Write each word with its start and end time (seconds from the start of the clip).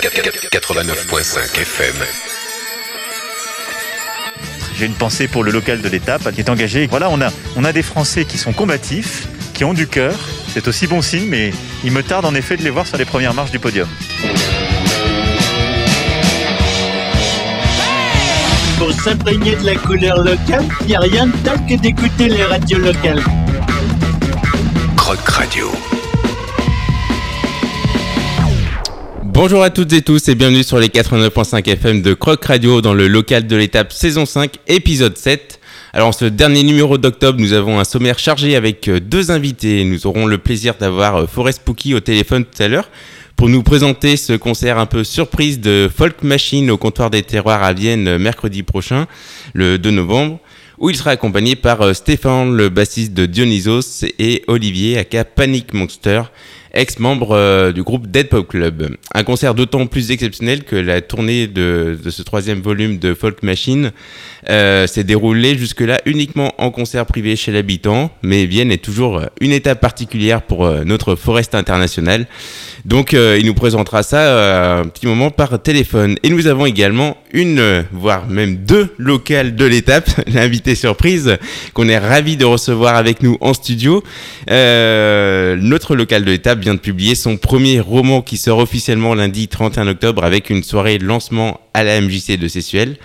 89.5 0.00 1.58
FM. 1.58 1.94
J'ai 4.78 4.84
une 4.84 4.94
pensée 4.94 5.26
pour 5.26 5.42
le 5.42 5.50
local 5.50 5.80
de 5.80 5.88
l'étape 5.88 6.30
qui 6.32 6.40
est 6.40 6.50
engagé. 6.50 6.86
Voilà, 6.86 7.08
on 7.08 7.18
a, 7.22 7.30
on 7.56 7.64
a 7.64 7.72
des 7.72 7.82
Français 7.82 8.26
qui 8.26 8.36
sont 8.36 8.52
combatifs, 8.52 9.26
qui 9.54 9.64
ont 9.64 9.72
du 9.72 9.86
cœur. 9.86 10.14
C'est 10.52 10.68
aussi 10.68 10.86
bon 10.86 11.00
signe, 11.00 11.26
mais 11.28 11.50
il 11.82 11.92
me 11.92 12.02
tarde 12.02 12.26
en 12.26 12.34
effet 12.34 12.58
de 12.58 12.62
les 12.62 12.68
voir 12.68 12.86
sur 12.86 12.98
les 12.98 13.06
premières 13.06 13.32
marches 13.32 13.52
du 13.52 13.58
podium. 13.58 13.88
Pour 18.78 18.92
s'imprégner 18.92 19.56
de 19.56 19.64
la 19.64 19.76
couleur 19.76 20.18
locale, 20.22 20.66
il 20.82 20.86
n'y 20.88 20.96
a 20.96 21.00
rien 21.00 21.26
de 21.26 21.36
tel 21.38 21.58
que 21.66 21.80
d'écouter 21.80 22.28
les 22.28 22.44
radios 22.44 22.78
locales. 22.78 23.22
Croc 24.94 25.26
Radio. 25.26 25.75
Bonjour 29.36 29.62
à 29.62 29.68
toutes 29.68 29.92
et 29.92 30.00
tous 30.00 30.28
et 30.28 30.34
bienvenue 30.34 30.62
sur 30.62 30.78
les 30.78 30.88
89.5 30.88 31.68
FM 31.68 32.00
de 32.00 32.14
Croc 32.14 32.42
Radio 32.46 32.80
dans 32.80 32.94
le 32.94 33.06
local 33.06 33.46
de 33.46 33.54
l'étape 33.54 33.92
saison 33.92 34.24
5 34.24 34.56
épisode 34.66 35.18
7. 35.18 35.60
Alors 35.92 36.14
ce 36.14 36.24
dernier 36.24 36.62
numéro 36.62 36.96
d'octobre, 36.96 37.38
nous 37.38 37.52
avons 37.52 37.78
un 37.78 37.84
sommaire 37.84 38.18
chargé 38.18 38.56
avec 38.56 38.88
euh, 38.88 38.98
deux 38.98 39.30
invités. 39.30 39.84
Nous 39.84 40.06
aurons 40.06 40.24
le 40.24 40.38
plaisir 40.38 40.76
d'avoir 40.80 41.16
euh, 41.16 41.26
Forest 41.26 41.58
Spooky 41.58 41.92
au 41.92 42.00
téléphone 42.00 42.46
tout 42.46 42.62
à 42.62 42.68
l'heure 42.68 42.88
pour 43.36 43.50
nous 43.50 43.62
présenter 43.62 44.16
ce 44.16 44.32
concert 44.32 44.78
un 44.78 44.86
peu 44.86 45.04
surprise 45.04 45.60
de 45.60 45.90
Folk 45.94 46.22
Machine 46.22 46.70
au 46.70 46.78
comptoir 46.78 47.10
des 47.10 47.22
terroirs 47.22 47.62
à 47.62 47.74
Vienne 47.74 48.08
euh, 48.08 48.18
mercredi 48.18 48.62
prochain, 48.62 49.06
le 49.52 49.76
2 49.76 49.90
novembre, 49.90 50.40
où 50.78 50.88
il 50.88 50.96
sera 50.96 51.10
accompagné 51.10 51.56
par 51.56 51.94
Stéphane, 51.94 52.56
le 52.56 52.70
bassiste 52.70 53.12
de 53.12 53.26
Dionysos, 53.26 54.06
et 54.18 54.44
Olivier, 54.46 54.96
aka 54.96 55.26
Panic 55.26 55.74
Monster, 55.74 56.22
ex-membre 56.76 57.72
du 57.72 57.82
groupe 57.82 58.06
Dead 58.06 58.28
Pop 58.28 58.46
Club. 58.48 58.96
Un 59.14 59.24
concert 59.24 59.54
d'autant 59.54 59.86
plus 59.86 60.10
exceptionnel 60.10 60.64
que 60.64 60.76
la 60.76 61.00
tournée 61.00 61.46
de, 61.46 61.98
ce 62.08 62.22
troisième 62.22 62.60
volume 62.60 62.98
de 62.98 63.14
Folk 63.14 63.42
Machine 63.42 63.92
euh, 64.48 64.86
s'est 64.86 65.04
déroulé 65.04 65.58
jusque-là 65.58 65.98
uniquement 66.06 66.52
en 66.58 66.70
concert 66.70 67.04
privé 67.06 67.34
chez 67.34 67.50
l'habitant, 67.50 68.10
mais 68.22 68.44
Vienne 68.44 68.70
est 68.70 68.82
toujours 68.82 69.18
euh, 69.18 69.26
une 69.40 69.52
étape 69.52 69.80
particulière 69.80 70.42
pour 70.42 70.66
euh, 70.66 70.84
notre 70.84 71.16
Forest 71.16 71.54
International. 71.54 72.26
Donc 72.84 73.14
il 73.14 73.44
nous 73.44 73.54
présentera 73.54 74.04
ça 74.04 74.78
un 74.78 74.86
petit 74.86 75.08
moment 75.08 75.30
par 75.30 75.60
téléphone. 75.60 76.14
Et 76.22 76.30
nous 76.30 76.46
avons 76.46 76.66
également 76.66 77.16
une, 77.32 77.84
voire 77.90 78.28
même 78.28 78.58
deux 78.58 78.94
locales 78.96 79.56
de 79.56 79.64
l'étape, 79.64 80.08
l'invité 80.28 80.76
surprise, 80.76 81.36
qu'on 81.74 81.88
est 81.88 81.98
ravi 81.98 82.36
de 82.36 82.44
recevoir 82.44 82.94
avec 82.94 83.24
nous 83.24 83.38
en 83.40 83.54
studio. 83.54 84.04
notre 84.46 85.96
local 85.96 86.24
de 86.24 86.30
l'étape 86.30 86.60
vient 86.66 86.74
de 86.74 86.80
publier 86.80 87.14
son 87.14 87.36
premier 87.36 87.78
roman 87.78 88.22
qui 88.22 88.36
sort 88.36 88.58
officiellement 88.58 89.14
lundi 89.14 89.46
31 89.46 89.86
octobre 89.86 90.24
avec 90.24 90.50
une 90.50 90.64
soirée 90.64 90.98
de 90.98 91.04
lancement 91.04 91.60
à 91.74 91.84
la 91.84 92.00
MJC 92.00 92.36
de 92.36 92.48
Sessuel. 92.48 92.96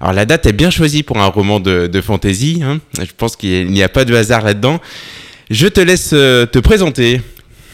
Alors 0.00 0.14
la 0.14 0.24
date 0.24 0.46
est 0.46 0.54
bien 0.54 0.70
choisie 0.70 1.02
pour 1.02 1.18
un 1.18 1.26
roman 1.26 1.60
de, 1.60 1.88
de 1.88 2.00
fantasy. 2.00 2.62
Hein. 2.64 2.80
Je 2.98 3.12
pense 3.14 3.36
qu'il 3.36 3.70
n'y 3.70 3.82
a 3.82 3.90
pas 3.90 4.06
de 4.06 4.14
hasard 4.14 4.40
là-dedans. 4.40 4.80
Je 5.50 5.66
te 5.66 5.78
laisse 5.78 6.12
euh, 6.14 6.46
te 6.46 6.58
présenter. 6.58 7.20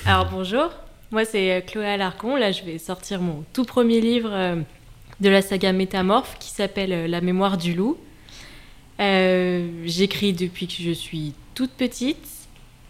Alors 0.07 0.29
bonjour, 0.29 0.71
moi 1.13 1.25
c'est 1.25 1.53
euh, 1.53 1.61
Chloé 1.61 1.87
Alarcon. 1.87 2.35
Là 2.35 2.51
je 2.51 2.65
vais 2.65 2.79
sortir 2.79 3.21
mon 3.21 3.45
tout 3.53 3.65
premier 3.65 4.01
livre 4.01 4.31
euh, 4.33 4.57
de 5.21 5.29
la 5.29 5.41
saga 5.41 5.73
Métamorphe 5.73 6.37
qui 6.41 6.51
s'appelle 6.51 7.09
La 7.09 7.21
mémoire 7.21 7.59
du 7.59 7.75
loup. 7.75 7.97
J'écris 8.99 10.33
depuis 10.33 10.67
que 10.67 10.83
je 10.83 10.91
suis 10.91 11.33
toute 11.55 11.71
petite. 11.71 12.27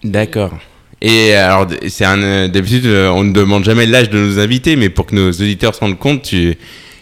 D'accord. 0.02 0.58
Et 1.00 1.34
alors, 1.34 1.68
c'est 1.88 2.04
un 2.04 2.48
d'habitude, 2.48 2.86
on 2.86 3.24
ne 3.24 3.32
demande 3.32 3.64
jamais 3.64 3.86
l'âge 3.86 4.10
de 4.10 4.18
nos 4.18 4.38
invités, 4.38 4.74
mais 4.77 4.88
pour 4.88 5.06
que 5.06 5.14
nos 5.14 5.30
auditeurs 5.30 5.75
se 5.75 5.81
rendent 5.81 5.98
compte, 5.98 6.22
tu, 6.22 6.56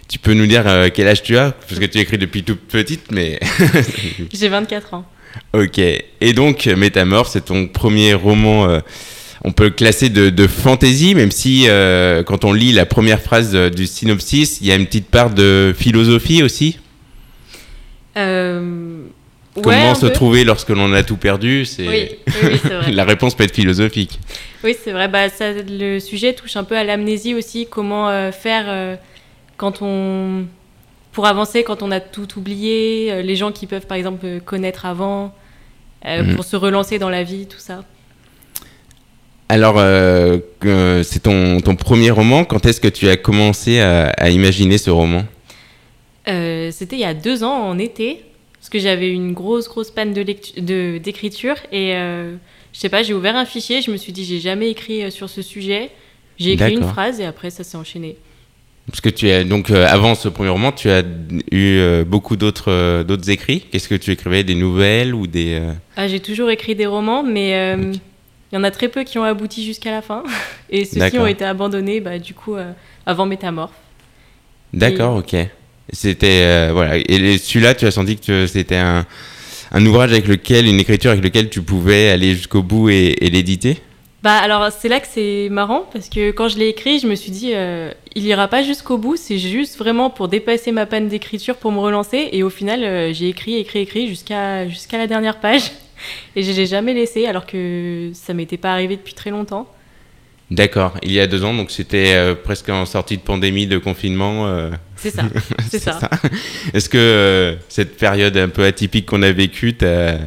tu 0.09 0.19
peux 0.19 0.35
nous 0.35 0.47
dire 0.47 0.63
euh, 0.67 0.89
quel 0.93 1.09
âge 1.09 1.23
tu 1.23 1.37
as 1.37 1.53
Parce 1.53 1.81
que 1.81 1.87
tu 1.87 1.99
écris 1.99 2.19
depuis 2.19 2.45
toute 2.45 2.61
petite, 2.61 3.11
mais... 3.11 3.41
J'ai 4.33 4.49
24 4.49 4.95
ans. 4.95 5.05
Ok. 5.53 5.79
Et 5.79 6.33
donc, 6.33 6.67
Métamorphe, 6.67 7.29
c'est 7.29 7.47
ton 7.47 7.67
premier 7.67 8.15
roman, 8.15 8.69
euh, 8.69 8.81
on 9.43 9.53
peut 9.53 9.65
le 9.65 9.71
classer 9.71 10.09
de, 10.09 10.31
de 10.31 10.47
fantasy, 10.47 11.15
même 11.15 11.31
si 11.31 11.65
euh, 11.67 12.23
quand 12.23 12.45
on 12.45 12.53
lit 12.53 12.73
la 12.73 12.87
première 12.87 13.21
phrase 13.21 13.55
du 13.55 13.87
synopsis, 13.87 14.61
il 14.61 14.69
y 14.69 14.73
a 14.73 14.77
une 14.77 14.87
petite 14.87 15.09
part 15.09 15.31
de 15.31 15.75
philosophie 15.77 16.43
aussi? 16.43 16.79
Comment 19.63 19.95
se 19.95 20.07
trouver 20.07 20.45
lorsque 20.45 20.71
l'on 20.71 20.93
a 20.93 21.03
tout 21.03 21.17
perdu 21.17 21.65
c'est... 21.65 21.89
Oui, 21.89 22.09
oui, 22.43 22.93
la 22.93 23.05
réponse 23.05 23.35
peut 23.35 23.45
être 23.45 23.55
philosophique. 23.55 24.21
Oui, 24.65 24.77
c'est 24.83 24.93
vrai. 24.93 25.09
Bah, 25.09 25.29
ça, 25.29 25.53
le 25.53 25.99
sujet 25.99 26.35
touche 26.35 26.57
un 26.57 26.65
peu 26.65 26.77
à 26.77 26.85
l'amnésie 26.85 27.35
aussi. 27.35 27.67
Comment 27.71 28.31
faire 28.33 28.99
quand 29.57 29.83
on 29.83 30.47
pour 31.17 31.25
avancer 31.25 31.65
quand 31.65 31.83
on 31.83 31.91
a 31.93 31.99
tout 31.99 32.37
oublié, 32.37 33.11
euh, 33.11 33.23
les 33.23 33.37
gens 33.37 33.51
qui 33.51 33.67
peuvent 33.67 33.87
par 33.87 33.97
exemple 33.97 34.41
connaître 34.45 34.85
avant, 34.85 35.35
euh, 36.05 36.23
mhm. 36.23 36.35
pour 36.35 36.45
se 36.45 36.57
relancer 36.57 36.99
dans 36.99 37.09
la 37.09 37.23
vie, 37.23 37.47
tout 37.47 37.59
ça. 37.59 37.85
Alors, 39.49 39.77
euh, 39.79 40.41
c'est 41.05 41.23
ton, 41.23 41.61
ton, 41.61 41.75
premier 41.75 42.11
roman. 42.11 42.45
Quand 42.45 42.67
est-ce 42.67 42.83
que 42.83 42.89
tu 42.89 43.09
as 43.09 43.17
commencé 43.17 43.81
à, 43.81 44.29
imaginer 44.29 44.77
ce 44.77 44.91
roman? 44.91 45.25
C'était 46.27 46.97
il 46.97 47.01
y 47.01 47.05
a 47.05 47.15
deux 47.15 47.45
ans, 47.45 47.63
en 47.63 47.79
été, 47.79 48.23
parce 48.61 48.71
que 48.71 48.79
j'avais 48.79 49.11
une 49.11 49.33
grosse, 49.33 49.69
grosse 49.69 49.91
panne 49.91 50.13
d'écriture. 50.13 50.63
De, 50.63 50.99
d'écriture 50.99 51.57
et 51.73 51.93
je 51.93 52.81
sais 52.81 52.89
pas, 52.89 53.03
j'ai 53.03 53.15
ouvert 53.15 53.37
un 53.37 53.47
fichier, 53.47 53.81
je 53.81 53.91
me 53.91 53.97
suis 53.97 54.13
dit, 54.13 54.25
j'ai 54.25 54.41
jamais 54.41 54.71
écrit 54.71 55.11
sur 55.11 55.31
ce 55.31 55.43
sujet. 55.43 55.91
J'ai 56.39 56.53
écrit 56.53 56.75
une 56.75 56.85
phrase 56.85 57.21
et 57.21 57.25
après, 57.25 57.51
ça 57.51 57.65
s'est 57.65 57.77
enchaîné. 57.77 58.17
Parce 58.87 59.01
que 59.01 59.09
tu 59.09 59.29
as 59.31 59.43
donc 59.43 59.71
euh, 59.71 59.87
avant 59.89 60.15
ce 60.15 60.29
premier 60.29 60.51
roman, 60.51 60.71
tu 60.71 60.89
as 60.91 61.03
eu 61.51 61.79
euh, 61.79 62.05
beaucoup 62.05 62.37
d'autres 62.37 62.71
euh, 62.71 63.03
d'autres 63.03 63.29
écrits. 63.31 63.67
Qu'est-ce 63.73 63.89
que 63.89 63.97
tu 63.97 64.13
écrivais 64.13 64.45
Des 64.45 64.55
nouvelles 64.55 65.13
ou 65.13 65.27
des 65.27 65.61
ah, 65.97 66.07
J'ai 66.07 66.21
toujours 66.21 66.51
écrit 66.51 66.77
des 66.77 66.87
romans, 66.87 67.25
mais 67.25 67.51
il 68.53 68.55
y 68.55 68.57
en 68.57 68.63
a 68.63 68.71
très 68.71 68.89
peu 68.89 69.03
qui 69.03 69.19
ont 69.19 69.25
abouti 69.25 69.65
jusqu'à 69.65 69.91
la 69.91 70.03
fin. 70.03 70.23
Et 70.71 70.85
ceux-ci 70.85 71.19
ont 71.19 71.27
été 71.27 71.45
abandonnés, 71.45 72.01
bah, 72.01 72.19
du 72.19 72.35
coup, 72.35 72.55
avant 73.05 73.27
Métamorphe. 73.27 73.75
D'accord, 74.73 75.17
ok. 75.17 75.35
C'était 75.93 76.71
voilà. 76.73 76.97
Et 76.97 77.39
celui-là, 77.39 77.75
tu 77.75 77.87
as 77.87 77.91
senti 77.91 78.17
que 78.17 78.47
c'était 78.47 78.77
un, 78.77 79.07
un 79.73 79.87
ouvrage 79.87 80.13
avec 80.13 80.27
lequel, 80.27 80.67
une 80.67 80.81
écriture 80.81 81.11
avec 81.11 81.25
lequel 81.25 81.49
tu 81.49 81.63
pouvais 81.63 82.11
aller 82.11 82.35
jusqu'au 82.35 82.63
bout 82.63 82.89
et, 82.91 83.17
et 83.21 83.31
l'éditer? 83.31 83.79
Bah 84.23 84.39
alors 84.39 84.73
c'est 84.73 84.89
là 84.89 84.99
que 84.99 85.07
c'est 85.09 85.49
marrant 85.51 85.89
parce 85.93 86.09
que 86.09 86.33
quand 86.33 86.49
je 86.49 86.59
l'ai 86.59 86.69
écrit, 86.69 86.99
je 86.99 87.07
me 87.07 87.15
suis 87.15 87.31
dit 87.31 87.53
euh, 87.55 87.93
il 88.17 88.25
ira 88.27 88.49
pas 88.49 88.65
jusqu'au 88.65 88.99
bout, 88.99 89.15
c'est 89.17 89.39
juste 89.39 89.79
vraiment 89.79 90.11
pour 90.11 90.27
dépasser 90.27 90.73
ma 90.73 90.85
panne 90.85 91.07
d'écriture 91.07 91.55
pour 91.55 91.71
me 91.71 91.79
relancer 91.79 92.31
et 92.33 92.43
au 92.43 92.51
final 92.51 92.83
euh, 92.83 93.13
j'ai 93.13 93.29
écrit 93.29 93.55
écrit 93.55 93.81
écrit 93.81 94.09
jusqu'à 94.09 94.67
jusqu'à 94.67 94.99
la 94.99 95.07
dernière 95.07 95.39
page 95.39 95.71
et 96.35 96.43
je 96.43 96.51
l'ai 96.51 96.67
jamais 96.67 96.93
laissé 96.93 97.27
alors 97.27 97.47
que 97.47 98.11
ça 98.15 98.35
m'était 98.35 98.57
pas 98.57 98.73
arrivé 98.73 98.97
depuis 98.97 99.15
très 99.15 99.31
longtemps. 99.31 99.69
D'accord, 100.51 100.95
il 101.03 101.13
y 101.13 101.21
a 101.21 101.29
deux 101.29 101.45
ans, 101.45 101.55
donc 101.55 101.71
c'était 101.71 102.15
euh, 102.15 102.35
presque 102.35 102.69
en 102.69 102.87
sortie 102.87 103.19
de 103.19 103.23
pandémie, 103.23 103.69
de 103.69 103.79
confinement. 103.79 104.47
C'est 104.97 105.11
ça, 105.11 105.25
c'est 105.71 105.79
ça. 105.79 105.99
Est-ce 106.73 106.89
que 106.89 107.57
cette 107.69 107.97
période 107.97 108.37
un 108.37 108.49
peu 108.49 108.65
atypique 108.65 109.07
qu'on 109.07 109.23
a 109.23 109.33
vécue, 109.33 109.75
t'as 109.77 110.19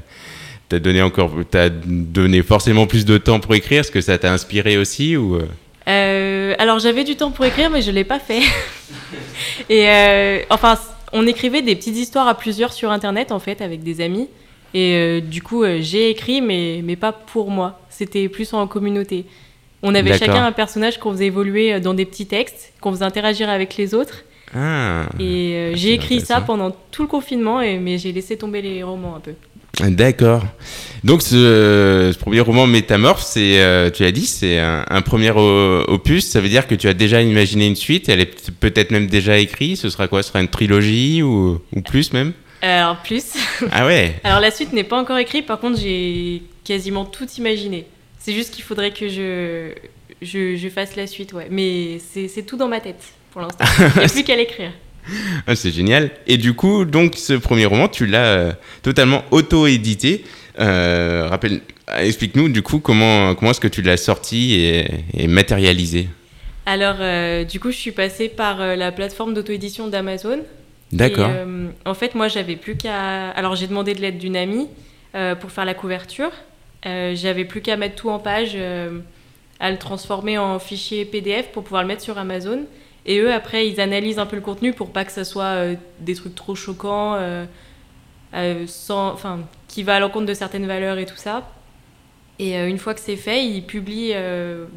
donné 0.69 1.02
encore, 1.02 1.34
t'as 1.50 1.69
donné 1.69 2.44
forcément 2.44 2.88
plus 2.88 3.06
de 3.06 3.18
temps 3.18 3.40
pour 3.40 3.56
écrire? 3.56 3.81
Est-ce 3.81 3.91
que 3.91 4.02
ça 4.02 4.18
t'a 4.18 4.31
inspiré 4.31 4.78
aussi 4.78 5.18
ou 5.18 5.35
euh? 5.35 5.47
Euh, 5.88 6.56
Alors 6.59 6.80
j'avais 6.80 7.03
du 7.03 7.16
temps 7.16 7.31
pour 7.31 7.46
écrire, 7.46 7.69
mais 7.69 7.81
je 7.81 7.91
l'ai 7.91 8.03
pas 8.03 8.19
fait. 8.19 8.41
et 9.69 9.90
euh, 9.90 10.41
enfin, 10.50 10.78
on 11.13 11.25
écrivait 11.25 11.62
des 11.62 11.75
petites 11.75 11.97
histoires 11.97 12.28
à 12.28 12.36
plusieurs 12.38 12.74
sur 12.74 12.91
Internet 12.91 13.31
en 13.31 13.40
fait 13.40 13.62
avec 13.62 13.84
des 13.84 14.01
amis. 14.01 14.28
Et 14.75 15.22
du 15.22 15.41
coup, 15.41 15.66
j'ai 15.80 16.12
écrit, 16.12 16.42
mais 16.42 16.81
mais 16.83 16.95
pas 16.95 17.12
pour 17.12 17.50
moi. 17.50 17.80
C'était 17.89 18.30
plus 18.30 18.54
en 18.54 18.68
communauté. 18.68 19.25
On 19.81 19.95
avait 19.95 20.16
chacun 20.16 20.45
un 20.45 20.51
personnage 20.51 21.00
qu'on 21.00 21.12
faisait 21.12 21.25
évoluer 21.25 21.80
dans 21.80 21.95
des 21.95 22.06
petits 22.06 22.27
textes, 22.27 22.74
qu'on 22.80 22.92
faisait 22.92 23.06
interagir 23.06 23.50
avec 23.50 23.77
les 23.77 23.95
autres. 23.95 24.25
Ah, 24.56 25.07
et 25.19 25.72
j'ai 25.75 25.94
écrit 25.94 26.22
ça 26.22 26.42
pendant 26.42 26.75
tout 26.92 27.04
le 27.04 27.07
confinement, 27.07 27.62
et, 27.62 27.78
mais 27.78 27.98
j'ai 27.98 28.12
laissé 28.12 28.38
tomber 28.38 28.62
les 28.62 28.84
romans 28.84 29.16
un 29.16 29.19
peu. 29.19 29.34
D'accord. 29.80 30.44
Donc 31.04 31.22
ce, 31.22 32.12
premier 32.18 32.42
roman 32.42 32.68
Métamorphe, 32.68 33.22
c'est, 33.24 33.62
euh, 33.62 33.90
tu 33.90 34.04
l'as 34.04 34.12
dit, 34.12 34.25
c'est 34.25 34.60
un, 34.60 35.01
premier 35.01 35.31
opus. 35.31 36.28
Ça 36.28 36.42
veut 36.42 36.50
dire 36.50 36.68
que 36.68 36.75
tu 36.75 36.88
as 36.88 36.94
déjà 36.94 37.22
imaginé 37.22 37.68
une 37.68 37.75
suite. 37.75 38.10
Elle 38.10 38.19
est 38.19 38.51
peut-être 38.51 38.92
même 38.92 39.07
déjà 39.07 39.38
écrite. 39.38 39.78
Ce 39.78 39.90
sera 39.90 40.07
quoi? 40.07 40.22
Ce 40.22 40.30
sera 40.30 40.42
une 40.42 40.50
trilogie 40.50 41.22
ou, 41.24 41.62
ou 41.74 41.81
plus 41.81 42.12
même? 42.12 42.34
Alors 42.62 42.98
plus. 42.98 43.36
Ah 43.72 43.86
ouais. 43.86 44.19
Alors 44.25 44.42
la 44.42 44.52
suite 44.52 44.74
n'est 44.74 44.84
pas 44.84 45.00
encore 45.00 45.18
écrite. 45.18 45.45
Par 45.45 45.60
contre, 45.60 45.80
j'ai 45.80 46.44
quasiment 46.66 47.06
tout 47.06 47.28
imaginé. 47.38 47.86
C'est 48.18 48.34
juste 48.34 48.54
qu'il 48.54 48.66
faudrait 48.66 48.92
que 48.92 49.07
je, 49.07 49.72
je, 50.22 50.57
je, 50.57 50.69
fasse 50.69 50.98
la 50.98 51.07
suite, 51.07 51.31
ouais. 51.31 51.48
Mais 51.50 52.00
c'est 52.00 52.45
tout 52.45 52.57
dans 52.57 52.68
ma 52.68 52.81
tête 52.81 53.13
pour 53.31 53.42
l'instant. 53.42 53.66
Il 53.80 54.00
n'y 54.00 54.06
a 54.06 54.10
plus 54.10 54.24
qu'à 54.26 54.36
l'écrire. 54.36 54.72
Ah, 55.48 55.56
c'est 55.56 55.72
génial. 55.72 56.12
Et 56.28 56.38
du 56.38 56.54
coup, 56.54 56.86
donc, 56.86 57.16
ce 57.16 57.34
premier 57.34 57.66
roman, 57.66 57.88
tu 57.88 58.06
l'as 58.06 58.26
euh, 58.26 58.52
totalement 58.84 59.24
auto-édité. 59.31 60.24
Euh, 60.60 61.28
rappelle, 61.30 61.62
explique-nous, 61.98 62.50
du 62.50 62.62
coup, 62.62 62.80
comment, 62.80 63.34
comment 63.36 63.52
est-ce 63.52 63.60
que 63.60 63.68
tu 63.68 63.81
l'as 63.81 63.98
sorti 63.98 64.54
et, 65.14 65.28
matérialisé? 65.28 66.10
Alors, 66.66 66.98
euh, 67.00 67.44
du 67.44 67.60
coup, 67.60 67.72
je 67.72 67.78
suis 67.78 67.92
passée 67.92 68.30
par 68.30 68.62
euh, 68.62 68.76
la 68.76 68.92
plateforme 68.92 69.34
d'auto-édition 69.34 69.88
d'Amazon. 69.88 70.42
D'accord. 70.92 71.30
Euh, 71.31 71.70
en 71.86 71.94
fait, 71.94 72.16
moi, 72.16 72.28
j'avais 72.28 72.56
plus 72.56 72.76
qu'à. 72.76 73.30
Alors, 73.30 73.56
j'ai 73.56 73.68
demandé 73.68 73.96
de 73.96 74.02
l'aide 74.02 74.18
d'une 74.18 74.36
amie 74.36 74.68
euh, 75.16 75.36
pour 75.36 75.52
faire 75.52 75.66
la 75.66 75.74
couverture. 75.74 76.31
Euh, 76.86 77.14
j'avais 77.16 77.46
plus 77.46 77.62
qu'à 77.62 77.78
mettre 77.78 77.96
tout 77.96 78.10
en 78.10 78.20
page, 78.20 78.52
euh, 78.56 79.00
à 79.60 79.72
le 79.72 79.78
transformer 79.78 80.38
en 80.38 80.60
fichier 80.60 81.04
PDF 81.06 81.48
pour 81.52 81.64
pouvoir 81.64 81.81
le 81.81 81.88
mettre 81.88 82.04
sur 82.04 82.18
Amazon. 82.18 82.62
Et 83.09 83.19
eux, 83.19 83.33
après, 83.33 83.67
ils 83.67 83.81
analysent 83.81 84.19
un 84.19 84.27
peu 84.27 84.35
le 84.35 84.41
contenu 84.44 84.71
pour 84.71 84.91
pas 84.91 85.03
que 85.03 85.11
ça 85.11 85.23
soit 85.23 85.44
euh, 85.44 85.75
des 86.00 86.13
trucs 86.13 86.35
trop 86.35 86.53
choquants, 86.53 87.15
euh, 87.15 87.44
euh, 88.35 88.65
sans, 88.67 89.11
enfin, 89.11 89.39
qui 89.67 89.81
va 89.81 89.95
à 89.95 90.00
l'encontre 90.00 90.27
de 90.27 90.33
certaines 90.35 90.67
valeurs 90.67 91.00
et 91.00 91.07
tout 91.07 91.17
ça. 91.17 91.50
Et 92.38 92.56
une 92.56 92.77
fois 92.77 92.94
que 92.94 93.01
c'est 93.01 93.17
fait, 93.17 93.45
ils 93.45 93.63
publient 93.63 94.13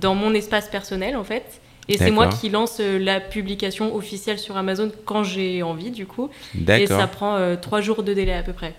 dans 0.01 0.17
mon 0.17 0.35
espace 0.35 0.69
personnel, 0.69 1.15
en 1.15 1.23
fait. 1.23 1.61
Et 1.89 1.97
c'est 1.97 2.11
moi 2.11 2.27
qui 2.27 2.49
lance 2.49 2.81
la 2.81 3.21
publication 3.21 3.95
officielle 3.95 4.41
sur 4.41 4.57
Amazon 4.57 4.91
quand 5.05 5.23
j'ai 5.23 5.63
envie, 5.63 5.93
du 5.93 6.07
coup. 6.07 6.29
Et 6.69 6.89
ça 6.89 7.07
prend 7.07 7.37
euh, 7.37 7.55
trois 7.55 7.81
jours 7.81 8.03
de 8.03 8.15
délai 8.15 8.33
à 8.33 8.43
peu 8.43 8.53
près. 8.53 8.75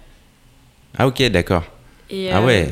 Ah 0.98 1.08
ok, 1.08 1.22
d'accord. 1.30 1.64
Ah 2.12 2.14
euh, 2.14 2.46
ouais. 2.46 2.68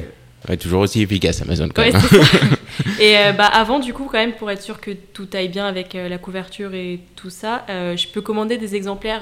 Ouais, 0.49 0.57
toujours 0.57 0.81
aussi 0.81 1.01
efficace 1.01 1.41
Amazon 1.41 1.69
quand 1.73 1.81
Ouais, 1.81 1.91
même. 1.91 2.01
Et 2.99 3.17
euh, 3.17 3.31
bah, 3.33 3.45
avant, 3.45 3.79
du 3.79 3.93
coup, 3.93 4.05
quand 4.05 4.17
même, 4.17 4.33
pour 4.33 4.49
être 4.51 4.61
sûr 4.61 4.79
que 4.79 4.91
tout 4.91 5.27
aille 5.33 5.49
bien 5.49 5.65
avec 5.65 5.95
euh, 5.95 6.09
la 6.09 6.17
couverture 6.17 6.73
et 6.73 6.99
tout 7.15 7.29
ça, 7.29 7.65
euh, 7.69 7.95
je 7.97 8.07
peux 8.07 8.21
commander 8.21 8.57
des 8.57 8.75
exemplaires 8.75 9.21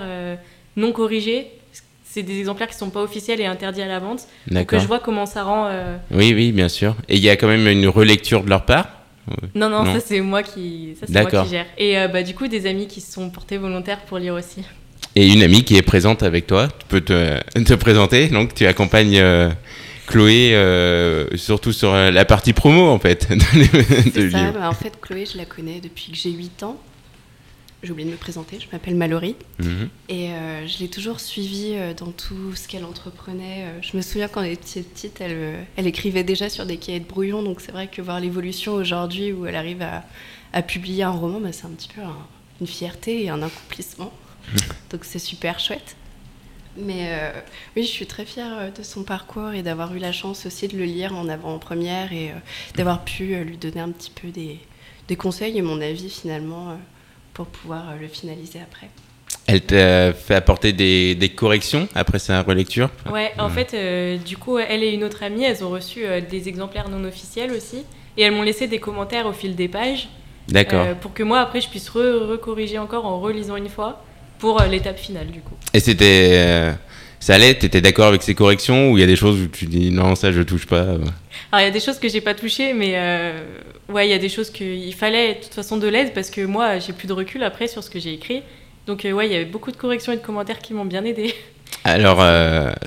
non 0.76 0.92
corrigés. 0.92 1.48
C'est 2.04 2.24
des 2.24 2.40
exemplaires 2.40 2.68
qui 2.68 2.76
sont 2.76 2.90
pas 2.90 3.02
officiels 3.02 3.40
et 3.40 3.46
interdits 3.46 3.82
à 3.84 3.88
la 3.88 4.00
vente. 4.00 4.28
Pour 4.52 4.66
que 4.66 4.80
je 4.80 4.88
vois 4.88 5.00
comment 5.00 5.26
ça 5.26 5.44
rend. 5.44 5.70
Oui, 6.12 6.34
oui, 6.34 6.52
bien 6.52 6.70
sûr. 6.70 6.96
Et 7.08 7.16
il 7.18 7.22
y 7.24 7.30
a 7.30 7.36
quand 7.36 7.48
même 7.48 7.68
une 7.68 7.88
relecture 7.88 8.44
de 8.44 8.50
leur 8.50 8.66
part 8.66 8.88
Non, 9.54 9.70
non, 9.70 9.84
Non. 9.84 9.94
ça 9.94 10.00
c'est 10.00 10.20
moi 10.22 10.42
qui, 10.42 10.96
ça 11.00 11.06
c'est 11.08 11.22
moi 11.22 11.44
qui 11.44 11.50
gère. 11.50 11.66
Et 11.78 11.96
bah, 12.12 12.24
du 12.24 12.34
coup, 12.34 12.48
des 12.48 12.66
amis 12.66 12.88
qui 12.88 13.00
se 13.02 13.12
sont 13.12 13.30
portés 13.30 13.58
volontaires 13.58 14.00
pour 14.02 14.18
lire 14.18 14.34
aussi. 14.34 14.64
et 15.16 15.28
une 15.28 15.44
amie 15.44 15.64
qui 15.64 15.76
est 15.76 15.82
présente 15.84 16.24
avec 16.24 16.48
toi. 16.48 16.68
Tu 16.80 16.86
peux 16.88 17.02
te, 17.02 17.40
te 17.64 17.74
présenter. 17.76 18.28
Donc 18.30 18.56
tu 18.56 18.66
accompagnes 18.66 19.22
Chloé 20.10 20.56
euh, 20.56 21.38
surtout 21.38 21.72
sur 21.72 21.94
euh, 21.94 22.10
la 22.12 22.26
partie 22.26 22.54
promo 22.54 22.88
en 22.90 22.98
fait 23.00 23.28
C'est 24.14 24.32
ça, 24.32 24.52
bah, 24.52 24.68
en 24.70 24.74
fait, 24.74 25.00
Chloé, 25.00 25.26
je 25.32 25.38
la 25.38 25.46
connais 25.46 25.80
depuis 25.80 26.12
que 26.12 26.18
j'ai 26.18 26.32
8 26.32 26.64
ans. 26.64 26.78
J'ai 27.82 27.92
oublié 27.92 28.08
de 28.08 28.12
me 28.14 28.18
présenter, 28.20 28.58
je 28.60 28.66
m'appelle 28.74 28.96
Mallory. 28.96 29.36
Mhm. 29.60 29.88
Et 30.10 30.32
euh, 30.32 30.68
je 30.68 30.80
l'ai 30.80 30.90
toujours 30.90 31.20
suivie 31.22 31.76
dans 31.98 32.12
tout 32.12 32.54
ce 32.56 32.68
qu'elle 32.68 32.84
entreprenait. 32.84 33.66
Je 33.82 33.96
me 33.96 34.02
souviens 34.02 34.28
quand 34.28 34.42
elle 34.42 34.52
était 34.52 34.82
petite, 34.82 35.22
elle, 35.22 35.56
elle 35.78 35.88
écrivait 35.88 36.24
déjà 36.26 36.50
sur 36.50 36.66
des 36.66 36.76
cahiers 36.78 37.00
de 37.00 37.08
brouillon. 37.08 37.42
Donc 37.42 37.62
c'est 37.62 37.72
vrai 37.72 37.88
que 37.88 38.02
voir 38.02 38.20
l'évolution 38.20 38.74
aujourd'hui 38.74 39.32
où 39.32 39.46
elle 39.46 39.56
arrive 39.56 39.82
à, 39.82 40.04
à 40.52 40.62
publier 40.62 41.04
un 41.04 41.12
roman, 41.12 41.40
bah, 41.40 41.50
c'est 41.54 41.66
un 41.68 41.70
petit 41.70 41.88
peu 41.88 42.02
un- 42.02 42.18
une 42.60 42.68
fierté 42.68 43.24
et 43.24 43.30
un 43.30 43.42
accomplissement. 43.42 44.12
donc 44.92 45.06
c'est 45.06 45.20
super 45.20 45.60
chouette. 45.60 45.96
Mais 46.82 47.08
euh, 47.10 47.32
oui, 47.76 47.84
je 47.84 47.88
suis 47.90 48.06
très 48.06 48.26
fière 48.26 48.58
euh, 48.58 48.70
de 48.72 48.84
son 48.84 49.04
parcours 49.04 49.52
et 49.54 49.62
d'avoir 49.64 49.94
eu 49.94 50.00
la 50.00 50.12
chance 50.12 50.46
aussi 50.46 50.68
de 50.68 50.78
le 50.78 50.86
lire 50.86 51.14
en 51.16 51.28
avant-première 51.30 52.14
et 52.14 52.30
euh, 52.30 52.34
d'avoir 52.76 53.04
pu 53.04 53.34
euh, 53.36 53.44
lui 53.44 53.58
donner 53.58 53.82
un 53.82 53.90
petit 53.92 54.12
peu 54.12 54.30
des, 54.30 54.60
des 55.08 55.16
conseils 55.16 55.58
et 55.58 55.62
mon 55.62 55.82
avis 55.82 56.10
finalement 56.10 56.70
euh, 56.72 56.76
pour 57.34 57.48
pouvoir 57.48 57.90
euh, 57.90 57.96
le 58.00 58.08
finaliser 58.08 58.60
après. 58.60 58.90
Elle 59.48 59.62
t'a 59.62 60.14
fait 60.14 60.36
apporter 60.36 60.74
des, 60.74 61.16
des 61.16 61.30
corrections 61.30 61.88
après 61.96 62.20
sa 62.20 62.42
relecture? 62.44 62.90
Ouais, 63.12 63.32
en 63.40 63.48
Ouais. 63.48 63.52
fait, 63.66 63.74
euh, 63.74 64.18
du 64.18 64.38
coup, 64.38 64.60
elle 64.60 64.84
et 64.84 64.90
une 64.92 65.04
autre 65.04 65.24
amie, 65.24 65.44
elles 65.44 65.64
ont 65.64 65.70
reçu 65.72 66.06
euh, 66.06 66.22
des 66.22 66.48
exemplaires 66.48 66.88
non 66.90 67.04
officiels 67.04 67.52
aussi. 67.52 67.84
Et 68.16 68.22
elles 68.24 68.32
m'ont 68.34 68.44
laissé 68.44 68.68
des 68.68 68.80
commentaires 68.80 69.26
au 69.26 69.34
fil 69.34 69.56
des 69.56 69.68
pages. 69.68 70.08
D'accord. 70.48 70.86
euh, 70.86 70.94
pour 70.94 71.14
que 71.14 71.24
moi, 71.24 71.40
après, 71.40 71.62
je 71.62 71.70
puisse 71.70 71.90
re- 71.90 72.28
recorriger 72.28 72.78
encore 72.78 73.06
en 73.06 73.20
relisant 73.20 73.56
une 73.56 73.70
fois 73.70 74.04
pour 74.40 74.62
euh, 74.62 74.68
l'étape 74.68 74.98
finale, 74.98 75.28
du 75.28 75.42
coup. 75.42 75.54
Et 75.74 75.80
c'était. 75.80 76.32
euh, 76.34 76.74
ça 77.20 77.36
allait? 77.36 77.54
T'étais 77.54 77.82
d'accord 77.82 78.08
avec 78.08 78.24
ces 78.24 78.34
corrections 78.34 78.92
ou 78.92 78.98
il 78.98 79.02
y 79.02 79.04
a 79.04 79.08
des 79.08 79.18
choses 79.18 79.42
où 79.42 79.48
tu 79.48 79.66
dis 79.66 79.92
non, 79.92 80.16
ça 80.16 80.32
je 80.32 80.42
touche 80.42 80.66
pas 80.66 80.78
euh? 80.78 81.00
Alors, 81.52 81.62
il 81.62 81.64
y 81.64 81.68
a 81.68 81.72
des 81.72 81.80
choses 81.82 82.00
que 82.00 82.08
j'ai 82.08 82.22
pas 82.22 82.34
touchées, 82.34 82.74
mais 82.74 82.94
euh, 82.96 83.34
ouais, 83.90 84.08
il 84.08 84.12
y 84.12 84.14
a 84.14 84.18
des 84.20 84.30
choses 84.30 84.50
qu'il 84.50 84.94
fallait 84.96 85.36
de 85.36 85.40
toute 85.44 85.54
façon 85.54 85.78
de 85.78 85.88
l'aide 85.88 86.14
parce 86.14 86.30
que 86.30 86.42
moi, 86.46 86.80
j'ai 86.80 86.94
plus 86.94 87.08
de 87.08 87.14
recul 87.14 87.44
après 87.44 87.68
sur 87.68 87.84
ce 87.84 87.90
que 87.90 88.00
j'ai 88.00 88.14
écrit. 88.14 88.42
Donc, 88.88 89.04
euh, 89.04 89.12
ouais, 89.12 89.28
il 89.28 89.34
y 89.34 89.36
avait 89.36 89.46
beaucoup 89.46 89.72
de 89.72 89.78
corrections 89.78 90.14
et 90.14 90.18
de 90.18 90.22
commentaires 90.22 90.60
qui 90.60 90.74
m'ont 90.74 90.86
bien 90.86 91.04
aidé. 91.04 91.34
Alors, 91.84 92.24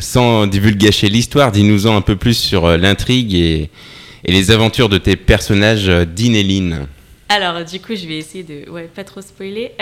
sans 0.01 0.47
divulgacher 0.47 1.09
l'histoire, 1.09 1.53
dis-nous-en 1.53 1.97
un 1.97 2.01
peu 2.03 2.17
plus 2.17 2.35
sur 2.35 2.77
l'intrigue 2.77 3.33
et, 3.35 3.71
et 4.25 4.33
les 4.33 4.51
aventures 4.51 4.89
de 4.89 4.99
tes 4.99 5.17
personnages 5.17 5.87
Dean 5.87 6.35
et 6.35 6.43
Lynn. 6.43 6.87
Alors, 7.29 7.65
du 7.65 7.81
coup, 7.81 7.95
je 7.95 8.07
vais 8.07 8.19
essayer 8.19 8.45
de 8.45 8.69
ouais, 8.71 8.91
pas 8.95 9.05
trop 9.05 9.21
spoiler. 9.21 9.73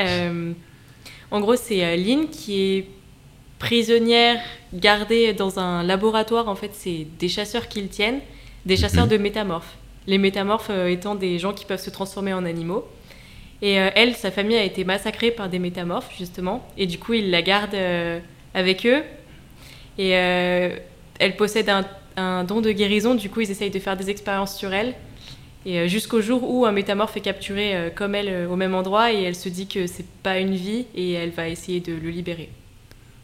En 1.30 1.40
gros, 1.40 1.56
c'est 1.56 1.84
euh, 1.84 1.96
Lynn 1.96 2.28
qui 2.28 2.60
est 2.60 2.86
prisonnière, 3.58 4.40
gardée 4.72 5.32
dans 5.32 5.58
un 5.58 5.82
laboratoire. 5.82 6.48
En 6.48 6.54
fait, 6.54 6.70
c'est 6.72 7.06
des 7.18 7.28
chasseurs 7.28 7.68
qui 7.68 7.80
le 7.82 7.88
tiennent, 7.88 8.20
des 8.66 8.76
chasseurs 8.76 9.04
Mhm. 9.04 9.10
de 9.10 9.16
métamorphes. 9.18 9.76
Les 10.06 10.18
métamorphes 10.18 10.70
euh, 10.70 10.88
étant 10.88 11.14
des 11.14 11.38
gens 11.38 11.52
qui 11.52 11.64
peuvent 11.66 11.80
se 11.82 11.90
transformer 11.90 12.32
en 12.32 12.44
animaux. 12.44 12.86
Et 13.62 13.78
euh, 13.78 13.90
elle, 13.94 14.14
sa 14.16 14.30
famille 14.30 14.56
a 14.56 14.64
été 14.64 14.84
massacrée 14.84 15.30
par 15.30 15.48
des 15.48 15.58
métamorphes, 15.58 16.10
justement. 16.18 16.66
Et 16.78 16.86
du 16.86 16.98
coup, 16.98 17.12
ils 17.12 17.30
la 17.30 17.42
gardent 17.42 17.76
avec 18.54 18.86
eux. 18.86 19.02
Et 19.98 20.08
elle 20.10 21.36
possède 21.36 21.68
un, 21.68 21.84
un 22.16 22.42
don 22.44 22.62
de 22.62 22.72
guérison. 22.72 23.14
Du 23.14 23.28
coup, 23.28 23.42
ils 23.42 23.50
essayent 23.50 23.70
de 23.70 23.78
faire 23.78 23.98
des 23.98 24.08
expériences 24.08 24.56
sur 24.56 24.72
elle. 24.72 24.94
Et 25.66 25.78
euh, 25.78 25.88
jusqu'au 25.88 26.22
jour 26.22 26.42
où 26.42 26.64
un 26.64 26.72
métamorphe 26.72 27.16
est 27.16 27.20
capturé 27.20 27.74
euh, 27.74 27.90
comme 27.94 28.14
elle 28.14 28.28
euh, 28.28 28.48
au 28.48 28.56
même 28.56 28.74
endroit 28.74 29.12
et 29.12 29.22
elle 29.22 29.34
se 29.34 29.48
dit 29.48 29.66
que 29.66 29.86
c'est 29.86 30.06
pas 30.22 30.38
une 30.38 30.54
vie 30.54 30.86
et 30.94 31.12
elle 31.12 31.30
va 31.30 31.48
essayer 31.48 31.80
de 31.80 31.92
le 31.92 32.08
libérer. 32.08 32.48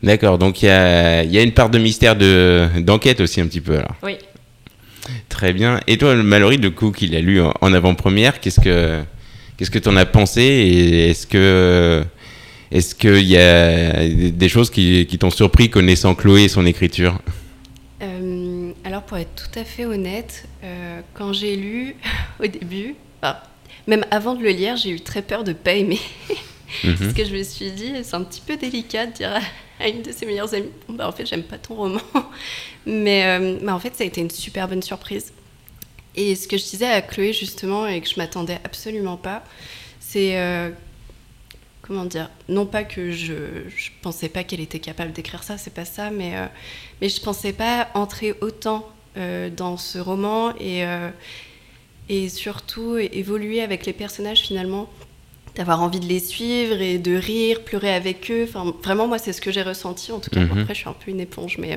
D'accord, 0.03 0.37
donc 0.37 0.63
il 0.63 0.67
y 0.67 0.69
a, 0.69 1.23
il 1.23 1.33
y 1.33 1.39
a 1.39 1.43
une 1.43 1.53
part 1.53 1.71
de 1.71 1.79
mystère 1.79 2.15
de, 2.15 2.67
d'enquête 2.81 3.21
aussi 3.21 3.41
un 3.41 3.47
petit 3.47 3.63
peu 3.63 3.77
alors. 3.77 3.95
Oui. 4.03 4.17
Très 5.31 5.53
bien. 5.53 5.81
Et 5.87 5.97
toi, 5.97 6.15
Mallory, 6.15 6.59
du 6.59 6.71
coup, 6.73 6.91
qu'il 6.91 7.15
a 7.17 7.21
lu 7.21 7.41
en, 7.41 7.55
en 7.61 7.73
avant-première, 7.73 8.41
qu'est-ce 8.41 8.61
que 8.61 9.01
qu'est-ce 9.57 9.71
que 9.71 9.79
t'en 9.79 9.97
as 9.97 10.05
pensé 10.05 10.43
et 10.43 11.11
est-ce 11.11 11.27
que 11.27 12.05
est-ce 12.71 12.95
qu'il 12.95 13.25
y 13.25 13.39
a 13.39 14.07
des 14.09 14.49
choses 14.49 14.69
qui, 14.69 15.07
qui 15.07 15.19
t'ont 15.19 15.31
surpris 15.31 15.71
connaissant 15.71 16.15
Chloé 16.15 16.45
et 16.45 16.49
son 16.49 16.67
écriture? 16.67 17.19
Alors 18.87 19.03
pour 19.03 19.19
être 19.19 19.35
tout 19.35 19.59
à 19.59 19.65
fait 19.65 19.85
honnête, 19.85 20.45
euh, 20.65 21.01
quand 21.15 21.33
j'ai 21.33 21.57
lu 21.57 21.97
au 22.43 22.47
début, 22.47 22.95
enfin, 23.23 23.37
même 23.87 24.05
avant 24.11 24.35
de 24.35 24.43
le 24.43 24.51
lire, 24.51 24.77
j'ai 24.77 24.91
eu 24.91 25.01
très 25.01 25.23
peur 25.23 25.45
de 25.45 25.53
pas 25.53 25.73
aimer. 25.75 26.01
Mhm. 26.83 26.97
Parce 26.99 27.13
que 27.13 27.25
je 27.25 27.33
me 27.33 27.45
suis 27.45 27.71
dit, 27.71 27.93
c'est 28.03 28.17
un 28.17 28.25
petit 28.25 28.41
peu 28.41 28.57
délicat 28.57 29.07
de 29.07 29.13
dire 29.13 29.31
à- 29.37 29.41
à 29.85 29.87
une 29.89 30.03
de 30.03 30.11
ses 30.11 30.27
meilleures 30.27 30.53
amies, 30.53 30.69
bon, 30.89 30.95
bah, 30.95 31.07
en 31.09 31.13
fait, 31.13 31.25
j'aime 31.25 31.45
pas 31.45 31.59
ton 31.59 31.77
roman. 31.77 32.01
Mais, 32.87 33.25
euh, 33.25 33.59
mais 33.63 33.71
en 33.71 33.79
fait, 33.79 33.95
ça 33.95 34.03
a 34.03 34.07
été 34.09 34.21
une 34.21 34.31
super 34.31 34.67
bonne 34.67 34.83
surprise. 34.83 35.33
Et 36.17 36.35
ce 36.35 36.49
que 36.49 36.57
je 36.59 36.65
disais 36.65 36.87
à 36.89 37.03
Chloé, 37.03 37.33
justement, 37.33 37.87
et 37.87 38.01
que 38.01 38.09
je 38.09 38.17
m'attendais 38.17 38.59
absolument 38.65 39.17
pas, 39.17 39.45
c'est. 40.01 40.37
euh, 40.41 40.71
comment 41.87 42.05
dire 42.05 42.29
Non 42.49 42.67
pas 42.67 42.85
que 42.85 43.11
je, 43.13 43.35
je 43.77 43.91
pensais 44.03 44.29
pas 44.29 44.45
qu'elle 44.45 44.61
était 44.61 44.79
capable 44.81 45.13
d'écrire 45.13 45.43
ça, 45.43 45.59
c'est 45.59 45.73
pas 45.75 45.85
ça, 45.85 46.11
mais, 46.11 46.37
euh, 46.37 46.47
mais 47.01 47.09
je 47.09 47.21
pensais 47.21 47.53
pas 47.53 47.89
entrer 47.95 48.35
autant 48.41 48.89
euh, 49.17 49.49
dans 49.51 49.77
ce 49.77 49.99
roman 49.99 50.51
et, 50.61 50.85
euh, 50.85 51.09
et 52.09 52.29
surtout 52.29 52.97
évoluer 52.99 53.61
avec 53.63 53.87
les 53.87 53.93
personnages 53.93 54.41
finalement 54.41 54.89
d'avoir 55.55 55.81
envie 55.83 56.01
de 56.01 56.07
les 56.07 56.21
suivre 56.21 56.81
et 56.83 56.99
de 56.99 57.17
rire, 57.17 57.63
pleurer 57.63 57.95
avec 57.95 58.31
eux. 58.31 58.45
Enfin, 58.47 58.75
vraiment, 58.83 59.09
moi, 59.09 59.19
c'est 59.19 59.33
ce 59.33 59.41
que 59.41 59.51
j'ai 59.51 59.63
ressenti. 59.63 60.13
En 60.13 60.19
tout 60.21 60.29
cas, 60.29 60.41
Mhm. 60.41 60.59
après, 60.61 60.75
je 60.75 60.81
suis 60.81 60.89
un 60.89 60.93
peu 60.93 61.11
une 61.11 61.21
éponge, 61.21 61.57
mais 61.59 61.73
euh, 61.73 61.77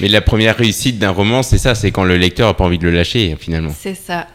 Mais 0.00 0.08
la 0.08 0.22
première 0.22 0.56
réussite 0.56 0.98
d'un 0.98 1.10
roman, 1.10 1.42
c'est 1.42 1.58
ça, 1.58 1.74
c'est 1.74 1.90
quand 1.92 2.04
le 2.04 2.16
lecteur 2.16 2.48
a 2.48 2.56
pas 2.56 2.64
envie 2.64 2.78
de 2.78 2.84
le 2.84 2.92
lâcher 2.92 3.36
finalement. 3.38 3.74
c'est 3.78 3.94
ça. 3.94 4.26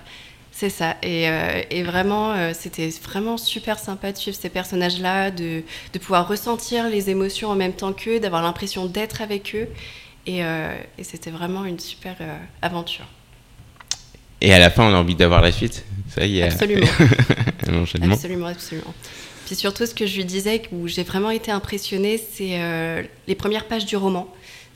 C'est 0.59 0.69
ça. 0.69 0.97
Et, 1.03 1.29
euh, 1.29 1.61
et 1.69 1.83
vraiment, 1.83 2.33
euh, 2.33 2.51
c'était 2.53 2.89
vraiment 3.01 3.37
super 3.37 3.79
sympa 3.79 4.11
de 4.11 4.17
suivre 4.17 4.35
ces 4.37 4.49
personnages-là, 4.49 5.31
de, 5.31 5.63
de 5.93 5.99
pouvoir 5.99 6.27
ressentir 6.27 6.89
les 6.89 7.09
émotions 7.09 7.47
en 7.47 7.55
même 7.55 7.71
temps 7.71 7.93
qu'eux, 7.93 8.19
d'avoir 8.19 8.41
l'impression 8.43 8.85
d'être 8.85 9.21
avec 9.21 9.55
eux. 9.55 9.69
Et, 10.25 10.43
euh, 10.43 10.75
et 10.97 11.05
c'était 11.05 11.29
vraiment 11.29 11.63
une 11.63 11.79
super 11.79 12.17
aventure. 12.61 13.05
Et 14.41 14.53
à 14.53 14.59
la 14.59 14.69
fin, 14.69 14.83
on 14.83 14.93
a 14.93 14.97
envie 14.97 15.15
d'avoir 15.15 15.41
la 15.41 15.53
suite. 15.53 15.85
Ça 16.13 16.25
y 16.25 16.39
est. 16.39 16.51
Absolument. 16.51 16.87
un. 17.69 18.11
Absolument, 18.11 18.47
absolument. 18.47 18.93
Puis 19.45 19.55
surtout, 19.55 19.85
ce 19.85 19.95
que 19.95 20.05
je 20.05 20.17
lui 20.17 20.25
disais, 20.25 20.63
où 20.73 20.89
j'ai 20.89 21.03
vraiment 21.03 21.31
été 21.31 21.51
impressionnée, 21.51 22.17
c'est 22.17 22.59
les 23.27 23.35
premières 23.35 23.65
pages 23.65 23.85
du 23.85 23.95
roman. 23.95 24.27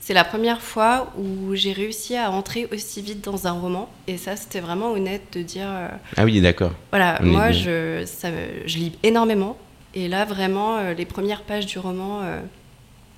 C'est 0.06 0.12
la 0.12 0.24
première 0.24 0.60
fois 0.60 1.10
où 1.16 1.54
j'ai 1.54 1.72
réussi 1.72 2.14
à 2.14 2.30
entrer 2.30 2.68
aussi 2.74 3.00
vite 3.00 3.24
dans 3.24 3.46
un 3.46 3.52
roman. 3.52 3.88
Et 4.06 4.18
ça, 4.18 4.36
c'était 4.36 4.60
vraiment 4.60 4.92
honnête 4.92 5.22
de 5.32 5.40
dire, 5.40 5.64
euh, 5.66 5.88
Ah 6.18 6.24
oui, 6.26 6.42
d'accord. 6.42 6.72
voilà, 6.90 7.18
On 7.22 7.26
moi, 7.26 7.52
je, 7.52 8.02
ça, 8.04 8.30
me- 8.30 8.66
je 8.66 8.76
lis 8.76 8.92
énormément. 9.02 9.56
Et 9.94 10.08
là, 10.08 10.26
vraiment, 10.26 10.76
euh, 10.76 10.92
les 10.92 11.06
premières 11.06 11.40
pages 11.40 11.64
du 11.64 11.78
roman, 11.78 12.20
euh, 12.22 12.38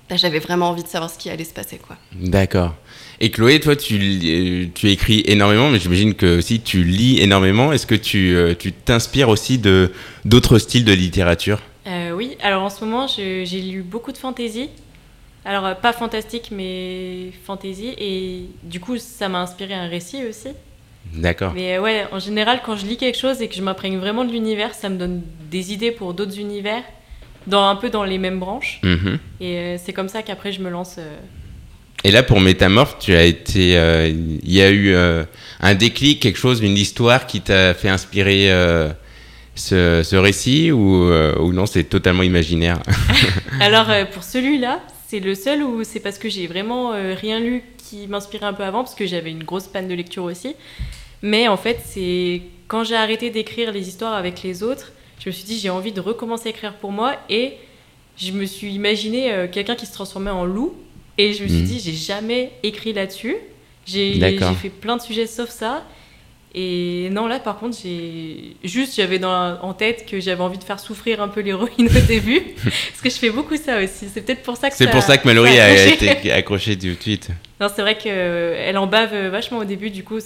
bah, 0.09 0.15
j'avais 0.15 0.39
vraiment 0.39 0.69
envie 0.69 0.83
de 0.83 0.87
savoir 0.87 1.11
ce 1.11 1.17
qui 1.17 1.29
allait 1.29 1.43
se 1.43 1.53
passer. 1.53 1.77
quoi. 1.77 1.97
D'accord. 2.15 2.73
Et 3.19 3.31
Chloé, 3.31 3.59
toi, 3.59 3.75
tu, 3.75 4.71
tu 4.73 4.89
écris 4.89 5.23
énormément, 5.25 5.69
mais 5.69 5.79
j'imagine 5.79 6.13
que 6.13 6.37
aussi 6.37 6.61
tu 6.61 6.85
lis 6.85 7.19
énormément. 7.19 7.73
Est-ce 7.73 7.85
que 7.85 7.95
tu 7.95 8.37
tu 8.59 8.71
t'inspires 8.71 9.27
aussi 9.27 9.57
de 9.57 9.91
d'autres 10.23 10.57
styles 10.57 10.85
de 10.85 10.93
littérature? 10.93 11.59
Euh, 11.85 12.11
oui, 12.11 12.37
alors 12.41 12.63
en 12.63 12.69
ce 12.69 12.85
moment, 12.85 13.07
j'ai 13.07 13.43
lu 13.61 13.81
beaucoup 13.81 14.13
de 14.13 14.17
fantasy. 14.17 14.69
Alors, 15.47 15.65
euh, 15.65 15.73
pas 15.75 15.93
fantastique, 15.93 16.49
mais 16.51 17.31
fantasy. 17.45 17.93
Et 17.97 18.41
du 18.63 18.79
coup, 18.81 18.97
ça 18.97 19.29
m'a 19.29 19.39
inspiré 19.39 19.73
un 19.73 19.87
récit 19.87 20.25
aussi. 20.29 20.49
D'accord. 21.13 21.53
Mais 21.55 21.77
euh, 21.77 21.81
ouais, 21.81 22.05
en 22.11 22.19
général, 22.19 22.59
quand 22.65 22.75
je 22.75 22.85
lis 22.85 22.97
quelque 22.97 23.17
chose 23.17 23.41
et 23.41 23.47
que 23.47 23.55
je 23.55 23.61
m'imprègne 23.61 23.97
vraiment 23.97 24.25
de 24.25 24.31
l'univers, 24.31 24.73
ça 24.73 24.89
me 24.89 24.97
donne 24.97 25.21
des 25.49 25.71
idées 25.71 25.91
pour 25.91 26.13
d'autres 26.13 26.37
univers, 26.37 26.83
dans, 27.47 27.65
un 27.65 27.77
peu 27.77 27.89
dans 27.89 28.03
les 28.03 28.17
mêmes 28.17 28.39
branches. 28.39 28.81
Mhm. 28.83 29.19
Et 29.39 29.57
euh, 29.57 29.77
c'est 29.81 29.93
comme 29.93 30.09
ça 30.09 30.21
qu'après, 30.21 30.51
je 30.51 30.59
me 30.61 30.69
lance. 30.69 30.95
euh, 30.99 31.15
Et 32.03 32.11
là, 32.11 32.23
pour 32.23 32.41
Métamorphe, 32.41 32.97
tu 32.99 33.15
as 33.15 33.23
été, 33.23 33.77
euh, 33.77 34.07
il 34.09 34.51
y 34.51 34.61
a 34.61 34.69
eu 34.69 34.93
un 35.61 35.75
déclic, 35.75 36.21
quelque 36.21 36.37
chose, 36.37 36.61
une 36.61 36.77
histoire 36.77 37.25
qui 37.25 37.39
t'a 37.39 37.73
fait 37.73 37.89
inspirer 37.89 38.49
ce, 39.55 40.03
ce 40.03 40.15
récit 40.17 40.71
ou, 40.73 41.09
ou 41.09 41.53
non, 41.53 41.65
c'est 41.65 41.85
totalement 41.85 42.23
imaginaire? 42.23 42.79
Alors 43.61 43.87
pour 44.11 44.23
celui-là, 44.23 44.81
c'est 45.07 45.19
le 45.19 45.35
seul 45.35 45.63
où 45.63 45.83
c'est 45.83 45.99
parce 45.99 46.17
que 46.17 46.29
j'ai 46.29 46.47
vraiment 46.47 46.93
euh, 46.93 47.13
rien 47.15 47.39
lu 47.39 47.63
qui 47.77 48.07
m'inspirait 48.07 48.45
un 48.45 48.53
peu 48.53 48.63
avant, 48.63 48.83
parce 48.83 48.95
que 48.95 49.05
j'avais 49.05 49.31
une 49.31 49.43
grosse 49.43 49.67
panne 49.67 49.87
de 49.87 49.93
lecture 49.93 50.23
aussi. 50.25 50.55
Mais 51.21 51.47
en 51.47 51.57
fait, 51.57 51.79
c'est 51.85 52.41
quand 52.67 52.83
j'ai 52.83 52.95
arrêté 52.95 53.29
d'écrire 53.29 53.71
les 53.71 53.87
histoires 53.87 54.13
avec 54.13 54.43
les 54.43 54.63
autres, 54.63 54.91
je 55.19 55.29
me 55.29 55.33
suis 55.33 55.45
dit 55.45 55.57
j'ai 55.57 55.69
envie 55.69 55.91
de 55.93 56.01
recommencer 56.01 56.47
à 56.47 56.49
écrire 56.51 56.73
pour 56.75 56.91
moi 56.91 57.15
et 57.29 57.53
je 58.17 58.31
me 58.33 58.45
suis 58.45 58.73
imaginé 58.73 59.31
euh, 59.31 59.47
quelqu'un 59.47 59.75
qui 59.75 59.85
se 59.85 59.93
transformait 59.93 60.29
en 60.31 60.45
loup 60.45 60.75
et 61.17 61.33
je 61.33 61.43
me 61.43 61.47
suis 61.47 61.57
Mhm. 61.59 61.65
dit 61.65 61.79
j'ai 61.79 61.93
jamais 61.93 62.51
écrit 62.63 62.93
là-dessus. 62.93 63.35
J'ai 63.85 64.19
fait 64.55 64.69
plein 64.69 64.97
de 64.97 65.01
sujets 65.01 65.25
sauf 65.27 65.49
ça. 65.49 65.83
Et 66.59 67.09
non, 67.11 67.27
là, 67.27 67.37
par 67.39 67.59
contre, 67.59 67.77
j'ai 67.83 68.55
juste, 68.63 68.95
j'avais 68.95 69.23
en 69.23 69.73
tête 69.73 70.07
que 70.09 70.19
j'avais 70.19 70.41
envie 70.41 70.57
de 70.57 70.63
faire 70.63 70.79
souffrir 70.79 71.21
un 71.21 71.27
peu 71.27 71.41
l'héroïne 71.41 71.87
au 71.87 72.07
début, 72.07 72.41
parce 72.63 73.01
que 73.03 73.09
je 73.11 73.15
fais 73.15 73.29
beaucoup 73.29 73.55
ça 73.57 73.77
aussi. 73.83 74.07
C'est 74.11 74.21
peut-être 74.21 74.41
pour 74.41 74.57
ça 74.57 74.71
que 74.71 74.75
C'est 74.75 74.89
pour 74.89 75.03
ça 75.03 75.19
que 75.19 75.27
Mallory 75.27 75.59
a 75.59 75.85
été 75.87 76.31
accrochée 76.31 76.75
tout 76.75 76.87
de 76.87 76.95
suite. 76.99 77.29
Non, 77.61 77.67
c'est 77.73 77.83
vrai 77.83 77.95
qu'elle 77.95 78.75
en 78.77 78.87
bave 78.87 79.13
vachement 79.27 79.59
au 79.59 79.65
début, 79.65 79.91
du 79.91 80.03
coup, 80.03 80.17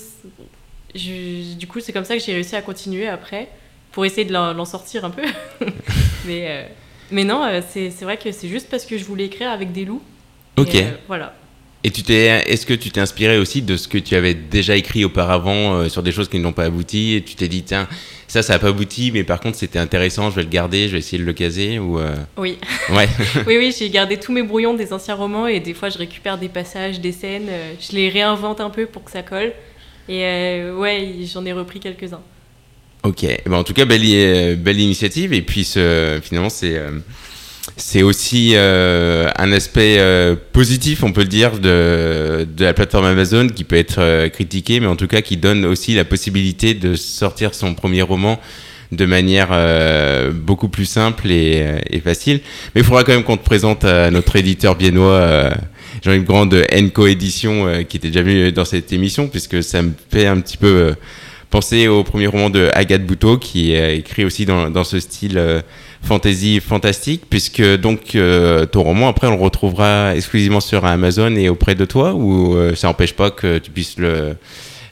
je- 0.96 1.56
du 1.56 1.68
coup, 1.68 1.82
c'est 1.82 1.92
comme 1.92 2.06
ça 2.06 2.16
que 2.16 2.24
j'ai 2.24 2.34
réussi 2.34 2.56
à 2.56 2.62
continuer 2.62 3.08
après, 3.10 3.50
pour 3.92 4.06
essayer 4.06 4.24
de 4.24 4.32
l'en 4.32 4.64
sortir 4.66 5.04
un 5.04 5.10
peu. 5.10 5.24
mais, 6.26 6.46
euh, 6.48 6.64
mais 7.12 7.26
non, 7.26 7.44
euh, 7.44 7.60
c'est 7.70 7.90
vrai 8.04 8.16
que 8.16 8.32
c'est 8.32 8.48
juste 8.48 8.70
parce 8.70 8.86
que 8.86 8.98
je 8.98 9.04
voulais 9.04 9.26
écrire 9.26 9.50
avec 9.52 9.74
des 9.74 9.84
loups. 9.84 10.02
Ok. 10.58 10.76
Euh, 10.76 10.92
voilà. 11.08 11.34
Et 11.84 11.90
tu 11.90 12.04
t'es, 12.04 12.26
est-ce 12.48 12.66
que 12.68 12.76
tu 12.76 12.92
t'es 12.92 13.02
inspiré 13.02 13.40
aussi 13.40 13.64
de 13.64 13.76
ce 13.76 13.88
que 13.88 13.98
tu 13.98 14.16
avais 14.16 14.36
déjà 14.36 14.76
écrit 14.76 15.04
auparavant 15.04 15.74
euh, 15.76 15.90
sur 15.90 16.04
des 16.04 16.12
choses 16.12 16.30
qui 16.30 16.38
n'ont 16.38 16.54
pas 16.54 16.66
abouti 16.66 17.16
et 17.16 17.24
tu 17.24 17.34
t'es 17.36 17.48
dit 17.48 17.64
tiens 17.64 17.88
ça 18.28 18.44
ça 18.44 18.54
n'a 18.54 18.60
pas 18.60 18.68
abouti 18.68 19.12
mais 19.12 19.24
par 19.24 19.40
contre 19.40 19.58
c'était 19.58 19.80
intéressant 19.80 20.30
je 20.30 20.36
vais 20.36 20.44
le 20.44 20.50
garder 20.50 20.88
je 20.88 20.94
vais 20.94 21.00
essayer 21.00 21.18
de 21.18 21.26
le 21.26 21.34
caser 21.34 21.80
ou 21.80 21.98
euh, 22.00 22.16
Oui. 22.38 22.60
ouais 22.92 23.10
Oui, 23.48 23.58
oui, 23.58 23.76
j'ai 23.78 23.90
gardé 23.90 24.18
tous 24.18 24.32
mes 24.32 24.44
brouillons 24.44 24.76
des 24.76 24.94
anciens 24.94 25.16
romans 25.16 25.48
et 25.48 25.60
des 25.60 25.74
fois 25.74 25.90
je 25.90 25.98
récupère 25.98 26.38
des 26.38 26.50
passages, 26.50 27.00
des 27.02 27.12
scènes, 27.12 27.48
euh, 27.50 27.74
je 27.80 27.96
les 27.96 28.10
réinvente 28.10 28.62
un 28.62 28.70
peu 28.70 28.86
pour 28.86 29.04
que 29.04 29.10
ça 29.12 29.24
colle. 29.24 29.52
Et 30.08 30.22
ouais, 30.78 31.14
j'en 31.34 31.46
ai 31.46 31.54
repris 31.54 31.80
quelques-uns. 31.80 32.22
ok 33.04 33.24
Eh 33.24 33.42
ben, 33.46 33.54
en 33.58 33.64
tout 33.64 33.74
cas 33.74 33.86
belle, 33.86 34.56
belle 34.58 34.80
initiative 34.80 35.34
et 35.34 35.42
puis 35.42 35.64
finalement 36.22 36.50
c'est 36.50 36.80
c'est 37.78 38.02
aussi 38.02 38.54
euh, 38.56 39.30
un 39.38 39.52
aspect 39.52 39.98
euh, 40.00 40.36
positif, 40.54 41.04
on 41.04 41.12
peut 41.12 41.22
le 41.22 41.28
dire, 41.28 41.60
de, 41.60 42.48
la 42.60 42.74
plateforme 42.74 43.06
Amazon 43.06 43.48
qui 43.48 43.64
peut 43.64 43.76
être 43.76 44.00
euh, 44.00 44.30
critiqué, 44.30 44.80
mais 44.80 44.88
en 44.88 44.96
tout 44.96 45.08
cas 45.08 45.22
qui 45.22 45.38
donne 45.38 45.66
aussi 45.66 45.94
la 45.94 46.06
possibilité 46.06 46.74
de 46.74 46.96
sortir 46.96 47.54
son 47.54 47.74
premier 47.74 48.02
roman 48.02 48.40
de 48.92 49.06
manière 49.06 49.50
euh, 49.52 50.32
beaucoup 50.32 50.70
plus 50.70 50.86
simple 50.86 51.32
et, 51.32 52.02
facile. 52.04 52.42
Mais 52.76 52.82
il 52.82 52.84
faudra 52.84 53.04
quand 53.04 53.14
même 53.14 53.24
qu'on 53.24 53.38
te 53.38 53.46
présente 53.46 53.86
à 53.86 54.12
notre 54.12 54.36
éditeur 54.36 54.76
biennois, 54.76 55.52
Jean-Yves 56.04 56.26
Grand 56.26 56.46
de 56.46 56.66
Enco 56.76 57.08
Édition, 57.08 57.86
qui 57.88 57.98
était 57.98 58.10
déjà 58.10 58.22
venu 58.22 58.52
dans 58.52 58.66
cette 58.66 58.92
émission, 58.92 59.30
puisque 59.30 59.64
ça 59.64 59.82
me 59.82 59.92
fait 60.12 60.28
un 60.28 60.42
petit 60.42 60.58
peu 60.58 60.94
penser 61.50 61.88
au 61.88 62.04
premier 62.04 62.28
roman 62.28 62.50
de 62.50 62.70
Agathe 62.74 63.06
Bouteau, 63.06 63.38
qui 63.38 63.72
est 63.72 63.98
écrit 63.98 64.26
aussi 64.26 64.46
dans, 64.46 64.84
ce 64.84 65.00
style 65.00 65.64
fantasy 66.02 66.60
fantastique, 66.60 67.24
puisque 67.30 67.62
donc 67.78 68.16
euh, 68.16 68.66
ton 68.66 68.84
roman, 68.84 69.08
après, 69.08 69.28
on 69.28 69.36
le 69.36 69.42
retrouvera 69.42 70.16
exclusivement 70.16 70.60
sur 70.60 70.86
Amazon 70.86 71.36
et 71.36 71.50
auprès 71.50 71.76
de 71.76 71.86
toi, 71.86 72.14
ou 72.14 72.56
euh, 72.56 72.76
ça 72.76 72.88
n'empêche 72.88 73.14
pas 73.14 73.32
que 73.32 73.60
tu 73.60 73.72
puisses 73.72 73.98
le, 73.98 74.36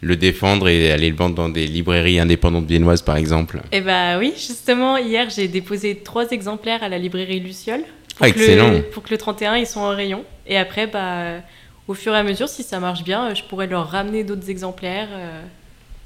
le 0.01 0.15
défendre 0.15 0.69
et 0.69 0.91
aller 0.91 1.09
le 1.09 1.15
vendre 1.15 1.35
dans 1.35 1.49
des 1.49 1.67
librairies 1.67 2.19
indépendantes 2.19 2.65
viennoises, 2.65 3.01
par 3.01 3.17
exemple? 3.17 3.61
Et 3.71 3.81
bah 3.81 4.17
oui, 4.17 4.33
justement, 4.35 4.97
hier 4.97 5.29
j'ai 5.29 5.47
déposé 5.47 5.95
trois 5.95 6.29
exemplaires 6.29 6.83
à 6.83 6.89
la 6.89 6.97
librairie 6.97 7.39
Luciole. 7.39 7.81
Pour 8.15 8.25
Ah, 8.27 8.31
que 8.31 8.39
excellent. 8.39 8.71
Le, 8.71 8.81
pour 8.81 9.03
que 9.03 9.09
le 9.11 9.17
31 9.17 9.55
ils 9.57 9.67
sont 9.67 9.79
en 9.79 9.95
rayon. 9.95 10.23
Et 10.45 10.57
après, 10.57 10.87
bah, 10.87 11.41
au 11.87 11.93
fur 11.93 12.13
et 12.13 12.17
à 12.17 12.23
mesure, 12.23 12.47
si 12.49 12.63
ça 12.63 12.79
marche 12.79 13.03
bien, 13.03 13.29
euh, 13.29 13.35
je 13.35 13.43
pourrais 13.43 13.67
leur 13.67 13.89
ramener 13.89 14.23
d'autres 14.23 14.49
exemplaires 14.49 15.07
euh, 15.11 15.41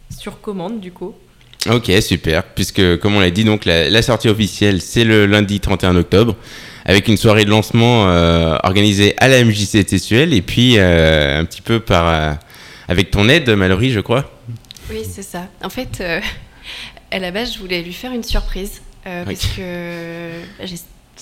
sur 0.10 0.39
commande 0.41 0.79
du 0.79 0.91
coup. 0.91 1.13
Ok, 1.70 1.91
super. 2.01 2.43
Puisque, 2.43 2.98
comme 3.00 3.15
on 3.15 3.20
l'a 3.20 3.29
dit, 3.29 3.46
donc 3.46 3.65
la, 3.65 3.89
la 3.89 4.01
sortie 4.01 4.27
officielle, 4.29 4.82
c'est 4.82 5.03
le 5.05 5.25
lundi 5.25 5.60
31 5.60 5.96
octobre, 5.96 6.36
avec 6.86 7.08
une 7.08 7.15
soirée 7.17 7.46
de 7.46 7.50
lancement 7.50 8.08
euh, 8.10 8.55
organisée 8.63 9.13
à 9.17 9.27
la 9.29 9.43
MJC 9.43 9.86
Textuelle, 9.86 10.34
et 10.34 10.41
puis 10.41 10.75
euh, 10.77 11.39
un 11.39 11.46
petit 11.46 11.62
peu 11.62 11.79
par 11.79 12.08
euh, 12.08 12.34
avec 12.89 13.12
ton 13.12 13.29
aide, 13.29 13.50
Mallory, 13.51 13.91
je 13.91 14.01
crois. 14.01 14.29
Oui, 14.89 15.03
c'est 15.10 15.24
ça. 15.24 15.48
En 15.63 15.70
fait, 15.70 16.03
à 17.12 17.20
la 17.20 17.32
base, 17.32 17.53
je 17.53 17.60
voulais 17.60 17.82
lui 17.82 17.93
faire 17.93 18.12
une 18.12 18.24
surprise. 18.24 18.82
euh, 19.08 19.24
Parce 19.24 19.43
Ok. 19.46 19.50
que 19.55 20.32
bah, 20.60 20.65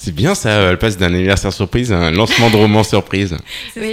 C'est 0.04 0.16
bien 0.16 0.34
ça, 0.34 0.50
elle 0.72 0.80
passe 0.80 0.98
d'un 0.98 1.14
anniversaire 1.14 1.54
surprise 1.54 1.92
à 1.92 1.98
un 2.00 2.10
lancement 2.12 2.50
de 2.50 2.56
roman 2.56 2.84
surprise. 2.84 3.38
Oui. 3.76 3.92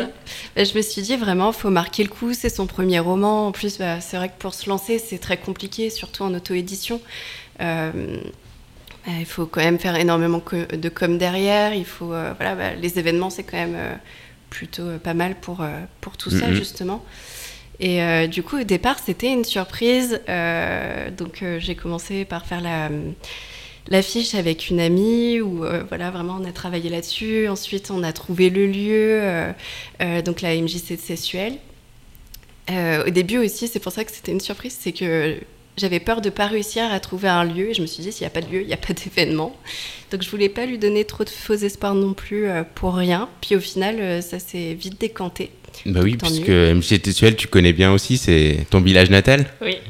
ça. 0.57 0.65
Je 0.65 0.75
me 0.75 0.81
suis 0.81 1.03
dit 1.03 1.17
vraiment, 1.17 1.53
faut 1.53 1.69
marquer 1.69 2.03
le 2.03 2.09
coup. 2.09 2.33
C'est 2.33 2.49
son 2.49 2.67
premier 2.67 2.99
roman. 2.99 3.49
En 3.49 3.53
plus, 3.53 3.77
bah, 3.77 4.01
c'est 4.01 4.17
vrai 4.17 4.29
que 4.31 4.39
pour 4.39 4.55
se 4.55 4.71
lancer, 4.71 4.99
c'est 4.99 5.19
très 5.19 5.37
compliqué, 5.37 5.91
surtout 5.91 6.23
en 6.23 6.33
auto-édition. 6.33 7.03
Euh, 7.61 7.91
bah, 9.07 9.13
il 9.21 9.27
faut 9.27 9.45
quand 9.45 9.61
même 9.61 9.79
faire 9.79 9.97
énormément 9.97 10.41
de 10.73 10.89
com 10.89 11.19
derrière. 11.19 11.75
Il 11.75 11.85
faut, 11.85 12.15
euh, 12.15 12.33
voilà, 12.39 12.55
bah, 12.55 12.75
les 12.81 12.99
événements, 12.99 13.29
c'est 13.29 13.43
quand 13.43 13.59
même 13.59 13.77
euh, 13.77 13.95
plutôt 14.49 14.85
euh, 14.85 14.99
pas 14.99 15.13
mal 15.15 15.35
pour, 15.35 15.61
euh, 15.61 15.67
pour 16.01 16.17
tout 16.17 16.31
ça, 16.31 16.47
Mhm. 16.49 16.55
justement. 16.55 17.05
Et 17.81 18.03
euh, 18.03 18.27
du 18.27 18.43
coup, 18.43 18.59
au 18.59 18.65
départ, 18.65 18.97
c'était 19.05 19.31
une 19.31 19.45
surprise. 19.45 20.21
Euh, 20.31 21.11
donc, 21.11 21.43
euh, 21.43 21.59
j'ai 21.61 21.75
commencé 21.75 22.25
par 22.25 22.47
faire 22.47 22.63
la 22.63 22.89
l'affiche 23.91 24.35
avec 24.35 24.69
une 24.71 24.81
amie 24.81 25.41
où 25.41 25.65
euh, 25.65 25.83
voilà 25.89 26.11
vraiment 26.11 26.39
on 26.41 26.45
a 26.45 26.53
travaillé 26.53 26.91
là-dessus 26.91 27.49
ensuite 27.49 27.91
on 27.91 28.03
a 28.03 28.13
trouvé 28.13 28.51
le 28.51 28.67
lieu 28.67 29.19
euh, 29.23 29.53
euh, 30.03 30.23
donc 30.23 30.41
la 30.43 30.55
MJC 30.55 30.93
de 30.93 31.01
Sessuel 31.01 31.55
Euh, 32.71 33.07
au 33.07 33.11
début 33.11 33.39
aussi 33.39 33.67
c'est 33.67 33.79
pour 33.81 33.93
ça 33.93 34.05
que 34.05 34.13
c'était 34.13 34.31
une 34.33 34.41
surprise 34.41 34.77
c'est 34.79 34.93
que 34.93 35.37
j'avais 35.79 36.01
peur 36.01 36.21
de 36.21 36.29
pas 36.29 36.47
réussir 36.47 36.85
à 36.93 37.01
trouver 37.01 37.29
un 37.29 37.45
lieu 37.45 37.71
et 37.71 37.75
je 37.75 37.81
me 37.81 37.87
suis 37.87 38.03
dit 38.03 38.13
s'il 38.13 38.25
n'y 38.25 38.27
a 38.27 38.31
pas 38.31 38.43
de 38.43 38.51
lieu 38.53 38.61
il 38.61 38.67
n'y 38.67 38.75
a 38.75 38.77
pas 38.77 38.93
d'événement 38.93 39.57
donc 40.11 40.23
je 40.23 40.29
voulais 40.29 40.51
pas 40.51 40.67
lui 40.67 40.77
donner 40.77 41.07
trop 41.07 41.25
de 41.25 41.31
faux 41.31 41.55
espoirs 41.55 41.95
non 41.95 42.13
plus 42.13 42.47
euh, 42.47 42.65
pour 42.75 42.95
rien 42.95 43.31
puis 43.41 43.57
au 43.57 43.61
final 43.61 43.97
euh, 44.01 44.21
ça 44.21 44.39
s'est 44.39 44.75
vite 44.75 45.01
décanté 45.01 45.49
Bah 45.87 46.01
oui, 46.03 46.17
puisque. 46.19 46.51
MJC 46.51 47.37
tu 47.37 47.49
connais 47.49 47.73
bien 47.73 47.91
aussi, 47.93 48.19
c'est 48.19 48.67
ton 48.69 48.81
village 48.83 49.09
natal. 49.11 49.47
Oui. 49.63 49.77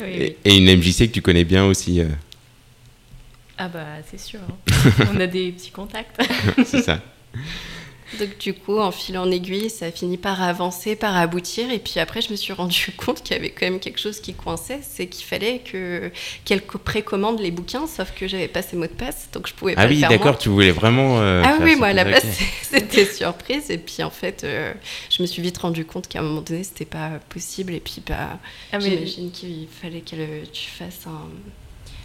Oui, 0.00 0.06
oui. 0.18 0.36
Et, 0.44 0.50
et 0.50 0.56
une 0.58 0.76
MJC 0.76 1.06
que 1.08 1.14
tu 1.14 1.22
connais 1.22 1.44
bien 1.44 1.64
aussi, 1.64 2.00
euh, 2.00 2.04
Ah 3.58 3.68
bah 3.68 3.84
c'est 4.10 4.20
sûr. 4.20 4.40
hein. 4.40 4.90
On 5.14 5.20
a 5.20 5.26
des 5.26 5.52
petits 5.52 5.70
contacts. 5.70 6.20
c'est 6.64 6.82
ça. 6.82 7.00
donc 8.18 8.38
du 8.38 8.54
coup 8.54 8.78
en 8.78 8.90
fil 8.90 9.18
en 9.18 9.30
aiguille 9.30 9.68
ça 9.68 9.84
a 9.84 9.90
fini 9.90 10.16
par 10.16 10.40
avancer 10.42 10.96
par 10.96 11.14
aboutir 11.14 11.70
et 11.70 11.78
puis 11.78 12.00
après 12.00 12.22
je 12.22 12.30
me 12.30 12.36
suis 12.36 12.54
rendu 12.54 12.90
compte 12.96 13.22
qu'il 13.22 13.36
y 13.36 13.38
avait 13.38 13.50
quand 13.50 13.66
même 13.66 13.80
quelque 13.80 14.00
chose 14.00 14.20
qui 14.20 14.32
coinçait 14.32 14.78
c'est 14.82 15.08
qu'il 15.08 15.26
fallait 15.26 15.58
que 15.58 16.10
qu'elle 16.46 16.62
co- 16.64 16.78
précommande 16.78 17.38
les 17.38 17.50
bouquins 17.50 17.86
sauf 17.86 18.12
que 18.14 18.26
j'avais 18.26 18.48
pas 18.48 18.62
ses 18.62 18.76
mots 18.76 18.86
de 18.86 18.92
passe 18.92 19.28
donc 19.34 19.46
je 19.46 19.52
pouvais 19.52 19.74
pas 19.74 19.82
Ah 19.82 19.86
le 19.86 19.92
oui, 19.94 20.00
d'accord, 20.00 20.38
tu 20.38 20.48
voulais 20.48 20.70
vraiment. 20.70 21.20
euh, 21.20 21.42
Ah 21.44 21.56
faire 21.58 21.66
oui, 21.66 21.76
moi 21.76 21.88
à 21.88 21.92
la 21.92 22.04
base 22.04 22.24
c'était 22.62 23.04
surprise 23.04 23.70
et 23.70 23.76
puis 23.76 24.02
en 24.02 24.10
fait 24.10 24.42
euh, 24.42 24.72
je 25.10 25.20
me 25.20 25.26
suis 25.26 25.42
vite 25.42 25.58
rendu 25.58 25.84
compte 25.84 26.08
qu'à 26.08 26.20
un 26.20 26.22
moment 26.22 26.40
donné 26.40 26.64
c'était 26.64 26.86
pas 26.86 27.10
possible 27.28 27.74
et 27.74 27.80
puis 27.80 28.02
bah 28.08 28.38
Ah, 28.72 28.78
mais- 28.78 28.84
j'imagine 28.88 29.30
qu'il 29.30 29.68
fallait 29.82 30.00
que 30.00 30.46
tu 30.46 30.70
fasses 30.70 31.06
un 31.06 31.28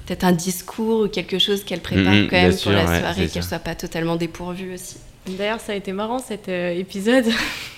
peut-être 0.06 0.24
un 0.24 0.32
discours 0.32 1.06
ou 1.06 1.08
quelque 1.08 1.40
chose 1.40 1.64
qu'elle 1.64 1.82
prépare 1.82 2.06
quand 2.06 2.12
même 2.12 2.28
bien 2.28 2.50
pour 2.50 2.60
sûr, 2.60 2.72
la 2.72 2.86
ouais, 2.86 3.00
soirée 3.00 3.28
c'est 3.28 3.34
qu'elle 3.34 3.44
soit 3.44 3.60
pas 3.60 3.76
totalement 3.76 4.16
dépourvue 4.16 4.74
aussi. 4.74 4.98
D'ailleurs, 5.28 5.60
ça 5.60 5.72
a 5.72 5.76
été 5.76 5.94
marrant 5.94 6.20
cet 6.20 6.50
euh, 6.50 6.78
épisode. 6.78 7.26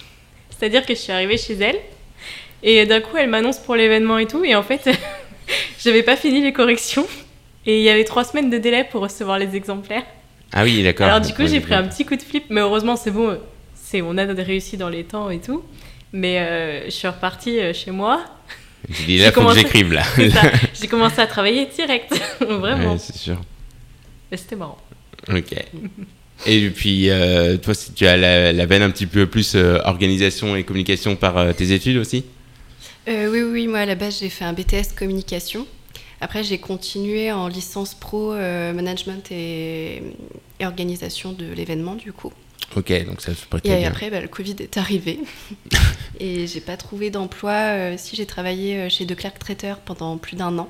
C'est-à-dire 0.50 0.86
que 0.86 0.96
je 0.96 1.00
suis 1.00 1.12
arrivée 1.12 1.38
chez 1.38 1.53
elle 1.55 1.77
et 2.63 2.86
d'un 2.86 3.01
coup, 3.01 3.17
elle 3.17 3.29
m'annonce 3.29 3.60
pour 3.60 3.75
l'événement 3.75 4.17
et 4.17 4.25
tout. 4.25 4.44
Et 4.44 4.55
en 4.55 4.63
fait, 4.63 4.89
j'avais 5.79 6.03
pas 6.03 6.15
fini 6.15 6.41
les 6.41 6.53
corrections 6.53 7.05
et 7.65 7.79
il 7.79 7.84
y 7.84 7.89
avait 7.89 8.05
trois 8.05 8.24
semaines 8.24 8.50
de 8.50 8.58
délai 8.58 8.84
pour 8.84 9.01
recevoir 9.01 9.38
les 9.38 9.55
exemplaires. 9.55 10.05
Ah 10.51 10.63
oui, 10.63 10.84
d'accord. 10.84 11.08
Alors 11.08 11.22
du 11.22 11.34
coup, 11.34 11.44
Ouais, 11.44 11.48
j'ai 11.48 11.60
pris 11.60 11.74
un 11.74 11.84
petit 11.84 12.05
coup 12.05 12.15
de 12.15 12.22
flip, 12.22 12.46
mais 12.50 12.62
heureusement, 12.62 12.96
c'est 12.96 13.12
bon. 13.12 13.38
C'est, 13.75 14.01
on 14.01 14.17
a 14.17 14.25
réussi 14.25 14.77
dans 14.77 14.89
les 14.89 15.03
temps 15.03 15.29
et 15.29 15.39
tout. 15.39 15.63
Mais 16.12 16.39
euh, 16.39 16.86
je 16.86 16.91
suis 16.91 17.08
repartie 17.08 17.60
euh, 17.60 17.74
chez 17.74 17.91
moi. 17.91 18.24
Tu 18.87 19.03
dis 19.03 19.17
j'ai 19.17 19.23
là, 19.25 19.31
faut 19.31 19.41
commencé- 19.41 19.61
que 19.63 19.67
j'écrive 19.67 19.93
là. 19.93 20.03
J'ai 20.79 20.87
commencé 20.87 21.19
à 21.19 21.27
travailler 21.27 21.65
direct, 21.67 22.13
vraiment. 22.41 22.93
Ouais, 22.93 22.99
c'est 22.99 23.15
sûr. 23.15 23.41
Et 24.31 24.37
c'était 24.37 24.55
marrant. 24.55 24.77
Ok. 25.29 25.53
Et 26.45 26.69
puis, 26.69 27.09
euh, 27.09 27.57
toi, 27.57 27.73
si 27.73 27.93
tu 27.93 28.05
as 28.05 28.17
la, 28.17 28.51
la 28.53 28.65
veine 28.65 28.81
un 28.83 28.89
petit 28.91 29.05
peu 29.07 29.25
plus 29.25 29.55
euh, 29.55 29.79
organisation 29.85 30.55
et 30.55 30.63
communication 30.63 31.15
par 31.15 31.37
euh, 31.37 31.53
tes 31.53 31.71
études 31.71 31.97
aussi? 31.97 32.25
Euh, 33.07 33.29
oui, 33.31 33.41
oui, 33.41 33.67
moi 33.67 33.79
à 33.79 33.85
la 33.85 33.95
base 33.95 34.19
j'ai 34.19 34.29
fait 34.29 34.45
un 34.45 34.53
BTS 34.53 34.93
communication. 34.97 35.67
Après 36.21 36.43
j'ai 36.43 36.57
continué 36.57 37.31
en 37.31 37.47
licence 37.47 37.93
pro 37.93 38.33
euh, 38.33 38.73
management 38.73 39.31
et, 39.31 40.01
et 40.59 40.65
organisation 40.65 41.31
de 41.31 41.45
l'événement 41.53 41.93
du 41.95 42.11
coup. 42.11 42.33
Ok, 42.75 42.91
donc 43.05 43.22
ça 43.22 43.34
se 43.34 43.45
prêtait 43.45 43.69
Et 43.69 43.77
bien. 43.79 43.88
après 43.89 44.10
bah, 44.10 44.19
le 44.22 44.27
Covid 44.27 44.55
est 44.60 44.77
arrivé 44.77 45.19
et 46.19 46.48
j'ai 46.48 46.62
pas 46.62 46.77
trouvé 46.77 47.10
d'emploi. 47.10 47.51
Euh, 47.53 47.95
si 47.98 48.15
j'ai 48.15 48.25
travaillé 48.25 48.77
euh, 48.77 48.89
chez 48.89 49.05
De 49.05 49.13
Clercq 49.13 49.39
Traiteur 49.39 49.79
pendant 49.79 50.17
plus 50.17 50.36
d'un 50.36 50.57
an. 50.57 50.69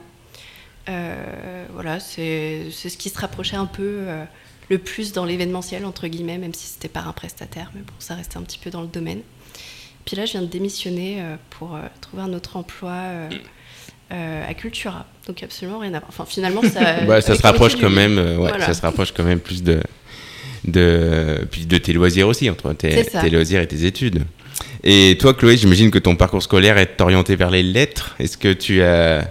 Euh, 0.87 1.65
voilà, 1.73 1.99
c'est 1.99 2.69
ce 2.71 2.95
qui 2.97 3.09
se 3.09 3.17
rapprochait 3.19 3.55
un 3.55 3.65
peu 3.65 3.81
euh, 3.83 4.23
le 4.69 4.77
plus 4.77 5.13
dans 5.13 5.25
l'événementiel 5.25 5.83
entre 5.85 6.07
guillemets, 6.07 6.37
même 6.37 6.53
si 6.53 6.67
c'était 6.67 6.89
par 6.89 7.07
un 7.07 7.13
prestataire, 7.13 7.71
mais 7.73 7.81
bon 7.81 7.93
ça 7.99 8.13
restait 8.15 8.37
un 8.37 8.43
petit 8.43 8.59
peu 8.59 8.69
dans 8.69 8.81
le 8.81 8.87
domaine. 8.87 9.21
Puis 10.05 10.15
là, 10.15 10.25
je 10.27 10.33
viens 10.33 10.43
de 10.43 10.47
démissionner 10.47 11.23
pour 11.49 11.75
trouver 11.99 12.21
un 12.21 12.31
autre 12.33 12.57
emploi 12.57 12.91
euh, 14.11 14.47
à 14.47 14.53
Cultura. 14.53 15.07
Donc 15.25 15.41
absolument 15.41 15.79
rien 15.79 15.95
à 15.95 15.99
voir. 15.99 16.09
Enfin, 16.09 16.25
finalement, 16.25 16.61
ça. 16.61 16.79
Avec 16.87 17.23
se 17.23 17.41
rapproche 17.41 17.75
quand 17.75 17.89
du- 17.89 17.95
même. 17.95 18.19
euh, 18.19 18.37
ouais, 18.37 18.49
Voilà. 18.49 18.67
ça 18.67 18.75
se 18.75 18.81
rapproche 18.83 19.11
quand 19.13 19.23
même 19.23 19.39
plus 19.39 19.63
de 19.63 19.81
de 20.67 21.45
puis 21.51 21.65
de 21.65 21.77
tes 21.77 21.93
loisirs 21.93 22.27
aussi 22.27 22.49
entre 22.49 22.73
tes, 22.73 23.03
tes 23.05 23.29
loisirs 23.29 23.61
et 23.61 23.67
tes 23.67 23.85
études. 23.85 24.23
Et 24.83 25.17
toi, 25.19 25.33
Chloé, 25.33 25.57
j'imagine 25.57 25.91
que 25.91 25.99
ton 25.99 26.15
parcours 26.15 26.43
scolaire 26.43 26.77
est 26.77 26.99
orienté 27.01 27.35
vers 27.35 27.49
les 27.51 27.63
lettres. 27.63 28.15
Est-ce 28.19 28.37
que 28.37 28.53
tu 28.53 28.81
as 28.83 29.27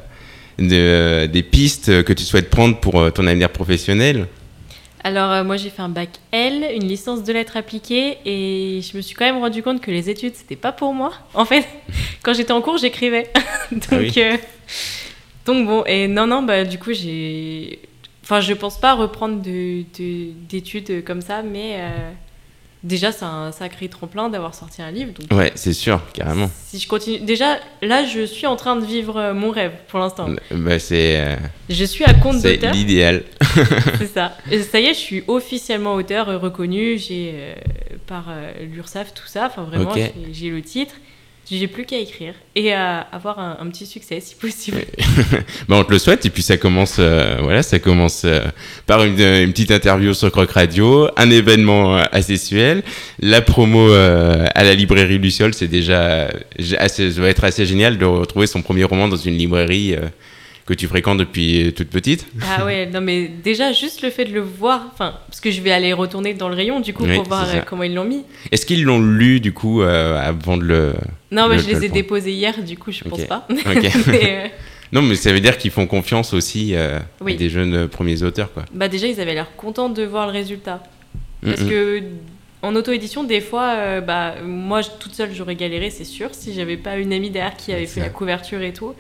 de- 0.59 1.27
des 1.27 1.43
pistes 1.43 2.03
que 2.05 2.13
tu 2.13 2.25
souhaites 2.25 2.51
prendre 2.51 2.79
pour 2.79 3.01
euh, 3.01 3.11
ton 3.11 3.27
avenir 3.27 3.51
professionnel? 3.51 4.27
Alors 5.07 5.31
euh, 5.33 5.45
moi 5.45 5.57
j'ai 5.59 5.69
fait 5.69 5.83
un 5.83 5.91
bac 5.91 6.09
L, 6.33 6.65
une 6.75 6.89
licence 6.89 7.25
de 7.25 7.33
lettres 7.33 7.57
appliquées 7.59 8.17
et 8.25 8.81
je 8.81 8.97
me 8.97 9.03
suis 9.03 9.15
quand 9.15 9.27
même 9.27 9.37
rendu 9.39 9.63
compte 9.63 9.81
que 9.83 9.91
les 9.91 10.09
études 10.09 10.33
c'était 10.35 10.57
pas 10.57 10.73
pour 10.73 10.95
moi. 10.95 11.13
En 11.35 11.45
fait, 11.45 11.67
quand 12.23 12.33
j'étais 12.33 12.53
en 12.53 12.63
cours 12.63 12.79
j'écrivais. 12.79 13.31
donc, 13.71 13.83
Ah 13.93 13.97
oui. 13.99 14.13
euh, 14.17 14.37
donc 15.47 15.67
bon, 15.67 15.85
et 15.87 16.09
non, 16.09 16.27
non, 16.27 16.43
bah 16.43 16.65
du 16.65 16.79
coup 16.79 16.93
j'ai... 16.95 17.81
Enfin 18.25 18.41
je 18.41 18.53
pense 18.55 18.81
pas 18.81 18.95
reprendre 18.95 19.41
de- 19.43 19.85
de- 19.99 20.33
d'études 20.49 21.05
comme 21.05 21.21
ça, 21.21 21.43
mais 21.43 21.77
euh, 21.77 22.11
déjà 22.83 23.13
c'est 23.13 23.25
un 23.27 23.53
sacré 23.53 23.89
tremplin 23.89 24.31
d'avoir 24.31 24.55
sorti 24.55 24.81
un 24.83 24.91
livre. 24.91 25.13
Donc 25.13 25.39
Ouais, 25.39 25.53
c'est 25.55 25.75
sûr, 25.75 26.01
carrément. 26.15 26.51
si 26.67 26.79
je 26.79 26.89
continue... 26.89 27.19
Déjà 27.21 27.59
là 27.83 28.05
je 28.07 28.25
suis 28.25 28.47
en 28.47 28.57
train 28.57 28.77
de 28.77 28.85
vivre 28.85 29.17
euh, 29.19 29.35
mon 29.35 29.51
rêve 29.51 29.73
pour 29.89 29.99
l'instant. 30.01 30.29
Bah, 30.51 30.79
c'est 30.79 31.21
euh, 31.21 31.37
Je 31.69 31.85
suis 31.85 32.05
à 32.05 32.15
compte 32.15 32.39
c'est 32.41 32.55
d'auteur. 32.55 32.73
l'idéal. 32.73 33.25
C'est 33.99 34.13
ça. 34.13 34.37
Et 34.51 34.63
ça 34.63 34.81
y 34.81 34.87
est, 34.87 34.95
je 34.95 34.99
suis 34.99 35.23
officiellement 35.29 35.95
auteur 35.95 36.27
reconnu. 36.41 36.99
J'ai 36.99 37.31
euh, 37.35 37.55
par 38.07 38.25
l'URSSAF 38.61 39.15
tout 39.15 39.27
ça. 39.27 39.47
Enfin 39.47 39.63
vraiment, 39.63 39.93
j'ai 40.33 40.51
le 40.51 40.61
titre. 40.63 40.95
J'ai 41.51 41.69
plus 41.69 41.85
qu'à 41.85 41.99
écrire 41.99 42.35
et 42.57 42.73
à 42.73 43.01
avoir 43.01 43.39
un, 43.39 43.67
petit 43.67 43.87
succès 43.87 44.21
si 44.21 44.35
possible. 44.35 44.79
Bah, 45.69 45.77
on 45.79 45.85
te 45.85 45.93
le 45.93 45.99
souhaite 45.99 46.25
et 46.27 46.31
puis 46.31 46.43
ça 46.43 46.57
commence 46.57 46.97
euh, 46.99 47.39
voilà 47.43 47.63
ça 47.63 47.79
commence 47.79 48.23
euh, 48.25 48.41
par 48.87 49.05
une, 49.05 49.19
une 49.21 49.53
petite 49.53 49.71
interview 49.71 50.13
sur 50.13 50.31
Croc 50.31 50.51
Radio 50.51 51.09
un 51.17 51.31
événement 51.31 51.97
euh, 51.97 52.03
asexuel 52.13 52.83
la 53.21 53.41
promo 53.41 53.89
euh, 53.91 54.47
à 54.55 54.65
la 54.65 54.75
librairie 54.75 55.19
Luciole 55.19 55.55
c'est 55.55 55.69
déjà 55.69 56.03
euh, 56.03 56.29
assez 56.79 57.11
ça 57.13 57.21
va 57.21 57.29
être 57.29 57.45
assez 57.45 57.67
génial 57.67 57.99
de 57.99 58.05
retrouver 58.05 58.47
son 58.47 58.63
premier 58.63 58.85
roman 58.85 59.09
dans 59.09 59.17
une 59.17 59.37
librairie 59.37 59.95
euh, 59.95 60.09
que 60.67 60.73
tu 60.75 60.87
fréquentes 60.87 61.19
depuis 61.19 61.73
toute 61.77 61.89
petite 61.91 62.27
Ah 62.43 62.65
ouais, 62.65 62.87
non 62.87 63.01
mais 63.03 63.29
déjà 63.29 63.73
juste 63.73 64.01
le 64.03 64.11
fait 64.11 64.25
de 64.25 64.33
le 64.33 64.41
voir, 64.41 64.87
enfin 64.93 65.15
parce 65.29 65.41
que 65.41 65.51
je 65.51 65.61
vais 65.61 65.71
aller 65.71 65.93
retourner 65.93 66.33
dans 66.35 66.49
le 66.49 66.55
rayon 66.55 66.81
du 66.81 66.95
coup 66.95 67.05
Oui, 67.05 67.15
pour 67.17 67.25
voir 67.25 67.47
ça. 67.47 67.57
euh, 67.57 67.61
comment 67.67 67.83
ils 67.83 67.95
l'ont 67.95 68.05
mis. 68.05 68.23
est-ce 68.51 68.65
qu'ils 68.65 68.83
l'ont 68.85 69.01
lu 69.01 69.41
du 69.41 69.53
coup 69.53 69.83
euh, 69.83 70.17
avant 70.19 70.57
de 70.57 70.63
le 70.65 70.95
Non 71.31 71.49
mais 71.49 71.57
Le- 71.57 71.63
je 71.63 71.67
les 71.69 71.75
le 71.75 71.85
ai 71.85 71.89
déposés 71.91 72.33
hier, 72.33 72.63
du 72.63 72.79
coup 72.79 72.93
je 72.93 73.05
pense 73.05 73.25
pas. 73.25 73.47
Mais, 74.07 74.45
euh, 74.47 74.49
non 74.93 75.03
mais 75.03 75.17
ça 75.17 75.33
veut 75.33 75.41
dire 75.41 75.59
qu'ils 75.59 75.71
font 75.71 75.87
confiance 75.87 76.33
aussi 76.33 76.75
euh, 76.75 76.99
Oui. 77.21 77.35
à 77.35 77.37
des 77.37 77.51
jeunes 77.51 77.75
euh, 77.75 77.87
premiers 77.89 78.23
auteurs 78.23 78.53
quoi 78.53 78.65
bah 78.73 78.89
déjà 78.89 79.07
ils 79.07 79.21
avaient 79.21 79.35
l'air 79.35 79.49
contents 79.57 79.89
de 79.91 80.03
voir 80.05 80.27
le 80.27 80.33
résultat. 80.33 80.83
Parce 81.45 81.61
Mm, 81.61 81.69
que 81.69 82.03
en 82.63 82.75
auto-édition, 82.77 83.25
des 83.25 83.43
fois, 83.43 83.75
euh, 83.77 84.01
bah, 84.01 84.37
moi 84.43 84.81
toute 84.83 85.13
seule 85.15 85.35
j'aurais 85.35 85.55
galéré, 85.57 85.91
c'est 85.91 86.05
sûr, 86.05 86.31
si 86.33 86.55
j'avais 86.55 86.79
pas 86.79 86.97
une 86.97 87.13
amie 87.13 87.29
derrière 87.29 87.55
qui 87.57 87.71
avait 87.75 87.85
fait 87.85 88.01
ça. 88.01 88.07
la 88.07 88.09
couverture 88.09 88.63
et 88.63 88.73
tout. 88.73 88.95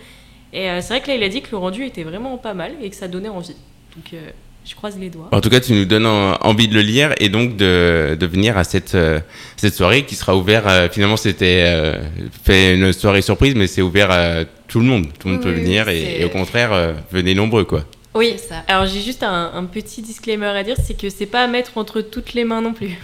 Et 0.55 0.71
euh, 0.71 0.81
c'est 0.81 0.89
vrai 0.89 1.01
que 1.03 1.09
là 1.09 1.17
il 1.17 1.23
a 1.23 1.29
dit 1.29 1.43
que 1.43 1.51
le 1.51 1.59
rendu 1.59 1.85
était 1.85 2.05
vraiment 2.05 2.39
pas 2.39 2.55
mal 2.55 2.73
et 2.81 2.89
que 2.89 2.97
ça 2.97 3.09
donnait 3.09 3.29
envie. 3.29 3.57
Donc 3.97 4.07
euh, 4.15 4.31
je 4.65 4.75
croise 4.75 4.97
les 4.99 5.11
doigts. 5.11 5.29
En 5.33 5.41
tout 5.43 5.51
cas, 5.51 5.61
tu 5.61 5.75
nous 5.75 5.85
donnes 5.85 6.07
en- 6.07 6.37
envie 6.41 6.69
de 6.69 6.75
le 6.75 6.81
lire 6.81 7.13
et 7.21 7.29
donc 7.29 7.57
de, 7.57 8.17
de 8.19 8.27
venir 8.27 8.57
à 8.57 8.65
cette, 8.65 8.95
euh, 8.95 9.21
cette 9.57 9.75
soirée 9.75 10.05
qui 10.05 10.15
sera 10.15 10.35
ouverte. 10.35 10.65
euh, 10.67 10.89
finalement, 10.89 11.19
c'était 11.19 11.65
euh, 11.67 12.01
fait 12.45 12.75
une 12.75 12.91
soirée 12.95 13.21
surprise, 13.21 13.55
mais 13.55 13.67
c'est 13.67 13.83
ouvert 13.83 14.11
à 14.11 14.45
tout 14.69 14.79
le 14.81 14.87
monde. 14.87 15.07
Tout 15.19 15.29
le 15.29 15.35
monde 15.35 15.45
Oui, 15.45 15.51
peut 15.53 15.59
venir 15.59 15.89
et, 15.91 16.25
au 16.25 16.31
contraire, 16.31 16.73
euh, 16.73 16.95
venez 17.13 17.35
nombreux, 17.35 17.65
quoi. 17.65 17.85
Oui, 18.15 18.37
ça. 18.39 18.63
alors 18.69 18.87
j'ai 18.87 19.01
juste 19.03 19.23
un, 19.25 19.51
un 19.55 19.65
petit 19.65 20.01
disclaimer 20.01 20.47
à 20.47 20.63
dire, 20.63 20.77
c'est 20.83 20.97
que 20.99 21.11
c'est 21.11 21.27
pas 21.27 21.43
à 21.45 21.47
mettre 21.49 21.77
entre 21.77 22.01
toutes 22.01 22.33
les 22.33 22.45
mains 22.45 22.63
non 22.63 22.73
plus. 22.73 22.97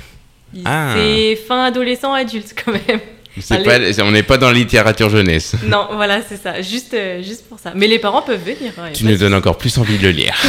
Ah. 0.64 0.94
C'est 0.96 1.36
fin 1.36 1.64
adolescent 1.64 2.12
adulte 2.14 2.54
quand 2.64 2.72
même. 2.72 3.00
Pas, 3.48 3.78
on 4.02 4.10
n'est 4.10 4.22
pas 4.22 4.38
dans 4.38 4.48
la 4.48 4.54
littérature 4.54 5.08
jeunesse. 5.08 5.54
non, 5.66 5.88
voilà, 5.94 6.20
c'est 6.26 6.40
ça, 6.40 6.60
juste, 6.62 6.94
euh, 6.94 7.22
juste 7.22 7.48
pour 7.48 7.58
ça. 7.58 7.72
Mais 7.76 7.86
les 7.86 7.98
parents 7.98 8.22
peuvent 8.22 8.42
venir. 8.42 8.72
hein, 8.78 8.90
Tu 8.92 9.04
nous 9.04 9.16
donnes 9.16 9.34
encore 9.34 9.56
plus 9.56 9.76
envie 9.78 9.98
de 9.98 10.02
le 10.02 10.10
lire. 10.10 10.34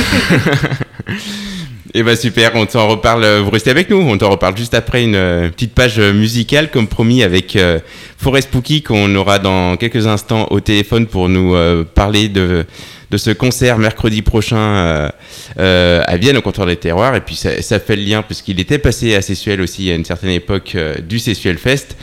Et 1.93 2.03
bah 2.03 2.15
super, 2.15 2.51
on 2.55 2.65
t'en 2.65 2.87
reparle, 2.87 3.23
euh, 3.23 3.41
vous 3.41 3.49
restez 3.49 3.69
avec 3.69 3.89
nous, 3.89 3.97
on 3.97 4.17
t'en 4.17 4.29
reparle 4.29 4.55
juste 4.55 4.73
après 4.73 5.03
une 5.03 5.15
euh, 5.15 5.49
petite 5.49 5.73
page 5.73 5.99
musicale 5.99 6.71
comme 6.71 6.87
promis 6.87 7.21
avec 7.21 7.57
euh, 7.57 7.79
Forest 8.17 8.47
Spooky 8.47 8.81
qu'on 8.81 9.13
aura 9.15 9.39
dans 9.39 9.75
quelques 9.75 10.07
instants 10.07 10.47
au 10.51 10.61
téléphone 10.61 11.05
pour 11.05 11.27
nous 11.27 11.53
euh, 11.53 11.83
parler 11.83 12.29
de, 12.29 12.65
de 13.11 13.17
ce 13.17 13.29
concert 13.29 13.77
mercredi 13.77 14.21
prochain 14.21 14.57
euh, 14.57 15.09
euh, 15.59 16.01
à 16.07 16.15
Vienne 16.15 16.37
au 16.37 16.41
comptoir 16.41 16.65
des 16.65 16.77
terroirs 16.77 17.13
et 17.13 17.19
puis 17.19 17.35
ça, 17.35 17.79
fait 17.79 17.97
le 17.97 18.03
lien 18.03 18.21
puisqu'il 18.21 18.57
était 18.61 18.77
passé 18.77 19.15
à 19.15 19.21
Sessuel 19.21 19.59
aussi 19.59 19.91
à 19.91 19.95
une 19.95 20.05
certaine 20.05 20.29
époque 20.29 20.73
euh, 20.75 20.95
du 20.95 21.19
Sessuel 21.19 21.57
Fest, 21.57 21.97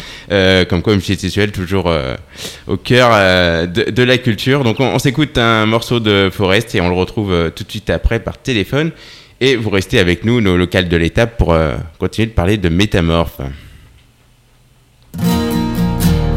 comme 0.69 0.83
quoi 0.83 0.99
chez 1.01 1.17
Sessuel 1.17 1.51
toujours 1.51 1.91
au 2.67 2.77
cœur 2.77 3.11
de, 3.67 4.03
la 4.03 4.19
culture. 4.19 4.65
Donc 4.65 4.81
on, 4.81 4.87
on 4.87 4.99
s'écoute 4.99 5.39
un 5.39 5.65
morceau 5.65 6.01
de 6.01 6.29
Forest 6.31 6.75
et 6.75 6.81
on 6.83 6.89
le 6.89 6.95
retrouve 6.95 7.53
tout 7.55 7.65
de 7.65 7.71
suite 7.71 7.89
après 7.89 8.21
par 8.21 8.37
téléphone. 8.37 8.91
Et 9.41 9.57
vous 9.57 9.71
restez 9.71 9.99
avec 10.01 10.25
nous, 10.25 10.41
nos 10.41 10.57
locales 10.57 10.89
de 10.89 10.97
l'étape, 10.97 11.39
pour 11.39 11.57
continuer 11.99 12.27
de 12.27 12.33
parler 12.33 12.59
de 12.59 12.69
métamorphes. 12.69 13.41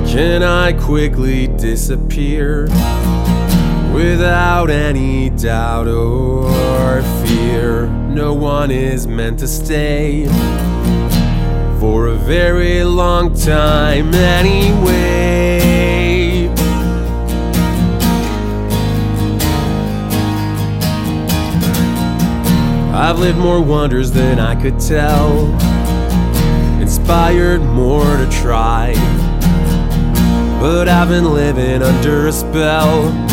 Can 0.05 0.43
I 0.43 0.71
quickly 0.73 1.47
disappear? 1.57 2.67
Without 3.93 4.69
any 4.69 5.30
doubt 5.30 5.88
or 5.88 7.01
fear? 7.25 7.88
No 7.88 8.34
one 8.34 8.71
is 8.71 9.08
meant 9.08 9.39
to 9.39 9.47
stay 9.47 10.25
for 11.80 12.08
a 12.08 12.15
very 12.15 12.84
long 12.84 13.34
time 13.34 14.13
anyway. 14.13 15.62
I've 22.93 23.17
lived 23.17 23.39
more 23.39 23.62
wonders 23.62 24.12
than 24.12 24.39
I 24.39 24.54
could 24.62 24.80
tell, 24.80 25.47
inspired 26.80 27.62
more 27.62 28.04
to 28.04 28.30
try. 28.30 28.93
But 30.60 30.88
I've 30.88 31.10
been 31.10 31.34
living 31.34 31.82
under 31.82 32.27
a 32.27 32.32
spell 32.32 33.31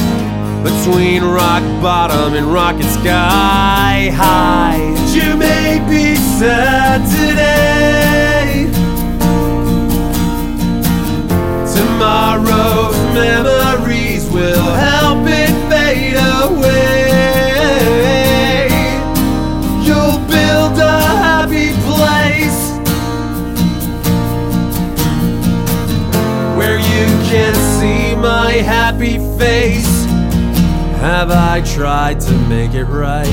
between 0.89 1.23
rock 1.23 1.63
bottom 1.83 2.35
and 2.35 2.47
rocket 2.47 2.85
sky 2.85 4.11
high. 4.15 4.79
You 5.13 5.37
may 5.37 5.85
be 5.87 6.15
sad 6.17 7.05
today. 7.11 8.71
Tomorrow's 11.75 12.97
memories 13.15 14.31
will 14.31 14.73
help 14.75 15.27
it 15.27 15.53
fade 15.69 16.17
away. 16.17 17.09
You'll 19.85 20.19
build 20.27 20.79
a 20.79 21.01
happy 21.21 21.71
place 21.85 22.61
where 26.57 26.79
you 26.79 27.07
can 27.29 27.55
see 27.79 28.15
my 28.17 28.53
happy 28.53 29.19
face. 29.39 29.98
Have 31.01 31.31
I 31.31 31.63
tried 31.63 32.21
to 32.21 32.33
make 32.49 32.75
it 32.75 32.85
right? 32.85 33.27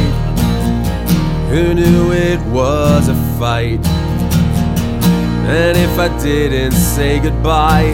Who 1.50 1.74
knew 1.74 2.12
it 2.12 2.40
was 2.48 3.08
a 3.08 3.16
fight? 3.40 3.86
And 5.48 5.78
if 5.78 5.98
I 5.98 6.10
didn't 6.22 6.74
say 6.74 7.20
goodbye, 7.20 7.94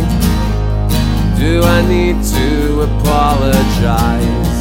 do 1.39 1.63
I 1.63 1.81
need 1.87 2.23
to 2.23 2.81
apologize? 2.81 4.51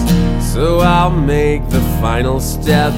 So 0.53 0.81
I'll 0.81 1.11
make 1.11 1.69
the 1.71 1.81
final 2.01 2.41
step. 2.41 2.93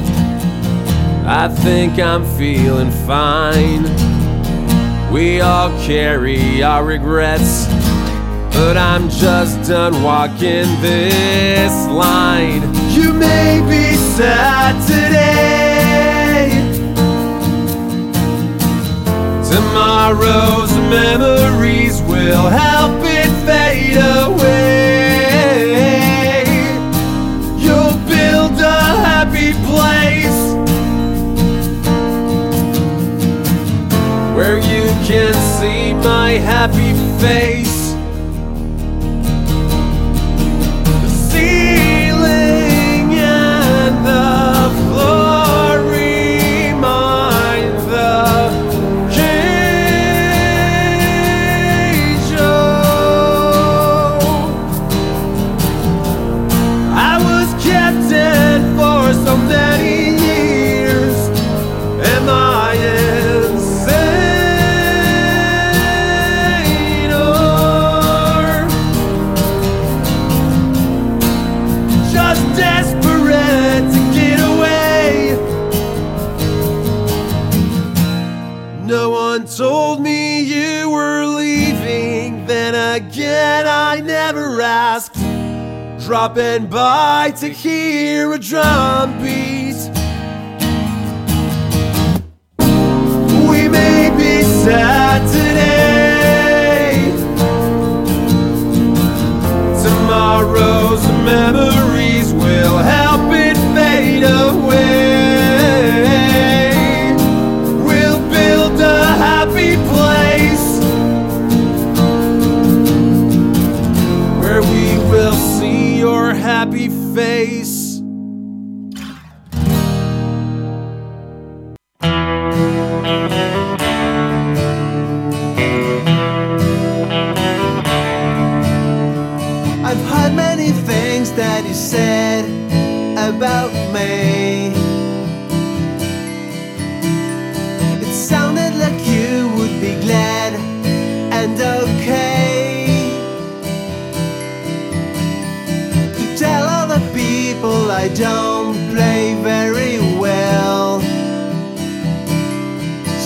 I 1.24 1.48
think 1.48 1.98
I'm 1.98 2.24
feeling 2.36 2.90
fine. 3.06 3.84
We 5.12 5.40
all 5.40 5.70
carry 5.84 6.62
our 6.62 6.84
regrets, 6.84 7.66
but 8.64 8.76
I'm 8.76 9.10
just 9.10 9.68
done 9.68 10.04
walking 10.04 10.68
this 10.80 11.74
line. 11.88 12.62
You 12.90 13.12
may 13.12 13.60
be 13.68 13.96
sad 14.16 14.74
today. 14.86 16.48
Tomorrow's 19.52 20.72
memories 20.98 22.00
will 22.02 22.46
help 22.62 23.00
it 23.02 23.32
fade 23.46 23.96
away. 23.96 24.84
You'll 27.64 27.98
build 28.14 28.60
a 28.60 28.82
happy 29.08 29.52
place 29.70 30.42
where 34.36 34.58
you 34.58 34.84
can 35.08 35.34
see 35.58 35.94
my 35.94 36.30
happy 36.52 36.92
face. 37.20 37.71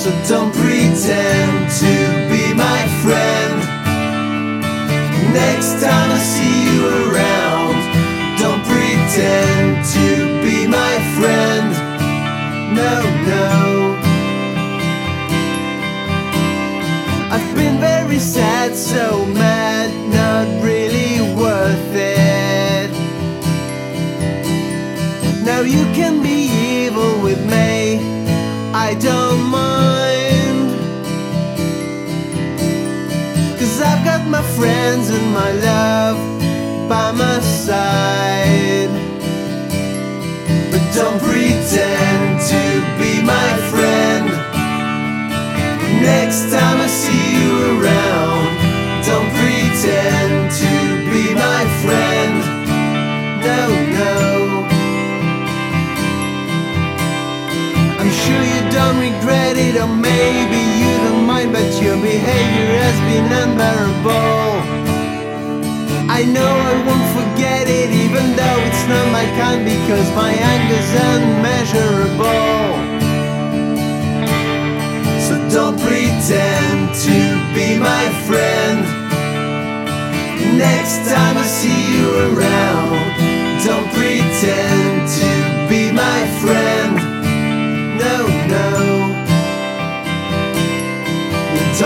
So 0.07 0.13
don't 0.29 0.55
pretend 0.55 1.69
to 1.83 1.95
be 2.31 2.55
my 2.55 2.81
friend. 3.03 3.59
Next 5.35 5.83
time 5.83 6.13
I 6.13 6.21
see 6.21 6.57
you 6.69 6.81
around, 7.11 7.75
don't 8.39 8.63
pretend 8.63 9.85
to 9.97 10.07
be 10.47 10.69
my 10.69 10.95
friend. 11.17 11.73
No, 12.81 12.95
no. 13.33 13.99
I've 17.35 17.57
been 17.57 17.81
very 17.81 18.21
sad, 18.21 18.77
so 18.77 19.27
mad, 19.27 19.91
not 20.15 20.47
really 20.63 21.35
worth 21.35 21.95
it. 21.97 22.93
Now 25.45 25.63
you 25.63 25.83
can 25.99 26.23
be 26.23 26.47
evil 26.85 27.21
with 27.25 27.45
me, 27.45 27.99
I 28.73 28.95
don't 29.01 29.51
mind. 29.51 29.66
Friends 34.57 35.11
and 35.11 35.35
my 35.35 35.53
love 35.53 36.19
by 36.89 37.13
my 37.13 37.39
side. 37.41 38.91
But 40.71 40.85
don't 40.95 41.21
pretend 41.21 42.41
to 42.53 42.63
be 43.01 43.13
my 43.23 43.51
friend. 43.71 44.27
Next 46.01 46.51
time 46.55 46.79
I 46.81 46.89
see 47.03 47.25
you 47.39 47.53
around, 47.75 48.36
behavior 62.07 62.71
has 62.87 62.99
been 63.11 63.29
unbearable. 63.43 64.53
I 66.19 66.21
know 66.35 66.53
I 66.73 66.75
won't 66.87 67.09
forget 67.19 67.67
it, 67.81 67.91
even 68.05 68.25
though 68.39 68.59
it's 68.69 68.85
not 68.93 69.07
my 69.11 69.27
kind, 69.41 69.61
because 69.65 70.09
my 70.15 70.33
anger's 70.55 70.93
unmeasurable. 71.11 72.63
So 75.27 75.35
don't 75.57 75.79
pretend 75.87 76.95
to 77.07 77.19
be 77.57 77.69
my 77.91 78.05
friend. 78.27 78.79
Next 80.67 81.11
time 81.11 81.37
I 81.45 81.47
see 81.59 81.81
you 81.95 82.07
around, 82.29 83.03
don't 83.67 83.89
pretend 83.99 85.11
to 85.21 85.31
be 85.71 85.83
my 86.05 86.21
friend. 86.41 86.95
No, 87.99 88.17
no. 88.55 88.96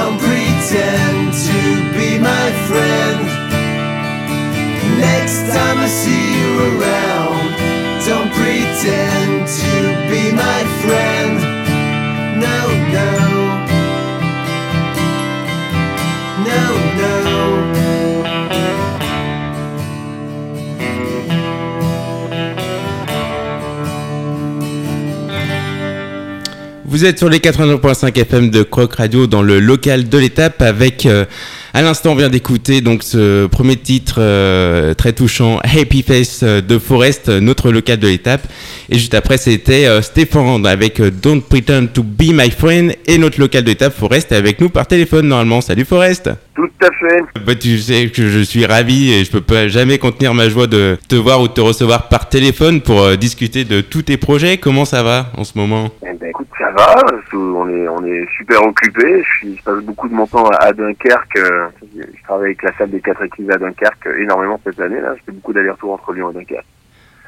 Don't 0.01 0.19
pretend 0.19 1.35
to 1.35 1.61
be 1.93 2.19
my 2.19 2.47
friend. 2.67 3.21
Next 4.99 5.41
time 5.53 5.77
I 5.77 5.89
see 5.89 6.25
you 6.41 6.53
around, 6.71 7.45
don't 8.09 8.33
pretend 8.33 9.47
to 9.61 9.75
be 10.11 10.33
my 10.33 10.61
friend. 10.81 11.35
No, 12.41 12.59
no. 12.95 13.30
Vous 26.91 27.05
êtes 27.05 27.19
sur 27.19 27.29
les 27.29 27.39
89.5 27.39 28.19
FM 28.19 28.51
de 28.51 28.65
Croc 28.65 28.97
Radio 28.97 29.29
dans 29.29 29.43
le 29.43 29.61
local 29.61 30.09
de 30.09 30.19
l'étape 30.19 30.61
avec 30.61 31.07
euh, 31.07 31.25
À 31.73 31.83
l'instant, 31.83 32.13
on 32.13 32.15
vient 32.17 32.29
d'écouter 32.29 32.81
donc 32.81 33.05
ce 33.05 33.47
premier 33.47 33.77
titre 33.77 34.17
euh, 34.19 34.93
très 34.95 35.13
touchant, 35.13 35.59
Happy 35.59 36.03
Face 36.03 36.41
euh, 36.43 36.61
de 36.61 36.79
Forest, 36.81 37.29
notre 37.29 37.71
local 37.71 37.99
de 38.01 38.09
l'étape. 38.09 38.43
Et 38.93 38.99
juste 38.99 39.15
après, 39.15 39.39
c'était 39.39 39.87
euh, 39.87 40.03
Stéphane 40.03 40.67
avec 40.67 40.99
euh, 40.99 41.13
Don't 41.13 41.43
Pretend 41.43 41.87
to 41.95 42.03
Be 42.03 42.33
My 42.33 42.51
Friend 42.51 42.93
et 43.07 43.19
notre 43.19 43.39
local 43.39 43.63
de 43.63 43.69
l'étape 43.69 43.93
Forest 43.93 44.33
est 44.33 44.37
avec 44.37 44.61
nous 44.61 44.69
par 44.69 44.89
téléphone 44.89 45.29
normalement. 45.29 45.61
Salut 45.61 45.85
Forest. 45.85 46.29
Tout 46.57 46.69
à 46.83 46.91
fait. 46.91 47.23
Bah, 47.47 47.55
tu 47.55 47.79
sais 47.79 48.09
que 48.09 48.27
je 48.27 48.41
suis 48.41 48.67
ravi 48.67 49.13
et 49.13 49.25
je 49.25 49.31
peux 49.31 49.41
pas 49.41 49.69
jamais 49.69 49.99
contenir 49.99 50.35
ma 50.35 50.49
joie 50.49 50.67
de 50.67 50.99
te 51.09 51.15
voir 51.15 51.41
ou 51.41 51.47
de 51.47 51.53
te 51.53 51.61
recevoir 51.61 52.09
par 52.09 52.29
téléphone 52.29 52.81
pour 52.81 53.01
euh, 53.01 53.15
discuter 53.15 53.65
de 53.65 53.81
tous 53.81 54.03
tes 54.03 54.17
projets. 54.17 54.59
Comment 54.59 54.85
ça 54.85 55.05
va 55.05 55.27
en 55.37 55.45
ce 55.45 55.57
moment? 55.57 55.91
Eh 56.03 56.13
ben, 56.15 56.29
écoute, 56.29 56.49
ça 56.59 56.73
va. 56.73 56.97
On 57.33 57.69
est, 57.69 57.89
on 57.89 58.05
est 58.05 58.27
super 58.37 58.63
occupés. 58.65 59.23
Je, 59.43 59.63
passe 59.65 59.85
beaucoup 59.85 60.09
de 60.09 60.15
mon 60.15 60.27
temps 60.27 60.49
à 60.59 60.73
Dunkerque. 60.73 61.39
Je 61.95 62.23
travaille 62.25 62.47
avec 62.47 62.63
la 62.63 62.77
salle 62.77 62.91
des 62.91 63.01
quatre 63.01 63.23
églises 63.25 63.51
à 63.51 63.57
Dunkerque 63.59 64.09
énormément 64.19 64.61
cette 64.65 64.81
année. 64.81 65.01
Là, 65.01 65.15
je 65.19 65.23
fais 65.25 65.33
beaucoup 65.33 65.53
d'allers-retours 65.53 65.93
entre 65.93 66.13
Lyon 66.13 66.31
et 66.31 66.35
Dunkerque. 66.35 66.67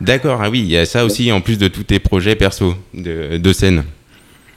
D'accord, 0.01 0.40
ah 0.42 0.51
oui, 0.51 0.61
il 0.61 0.71
y 0.71 0.77
a 0.77 0.85
ça 0.85 1.05
aussi 1.05 1.31
en 1.31 1.40
plus 1.40 1.59
de 1.59 1.68
tous 1.68 1.85
tes 1.85 2.01
projets 2.01 2.35
perso 2.35 2.75
de, 2.95 3.37
de 3.38 3.53
scène. 3.53 3.85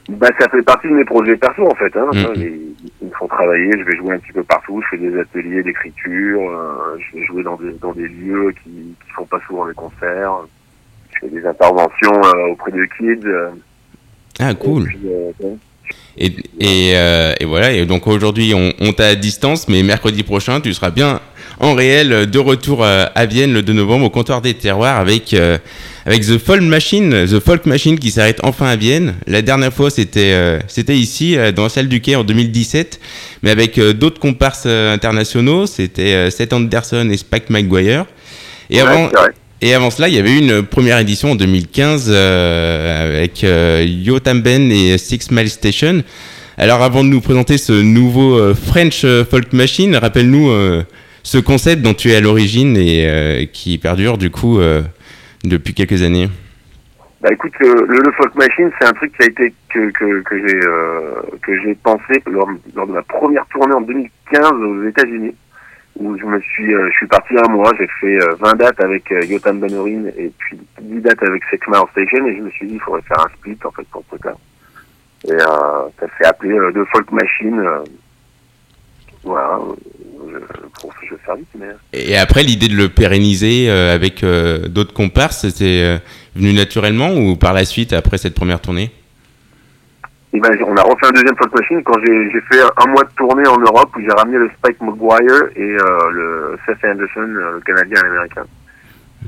Bah, 0.09 0.27
ça 0.39 0.47
fait 0.49 0.61
partie 0.61 0.87
de 0.87 0.93
mes 0.93 1.05
projets 1.05 1.35
perso 1.35 1.65
en 1.65 1.75
fait. 1.75 1.95
Hein. 1.97 2.07
Mhm. 2.13 2.33
Ils, 2.35 2.75
ils 3.01 3.07
me 3.07 3.13
font 3.13 3.27
travailler. 3.27 3.71
Je 3.77 3.83
vais 3.83 3.97
jouer 3.97 4.15
un 4.15 4.19
petit 4.19 4.31
peu 4.33 4.43
partout. 4.43 4.81
Je 4.83 4.95
fais 4.97 4.97
des 5.09 5.17
ateliers 5.19 5.63
d'écriture. 5.63 6.41
euh, 6.41 6.97
je 6.99 7.17
vais 7.19 7.25
jouer 7.25 7.43
dans 7.43 7.55
des, 7.57 7.71
dans 7.81 7.93
des 7.93 8.07
lieux 8.07 8.53
qui, 8.63 8.69
qui 8.69 9.11
font 9.15 9.25
pas 9.25 9.39
souvent 9.47 9.67
des 9.67 9.73
concerts. 9.73 10.33
Je 11.13 11.19
fais 11.21 11.29
des 11.29 11.45
interventions 11.45 12.23
euh, 12.23 12.51
auprès 12.51 12.71
de 12.71 12.85
kids. 12.97 13.25
euh, 13.27 13.49
Ah 14.39 14.53
cool. 14.53 14.83
et 14.83 14.85
puis, 14.87 14.99
bon. 15.39 15.57
Et, 16.17 16.27
et, 16.59 16.93
euh, 16.95 17.33
et 17.39 17.45
voilà, 17.45 17.71
et 17.71 17.85
donc 17.85 18.07
aujourd'hui 18.07 18.53
on, 18.53 18.73
on 18.79 18.93
t'a 18.93 19.07
à 19.07 19.15
distance, 19.15 19.67
mais 19.67 19.83
mercredi 19.83 20.23
prochain 20.23 20.61
tu 20.61 20.73
seras 20.73 20.89
bien 20.89 21.19
en 21.59 21.73
réel 21.73 22.11
euh, 22.13 22.25
de 22.25 22.39
retour 22.39 22.83
euh, 22.83 23.05
à 23.15 23.25
Vienne 23.25 23.53
le 23.53 23.61
2 23.61 23.73
novembre 23.73 24.05
au 24.05 24.09
comptoir 24.09 24.41
des 24.41 24.53
terroirs 24.53 24.97
avec, 24.97 25.33
euh, 25.33 25.57
avec 26.05 26.25
The 26.25 26.37
Folk 26.37 26.61
Machine, 26.61 27.25
The 27.25 27.39
Folk 27.39 27.65
Machine 27.65 27.99
qui 27.99 28.11
s'arrête 28.11 28.39
enfin 28.43 28.67
à 28.67 28.75
Vienne. 28.75 29.15
La 29.27 29.41
dernière 29.41 29.73
fois 29.73 29.89
c'était 29.89 30.33
euh, 30.33 30.59
c'était 30.67 30.97
ici 30.97 31.37
dans 31.55 31.63
la 31.63 31.69
salle 31.69 31.87
du 31.87 32.01
Quai 32.01 32.15
en 32.15 32.23
2017, 32.23 32.99
mais 33.43 33.51
avec 33.51 33.79
d'autres 33.79 34.19
comparses 34.19 34.65
internationaux, 34.65 35.65
c'était 35.65 36.29
Seth 36.31 36.53
Anderson 36.53 37.09
et 37.11 37.17
Spike 37.17 37.49
Maguire. 37.49 38.05
Et 38.69 38.81
Ouais, 38.81 38.81
avant, 38.81 39.09
c'est 39.09 39.17
vrai. 39.17 39.31
Et 39.61 39.73
avant 39.73 39.89
cela, 39.89 40.07
il 40.09 40.15
y 40.15 40.19
avait 40.19 40.31
eu 40.31 40.39
une 40.39 40.63
première 40.63 40.99
édition 40.99 41.31
en 41.31 41.35
2015 41.35 42.09
euh, 42.09 43.07
avec 43.07 43.43
euh, 43.43 43.85
Yotam 43.87 44.41
Ben 44.41 44.71
et 44.71 44.97
Six 44.97 45.31
Mile 45.31 45.49
Station. 45.49 46.03
Alors 46.57 46.81
avant 46.81 47.03
de 47.03 47.09
nous 47.09 47.19
présenter 47.19 47.57
ce 47.57 47.73
nouveau 47.73 48.37
euh, 48.37 48.53
French 48.53 49.03
euh, 49.03 49.25
Folk 49.25 49.51
Machine, 49.51 49.95
rappelle-nous 49.97 50.49
euh, 50.49 50.83
ce 51.21 51.37
concept 51.37 51.81
dont 51.81 51.93
tu 51.93 52.11
es 52.11 52.15
à 52.15 52.21
l'origine 52.21 52.77
et 52.77 53.05
euh, 53.09 53.45
qui 53.51 53.77
perdure 53.77 54.17
du 54.17 54.29
coup 54.29 54.59
depuis 55.43 55.73
quelques 55.73 56.03
années. 56.03 56.29
Bah 57.21 57.29
écoute, 57.33 57.53
le, 57.59 57.85
le, 57.87 58.11
folk 58.15 58.35
machine, 58.35 58.69
c'est 58.79 58.87
un 58.87 58.93
truc 58.93 59.11
qui 59.17 59.23
a 59.23 59.25
été 59.25 59.53
que 59.73 59.89
que, 59.89 60.21
que 60.21 61.61
j'ai 61.63 61.75
pensé 61.75 62.21
lors, 62.27 62.47
lors 62.75 62.87
de 62.87 62.93
ma 62.93 63.01
première 63.01 63.45
tournée 63.47 63.73
en 63.73 63.81
2015 63.81 64.51
aux 64.51 64.83
États-Unis, 64.87 65.33
où 65.97 66.17
je 66.17 66.25
me 66.25 66.39
suis 66.41 66.73
euh, 66.73 66.89
je 66.91 66.97
suis 66.97 67.07
parti 67.07 67.33
un 67.37 67.49
mois, 67.49 67.71
j'ai 67.77 67.87
fait 67.99 68.21
euh, 68.21 68.35
20 68.39 68.55
dates 68.55 68.79
avec 68.81 69.11
euh, 69.11 69.23
Yotam 69.25 69.59
Benorin 69.59 70.05
et 70.17 70.31
puis 70.37 70.59
10 70.81 71.01
dates 71.01 71.23
avec 71.23 71.43
Six 71.49 71.59
Mile 71.67 71.81
Station 71.91 72.25
et 72.27 72.35
je 72.35 72.41
me 72.41 72.49
suis 72.51 72.67
dit 72.67 72.73
il 72.75 72.81
faudrait 72.81 73.01
faire 73.03 73.19
un 73.25 73.29
split 73.37 73.57
en 73.63 73.71
fait 73.71 73.87
pour 73.87 74.03
ce 74.03 74.07
truc-là. 74.17 74.35
Et 75.27 75.31
euh, 75.31 75.89
ça 75.99 76.07
s'est 76.17 76.25
appelé 76.25 76.53
euh, 76.53 76.71
The 76.71 76.87
Folk 76.91 77.11
Machine. 77.11 77.59
euh, 77.59 77.83
voilà, 79.25 79.59
pour 80.79 80.93
je 81.01 81.15
vite, 81.15 81.47
mais 81.57 81.65
Et 81.93 82.15
après, 82.15 82.43
l'idée 82.43 82.67
de 82.67 82.75
le 82.75 82.89
pérenniser 82.89 83.69
euh, 83.69 83.93
avec 83.93 84.23
euh, 84.23 84.67
d'autres 84.67 84.93
comparses, 84.93 85.41
c'était 85.41 85.81
euh, 85.83 85.97
venu 86.35 86.53
naturellement 86.53 87.11
ou 87.11 87.35
par 87.35 87.53
la 87.53 87.65
suite 87.65 87.91
après 87.91 88.19
cette 88.19 88.35
première 88.35 88.61
tournée? 88.61 88.91
Et 90.35 90.39
ben, 90.41 90.51
on 90.67 90.75
a 90.75 90.81
refait 90.81 91.07
un 91.07 91.11
deuxième 91.11 91.37
Folk 91.37 91.55
Machine 91.55 91.81
quand 91.85 91.97
j'ai 92.05 92.41
fait 92.51 92.61
un 92.61 92.91
mois 92.91 93.03
de 93.03 93.09
tournée 93.15 93.47
en 93.47 93.57
Europe 93.57 93.89
où 93.95 94.01
j'ai 94.01 94.11
ramené 94.11 94.37
le 94.37 94.49
Spike 94.57 94.81
McGuire 94.81 95.47
et 95.55 95.61
euh, 95.61 96.11
le 96.11 96.59
Seth 96.65 96.83
Anderson, 96.83 97.21
euh, 97.21 97.53
le 97.53 97.61
Canadien 97.61 98.01
et 98.01 98.03
l'Américain. 98.03 98.43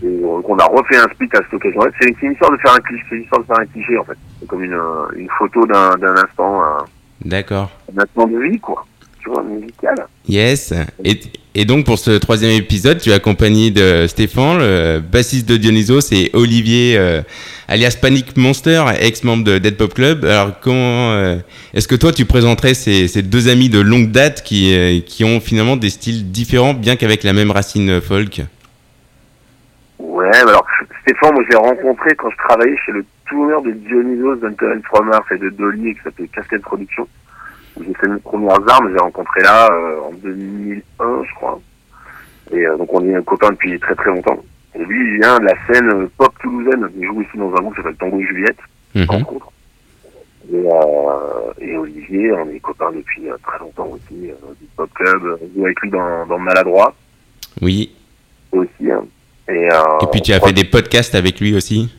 Et 0.04 0.20
donc, 0.20 0.50
on 0.50 0.58
a 0.58 0.66
refait 0.66 0.98
un 0.98 1.08
split 1.14 1.30
à 1.32 1.38
cette 1.38 1.54
occasion-là. 1.54 1.92
C'est 2.02 2.10
une 2.22 2.34
histoire 2.34 2.52
de 2.52 2.58
faire 2.58 2.74
un 2.74 2.80
cliché, 2.80 3.06
c'est 3.10 3.16
une 3.16 3.22
histoire 3.24 3.42
de 3.42 3.46
faire 3.46 3.60
un 3.60 3.66
cliché 3.68 3.98
en 3.98 4.04
fait. 4.04 4.18
C'est 4.42 4.48
comme 4.48 4.64
une, 4.66 4.74
euh, 4.74 5.08
une 5.16 5.30
photo 5.30 5.66
d'un 5.66 6.16
instant, 6.18 6.62
D'accord. 7.24 7.72
un 7.96 8.02
instant 8.02 8.28
de 8.28 8.40
vie 8.40 8.60
quoi. 8.60 8.86
Tu 9.20 9.30
vois, 9.30 9.44
musical. 9.44 9.96
Yes. 10.28 10.74
Et, 11.06 11.22
et 11.60 11.66
donc 11.66 11.88
pour 11.88 11.98
ce 11.98 12.12
troisième 12.12 12.52
épisode, 12.52 13.00
tu 13.00 13.10
es 13.10 13.14
accompagné 13.14 13.72
de 13.72 14.06
Stéphane, 14.06 14.60
le 14.60 15.00
bassiste 15.00 15.50
de 15.50 15.58
Dionysos, 15.58 16.12
et 16.12 16.30
Olivier, 16.34 16.96
euh, 17.00 17.24
alias 17.68 17.98
Panic 18.00 18.38
Monster, 18.38 18.84
ex-membre 19.00 19.44
de 19.44 19.58
Dead 19.58 19.76
Pop 19.76 19.92
Club. 19.92 20.24
Alors 20.24 20.60
comment 20.60 21.14
euh, 21.14 21.38
est-ce 21.74 21.88
que 21.88 21.96
toi 21.96 22.12
tu 22.12 22.26
présenterais 22.26 22.76
ces, 22.76 23.24
deux 23.24 23.50
amis 23.50 23.70
de 23.70 23.80
longue 23.80 24.12
date 24.12 24.44
qui, 24.44 24.72
euh, 24.78 25.00
qui 25.04 25.24
ont 25.24 25.40
finalement 25.40 25.78
des 25.78 25.90
styles 25.90 26.30
différents, 26.30 26.76
bien 26.76 26.96
qu'avec 26.96 27.24
la 27.24 27.34
même 27.34 27.50
racine 27.50 28.02
folk? 28.02 28.44
Ouais, 29.98 30.38
alors 30.38 30.64
Stéphane, 31.02 31.34
moi 31.34 31.44
je 31.44 31.50
l'ai 31.50 31.58
rencontré 31.58 32.14
quand 32.18 32.30
je 32.30 32.38
travaillais 32.38 32.78
chez 32.86 32.92
le 32.92 33.04
tourneur 33.28 33.64
de 33.64 33.72
Dionysos, 33.72 34.42
From 34.90 35.12
Earth 35.12 35.26
et 35.32 35.40
de 35.40 35.50
Dolly, 35.50 35.96
qui 35.96 36.02
s'appelait 36.04 36.28
Cascade 36.28 36.62
Production. 36.62 37.08
J'ai 37.86 37.94
fait 37.94 38.08
mes 38.08 38.20
premières 38.20 38.60
armes, 38.70 38.90
j'ai 38.92 39.00
rencontré 39.00 39.42
là 39.42 39.68
euh, 39.72 40.00
en 40.02 40.12
2001, 40.14 41.24
je 41.24 41.34
crois. 41.36 41.60
Et 42.52 42.66
euh, 42.66 42.78
donc 42.78 42.94
on 42.94 43.08
est 43.08 43.16
un 43.16 43.22
copain 43.22 43.50
depuis 43.52 43.80
très 43.80 43.96
très 43.96 44.10
longtemps. 44.10 44.38
Et 44.76 44.84
lui, 44.86 45.00
il 45.14 45.20
vient 45.20 45.40
de 45.40 45.46
la 45.46 45.56
scène 45.68 45.90
euh, 45.92 46.08
pop 46.18 46.34
toulousaine. 46.40 46.88
Il 46.98 47.06
joue 47.06 47.22
ici 47.22 47.38
dans 47.38 47.50
un 47.56 47.60
groupe 47.62 47.76
qui 47.76 47.82
s'appelle 47.82 47.96
Tango 47.98 48.20
et 48.20 48.26
Juliette, 48.26 48.60
Mhm. 48.96 49.06
entre 49.10 49.34
autres. 49.34 49.52
Et, 50.52 50.56
euh, 50.56 51.54
et 51.60 51.78
Olivier, 51.78 52.32
on 52.32 52.50
est 52.50 52.60
copains 52.60 52.92
depuis 52.92 53.30
euh, 53.30 53.36
très 53.46 53.60
longtemps 53.60 53.88
aussi, 53.88 54.30
euh, 54.32 54.34
du 54.62 54.68
pop 54.78 54.90
club. 54.94 55.22
On 55.42 55.60
joue 55.60 55.66
avec 55.66 55.80
lui 55.82 55.90
dans, 55.90 56.26
dans 56.26 56.40
Maladroit 56.40 56.96
Oui. 57.62 57.94
aussi. 58.54 58.92
hein. 58.92 59.04
Et, 59.50 59.70
euh, 59.72 59.78
Et 60.04 60.08
puis 60.12 60.22
tu 60.22 60.34
as 60.34 60.40
fait 60.40 60.54
des 60.54 60.64
podcasts 60.66 61.16
avec 61.16 61.40
lui 61.40 61.56
aussi? 61.56 61.90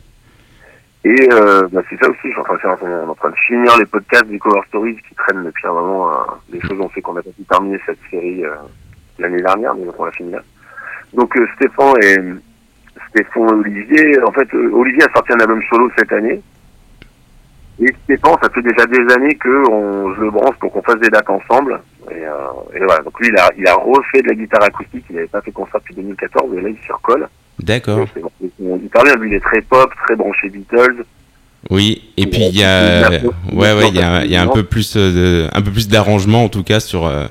Et 1.04 1.28
euh, 1.32 1.68
bah, 1.70 1.80
c'est 1.88 1.96
ça 2.02 2.10
aussi, 2.10 2.18
je 2.24 2.28
suis 2.30 2.40
en 2.40 2.44
train 2.44 2.54
de 2.54 2.60
faire, 2.60 2.76
on 2.82 2.86
est 2.88 3.10
en 3.10 3.14
train 3.14 3.30
de 3.30 3.36
finir 3.46 3.76
les 3.78 3.86
podcasts 3.86 4.26
du 4.26 4.38
Cover 4.38 4.60
Stories 4.68 4.96
qui 5.08 5.14
traînent 5.14 5.44
depuis 5.44 5.66
un 5.66 5.72
moment. 5.72 6.10
euh, 6.10 6.14
des 6.50 6.60
choses 6.60 6.80
ont 6.80 6.88
fait 6.88 7.00
qu'on 7.00 7.16
a 7.16 7.22
pas 7.22 7.30
pu 7.30 7.44
terminer 7.44 7.78
cette 7.86 7.98
série 8.10 8.44
euh, 8.44 8.54
l'année 9.18 9.40
dernière, 9.40 9.74
mais 9.74 9.84
donc 9.84 9.94
on 9.98 10.04
l'a 10.04 10.10
fini 10.12 10.32
là. 10.32 10.42
Donc 11.14 11.36
euh, 11.36 11.46
Stéphane 11.56 11.94
et 12.02 12.16
Stéphane 13.10 13.48
et 13.48 13.52
Olivier, 13.52 14.22
en 14.26 14.32
fait, 14.32 14.52
Olivier 14.54 15.04
a 15.04 15.12
sorti 15.12 15.32
un 15.32 15.40
album 15.40 15.62
solo 15.70 15.88
cette 15.96 16.12
année. 16.12 16.42
Et 17.80 17.94
Stéphane, 18.04 18.34
ça 18.42 18.50
fait 18.50 18.62
déjà 18.62 18.84
des 18.86 19.14
années 19.14 19.36
que 19.36 19.70
on, 19.70 20.12
je 20.14 20.20
le 20.22 20.30
branche 20.32 20.56
pour 20.58 20.72
qu'on 20.72 20.82
fasse 20.82 20.98
des 20.98 21.10
dates 21.10 21.30
ensemble. 21.30 21.80
Et, 22.10 22.26
euh, 22.26 22.74
et 22.74 22.80
voilà, 22.80 23.02
donc 23.04 23.18
lui, 23.20 23.28
il 23.28 23.38
a, 23.38 23.48
il 23.56 23.68
a 23.68 23.74
refait 23.74 24.20
de 24.22 24.28
la 24.28 24.34
guitare 24.34 24.64
acoustique, 24.64 25.04
il 25.10 25.14
n'avait 25.14 25.28
pas 25.28 25.40
fait 25.42 25.52
concert 25.52 25.78
depuis 25.80 25.94
2014, 25.94 26.54
et 26.56 26.60
là, 26.60 26.68
il 26.70 26.78
s'y 26.78 26.90
recolle. 26.90 27.28
D'accord. 27.62 28.06
Son 28.58 28.76
guitarien, 28.76 29.14
lui, 29.16 29.30
il 29.30 29.34
est 29.34 29.40
très 29.40 29.60
pop, 29.62 29.90
très 30.06 30.16
branché 30.16 30.48
Beatles. 30.48 31.04
Oui, 31.70 32.10
et 32.16 32.26
puis 32.26 32.42
il 32.46 32.56
y 32.58 32.62
a, 32.64 33.10
ouais, 33.10 33.72
ouais, 33.74 33.88
il 33.88 33.96
y 33.96 34.00
a, 34.02 34.24
il 34.24 34.30
y 34.30 34.36
a 34.36 34.42
un 34.42 34.46
peu 34.46 34.62
plus, 34.62 34.96
euh, 34.96 35.46
de, 35.46 35.48
un 35.52 35.60
peu 35.60 35.72
plus 35.72 35.88
d'arrangement 35.88 36.44
en 36.44 36.48
tout 36.48 36.62
cas 36.62 36.78
sur, 36.78 37.06
euh, 37.06 37.26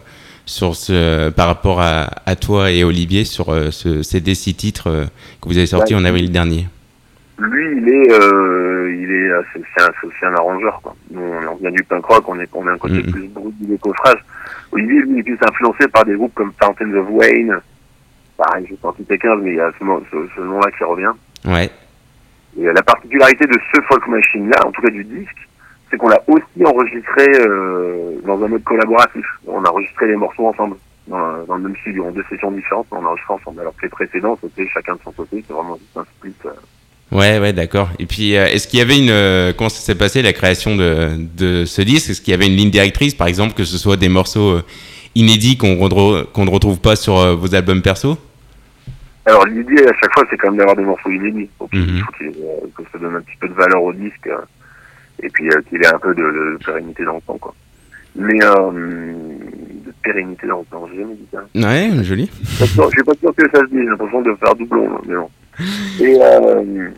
sur 0.45 0.75
ce, 0.75 1.29
par 1.29 1.47
rapport 1.47 1.79
à, 1.79 2.09
à 2.25 2.35
toi 2.35 2.69
et 2.71 2.83
Olivier 2.83 3.23
sur 3.23 3.49
euh, 3.53 3.71
ce 3.71 4.03
CD 4.03 4.35
six 4.35 4.53
titres 4.53 5.07
que 5.41 5.47
vous 5.47 5.57
avez 5.57 5.65
sorti 5.65 5.95
Ouais. 5.95 6.01
en 6.01 6.05
avril 6.05 6.29
dernier. 6.31 6.67
Lui, 7.39 7.65
il 7.77 7.87
est, 7.87 8.11
euh, 8.11 8.97
il 8.99 9.09
est, 9.11 9.29
c'est 9.53 9.83
un, 9.83 9.89
aussi 10.03 10.17
un 10.25 10.33
arrangeur, 10.33 10.79
quoi. 10.83 10.95
Nous, 11.11 11.21
on 11.21 11.55
vient 11.55 11.71
du 11.71 11.83
punk 11.83 12.03
rock, 12.05 12.27
on 12.27 12.39
est, 12.39 12.49
on 12.53 12.67
a 12.67 12.71
un 12.71 12.77
côté 12.77 12.95
Mhm. 12.95 13.11
plus 13.11 13.27
brut 13.29 13.53
du 13.61 13.67
décoffrage. 13.67 14.19
Olivier, 14.73 14.99
lui, 15.01 15.09
il 15.13 15.19
est 15.19 15.23
plus 15.23 15.37
influencé 15.47 15.87
par 15.87 16.03
des 16.03 16.15
groupes 16.15 16.33
comme 16.35 16.51
Fountains 16.61 16.93
of 16.95 17.05
Wayne. 17.11 17.55
Pareil, 18.37 18.65
j'ai 18.69 18.77
sorti 18.81 19.01
T15, 19.03 19.41
mais 19.41 19.51
il 19.51 19.55
y 19.57 19.59
a 19.59 19.71
ce, 19.79 19.85
ce, 20.11 20.17
ce 20.35 20.41
nom-là 20.41 20.69
qui 20.77 20.83
revient. 20.83 21.11
Ouais, 21.45 21.69
Et 22.59 22.67
euh, 22.67 22.73
la 22.73 22.83
particularité 22.83 23.45
de 23.45 23.57
ce 23.73 23.81
folk 23.87 24.07
machine-là, 24.07 24.67
en 24.67 24.71
tout 24.71 24.81
cas 24.81 24.89
du 24.91 25.03
disque, 25.03 25.37
c'est 25.89 25.97
qu'on 25.97 26.09
l'a 26.09 26.21
aussi 26.27 26.65
enregistré 26.65 27.25
euh, 27.39 28.19
dans 28.25 28.43
un 28.43 28.47
mode 28.47 28.63
collaboratif. 28.63 29.25
On 29.47 29.63
a 29.63 29.69
enregistré 29.69 30.07
les 30.07 30.15
morceaux 30.15 30.45
ensemble, 30.47 30.75
dans, 31.07 31.43
dans 31.45 31.55
le 31.55 31.63
même 31.63 31.75
studio, 31.77 32.05
en 32.05 32.11
deux 32.11 32.25
sessions 32.29 32.51
différentes, 32.51 32.85
mais 32.91 32.97
on 33.01 33.05
a 33.05 33.07
enregistré 33.09 33.33
ensemble. 33.33 33.61
Alors 33.61 33.73
que 33.75 33.83
les 33.83 33.89
précédents, 33.89 34.37
c'était 34.41 34.67
chacun 34.69 34.93
de 34.95 34.99
son 35.03 35.11
côté, 35.13 35.43
c'est 35.47 35.53
vraiment 35.53 35.77
juste 35.77 35.97
un 35.97 36.03
split. 36.03 36.33
euh, 36.45 37.17
ouais, 37.17 37.39
ouais, 37.39 37.53
d'accord. 37.53 37.89
Et 37.97 38.05
puis, 38.05 38.35
euh, 38.35 38.45
est-ce 38.47 38.67
qu'il 38.67 38.79
y 38.79 38.81
avait 38.81 38.99
une, 38.99 39.09
euh, 39.09 39.53
comment 39.57 39.69
ça 39.69 39.79
s'est 39.81 39.97
passé 39.97 40.21
la 40.21 40.33
création 40.33 40.75
de, 40.75 41.11
de 41.37 41.65
ce 41.65 41.81
disque? 41.81 42.09
Est-ce 42.11 42.21
qu'il 42.21 42.31
y 42.31 42.35
avait 42.35 42.47
une 42.47 42.55
ligne 42.57 42.69
directrice, 42.71 43.15
par 43.15 43.27
exemple, 43.27 43.53
que 43.55 43.63
ce 43.63 43.77
soit 43.77 43.95
des 43.97 44.09
morceaux 44.09 44.59
inédits 45.15 45.57
qu'on 45.57 45.75
ne 45.77 46.49
retrouve 46.51 46.79
pas 46.81 46.95
sur 46.97 47.35
vos 47.37 47.55
albums 47.55 47.81
perso? 47.81 48.17
Alors 49.27 49.45
l'idée 49.45 49.83
à 49.83 49.93
chaque 50.01 50.13
fois 50.13 50.25
c'est 50.29 50.37
quand 50.37 50.49
même 50.49 50.57
d'avoir 50.57 50.75
des 50.75 50.83
morceaux 50.83 51.11
inédits. 51.11 51.49
Donc 51.59 51.69
il 51.73 51.79
Mhm. 51.81 51.99
faut 52.01 52.11
qu'il, 52.13 52.27
euh, 52.27 52.67
que 52.75 52.83
ça 52.91 52.97
donne 52.97 53.15
un 53.15 53.21
petit 53.21 53.37
peu 53.39 53.47
de 53.47 53.53
valeur 53.53 53.83
au 53.83 53.93
disque 53.93 54.27
euh, 54.27 54.37
et 55.21 55.29
puis 55.29 55.49
euh, 55.49 55.61
qu'il 55.69 55.81
ait 55.83 55.87
un 55.93 55.99
peu 55.99 56.15
de, 56.15 56.21
de 56.23 56.57
pérennité 56.65 57.03
dans 57.05 57.15
le 57.15 57.21
temps 57.21 57.37
quoi. 57.37 57.53
Mais 58.15 58.39
euh, 58.43 58.71
pérennité 60.03 60.47
dans 60.47 60.59
le 60.59 60.65
temps. 60.65 60.87
J'ai 60.91 61.01
jamais 61.01 61.15
dit 61.15 61.27
ça. 61.31 61.43
Ouais, 61.55 62.03
joli. 62.03 62.31
Je 62.43 62.65
suis 62.65 62.77
pas 62.77 63.13
sûr- 63.15 63.35
que 63.35 63.43
ça 63.53 63.59
se 63.59 63.65
dise. 63.65 63.79
J'ai 63.81 63.85
l'impression 63.85 64.21
de 64.21 64.33
faire 64.35 64.55
doublon, 64.55 64.89
mais 65.05 65.15
bon. 65.15 65.29
Et, 65.99 66.17
euh, 66.21 66.89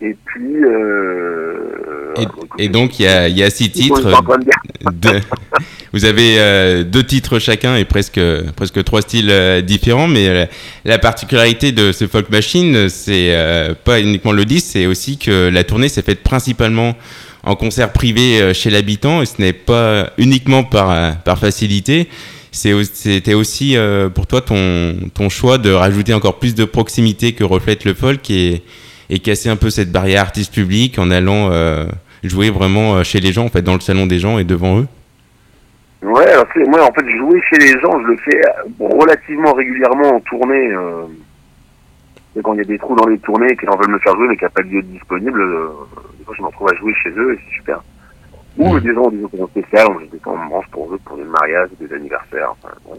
et 0.00 0.16
puis. 0.24 0.56
Euh, 0.64 2.14
Et, 2.16 2.20
alors, 2.20 2.46
et 2.58 2.68
donc, 2.68 2.98
il 2.98 3.04
y 3.04 3.08
a, 3.08 3.28
il 3.28 3.36
y 3.36 3.42
a 3.42 3.50
six 3.50 3.70
titres. 3.70 4.02
de 4.92 5.20
vous 5.92 6.04
avez 6.04 6.38
euh, 6.38 6.84
deux 6.84 7.02
titres 7.04 7.38
chacun 7.38 7.76
et 7.76 7.84
presque, 7.84 8.20
presque 8.54 8.82
trois 8.84 9.02
styles 9.02 9.30
euh, 9.30 9.60
différents, 9.62 10.08
mais 10.08 10.28
euh, 10.28 10.46
la 10.84 10.98
particularité 10.98 11.72
de 11.72 11.92
ce 11.92 12.06
Folk 12.06 12.28
Machine, 12.30 12.88
c'est 12.88 13.34
euh, 13.34 13.74
pas 13.74 14.00
uniquement 14.00 14.32
le 14.32 14.44
disque, 14.44 14.66
c'est 14.72 14.86
aussi 14.86 15.16
que 15.18 15.48
la 15.48 15.64
tournée 15.64 15.88
s'est 15.88 16.02
faite 16.02 16.22
principalement 16.22 16.94
en 17.44 17.54
concert 17.54 17.92
privé 17.92 18.52
chez 18.54 18.70
l'habitant 18.70 19.22
et 19.22 19.26
ce 19.26 19.40
n'est 19.40 19.52
pas 19.52 20.10
uniquement 20.18 20.64
par, 20.64 21.16
par 21.18 21.38
facilité. 21.38 22.08
C'était 22.50 23.34
aussi 23.34 23.76
euh, 23.76 24.08
pour 24.08 24.26
toi 24.26 24.40
ton, 24.40 24.96
ton 25.14 25.28
choix 25.28 25.58
de 25.58 25.70
rajouter 25.70 26.14
encore 26.14 26.38
plus 26.38 26.54
de 26.54 26.64
proximité 26.64 27.32
que 27.32 27.44
reflète 27.44 27.84
le 27.84 27.94
folk 27.94 28.30
et, 28.30 28.62
et 29.10 29.18
casser 29.18 29.48
un 29.48 29.56
peu 29.56 29.70
cette 29.70 29.92
barrière 29.92 30.22
artiste 30.22 30.52
public 30.54 30.98
en 30.98 31.10
allant 31.10 31.50
euh, 31.50 31.86
jouer 32.24 32.50
vraiment 32.50 32.96
euh, 32.96 33.02
chez 33.02 33.20
les 33.20 33.32
gens, 33.32 33.44
en 33.44 33.48
fait, 33.48 33.62
dans 33.62 33.74
le 33.74 33.80
salon 33.80 34.06
des 34.06 34.18
gens 34.18 34.38
et 34.38 34.44
devant 34.44 34.80
eux. 34.80 34.86
Ouais, 36.02 36.26
alors, 36.28 36.46
moi 36.68 36.84
en 36.88 36.92
fait 36.92 37.08
jouer 37.16 37.40
chez 37.50 37.58
les 37.58 37.80
gens, 37.80 37.98
je 38.00 38.06
le 38.06 38.16
fais 38.18 38.36
euh, 38.38 38.86
relativement 38.96 39.52
régulièrement 39.54 40.14
en 40.16 40.20
tournée. 40.20 40.70
Euh, 40.72 41.04
et 42.38 42.42
quand 42.42 42.52
il 42.52 42.58
y 42.58 42.60
a 42.60 42.64
des 42.64 42.78
trous 42.78 42.94
dans 42.94 43.06
les 43.06 43.18
tournées 43.18 43.50
et 43.50 43.56
qu'ils 43.56 43.70
en 43.70 43.76
veulent 43.76 43.90
me 43.92 43.98
faire 43.98 44.14
jouer 44.14 44.28
mais 44.28 44.36
qu'il 44.36 44.44
n'y 44.44 44.48
a 44.48 44.50
pas 44.50 44.62
de 44.62 44.68
lieu 44.68 44.82
disponible, 44.82 45.40
euh, 45.40 45.68
des 46.18 46.24
fois 46.24 46.34
je 46.36 46.42
me 46.42 46.46
retrouve 46.48 46.68
à 46.70 46.74
jouer 46.76 46.92
chez 47.02 47.08
eux 47.10 47.32
et 47.34 47.38
c'est 47.48 47.56
super. 47.56 47.82
Ou 48.58 48.74
Mhm. 48.74 48.80
des 48.80 48.94
gens 48.94 49.02
ont 49.04 49.10
des 49.10 49.24
occasions 49.24 49.48
spéciales, 49.48 49.86
on 49.88 50.30
on 50.30 50.46
branche 50.48 50.66
pour 50.70 50.94
eux, 50.94 51.00
pour 51.04 51.16
des 51.16 51.24
mariages, 51.24 51.68
des 51.80 51.92
anniversaires. 51.94 52.50
Enfin, 52.62 52.74
ouais. 52.86 52.98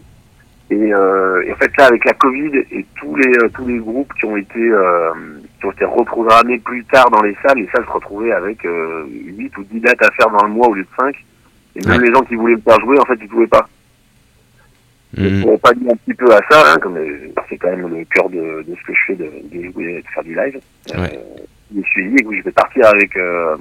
Et, 0.70 0.94
euh, 0.94 1.42
et 1.44 1.52
en 1.54 1.56
fait 1.56 1.72
là 1.78 1.86
avec 1.86 2.04
la 2.06 2.14
Covid 2.14 2.52
et 2.72 2.86
tous 2.96 3.16
les 3.16 3.38
euh, 3.44 3.50
tous 3.54 3.66
les 3.68 3.78
groupes 3.78 4.12
qui 4.20 4.26
ont 4.26 4.36
été 4.38 4.60
euh, 4.60 5.12
qui 5.60 5.66
ont 5.66 5.72
été 5.72 5.86
reprogrammés 5.86 6.60
plus 6.60 6.84
tard 6.86 7.10
dans 7.10 7.22
les 7.22 7.36
salles, 7.42 7.58
les 7.58 7.68
salles 7.68 7.86
se 7.86 7.92
retrouvaient 7.92 8.32
avec 8.34 8.66
euh, 8.66 9.06
8 9.10 9.58
ou 9.58 9.64
10 9.64 9.80
dates 9.80 10.02
à 10.04 10.12
faire 10.12 10.30
dans 10.30 10.44
le 10.46 10.52
mois 10.52 10.68
au 10.68 10.74
lieu 10.74 10.84
de 10.84 10.88
5. 11.00 11.16
Et 11.76 11.88
même 11.88 12.02
Ouais. 12.02 12.08
les 12.08 12.14
gens 12.14 12.22
qui 12.24 12.36
voulaient 12.36 12.56
me 12.56 12.62
faire 12.62 12.80
jouer, 12.80 12.98
en 13.00 13.06
fait, 13.06 13.18
ils 13.22 13.28
pouvaient 13.30 13.46
pas. 13.48 13.68
Mhm. 15.18 15.44
Pour 15.44 15.60
pas 15.62 15.74
dire 15.74 15.92
un 15.92 15.96
petit 15.96 16.14
peu 16.16 16.26
à 16.34 16.40
ça, 16.50 16.74
hein, 16.74 16.78
comme 16.82 16.98
euh, 16.98 17.30
c'est 17.50 17.58
quand 17.58 17.70
même 17.70 17.88
le 17.88 18.04
cœur 18.06 18.30
de, 18.30 18.64
de 18.64 18.76
ce 18.76 18.84
que 18.86 18.94
je 18.94 19.00
fais, 19.08 19.16
de, 19.16 19.26
de 19.26 19.72
jouer, 19.72 20.02
de 20.02 20.08
faire 20.14 20.24
du 20.24 20.36
live. 20.36 20.60
Ouais. 20.98 21.20
je 21.72 21.78
me 21.80 21.84
suis 21.84 22.10
dit 22.10 22.18
je 22.38 22.44
vais 22.44 22.52
partir 22.52 22.86
avec 22.88 23.16
euh, 23.16 23.56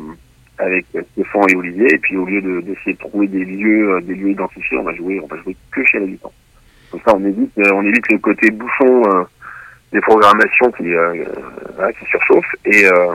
avec 0.59 0.87
Stéphane 1.13 1.51
et 1.51 1.55
Olivier, 1.55 1.87
et 1.95 1.99
puis 1.99 2.17
au 2.17 2.25
lieu 2.25 2.41
de- 2.43 2.63
d'essayer 2.63 2.95
de, 2.95 2.99
trouver 2.99 3.27
des 3.29 3.45
lieux 3.45 3.91
euh, 3.97 4.01
des 4.01 4.15
lieux 4.15 4.31
identifiés, 4.31 4.77
on 4.79 4.83
va 4.83 4.95
jouer 4.95 5.21
on 5.23 5.27
va 5.27 5.37
jouer 5.43 5.55
que 5.71 5.85
chez 5.85 6.01
l'habitant. 6.01 6.33
Comme 6.91 7.01
ça, 7.05 7.15
on 7.15 7.25
évite 7.25 7.51
euh, 7.59 7.73
on 7.75 7.83
évite 7.83 8.09
le 8.11 8.19
côté 8.19 8.51
bouchon 8.51 9.03
euh, 9.11 9.25
des 9.93 10.01
programmations 10.01 10.71
qui 10.73 10.95
euh, 10.95 11.25
voilà, 11.75 11.93
qui 11.93 12.05
surchauffent 12.07 12.55
et 12.65 12.87
euh, 12.87 13.15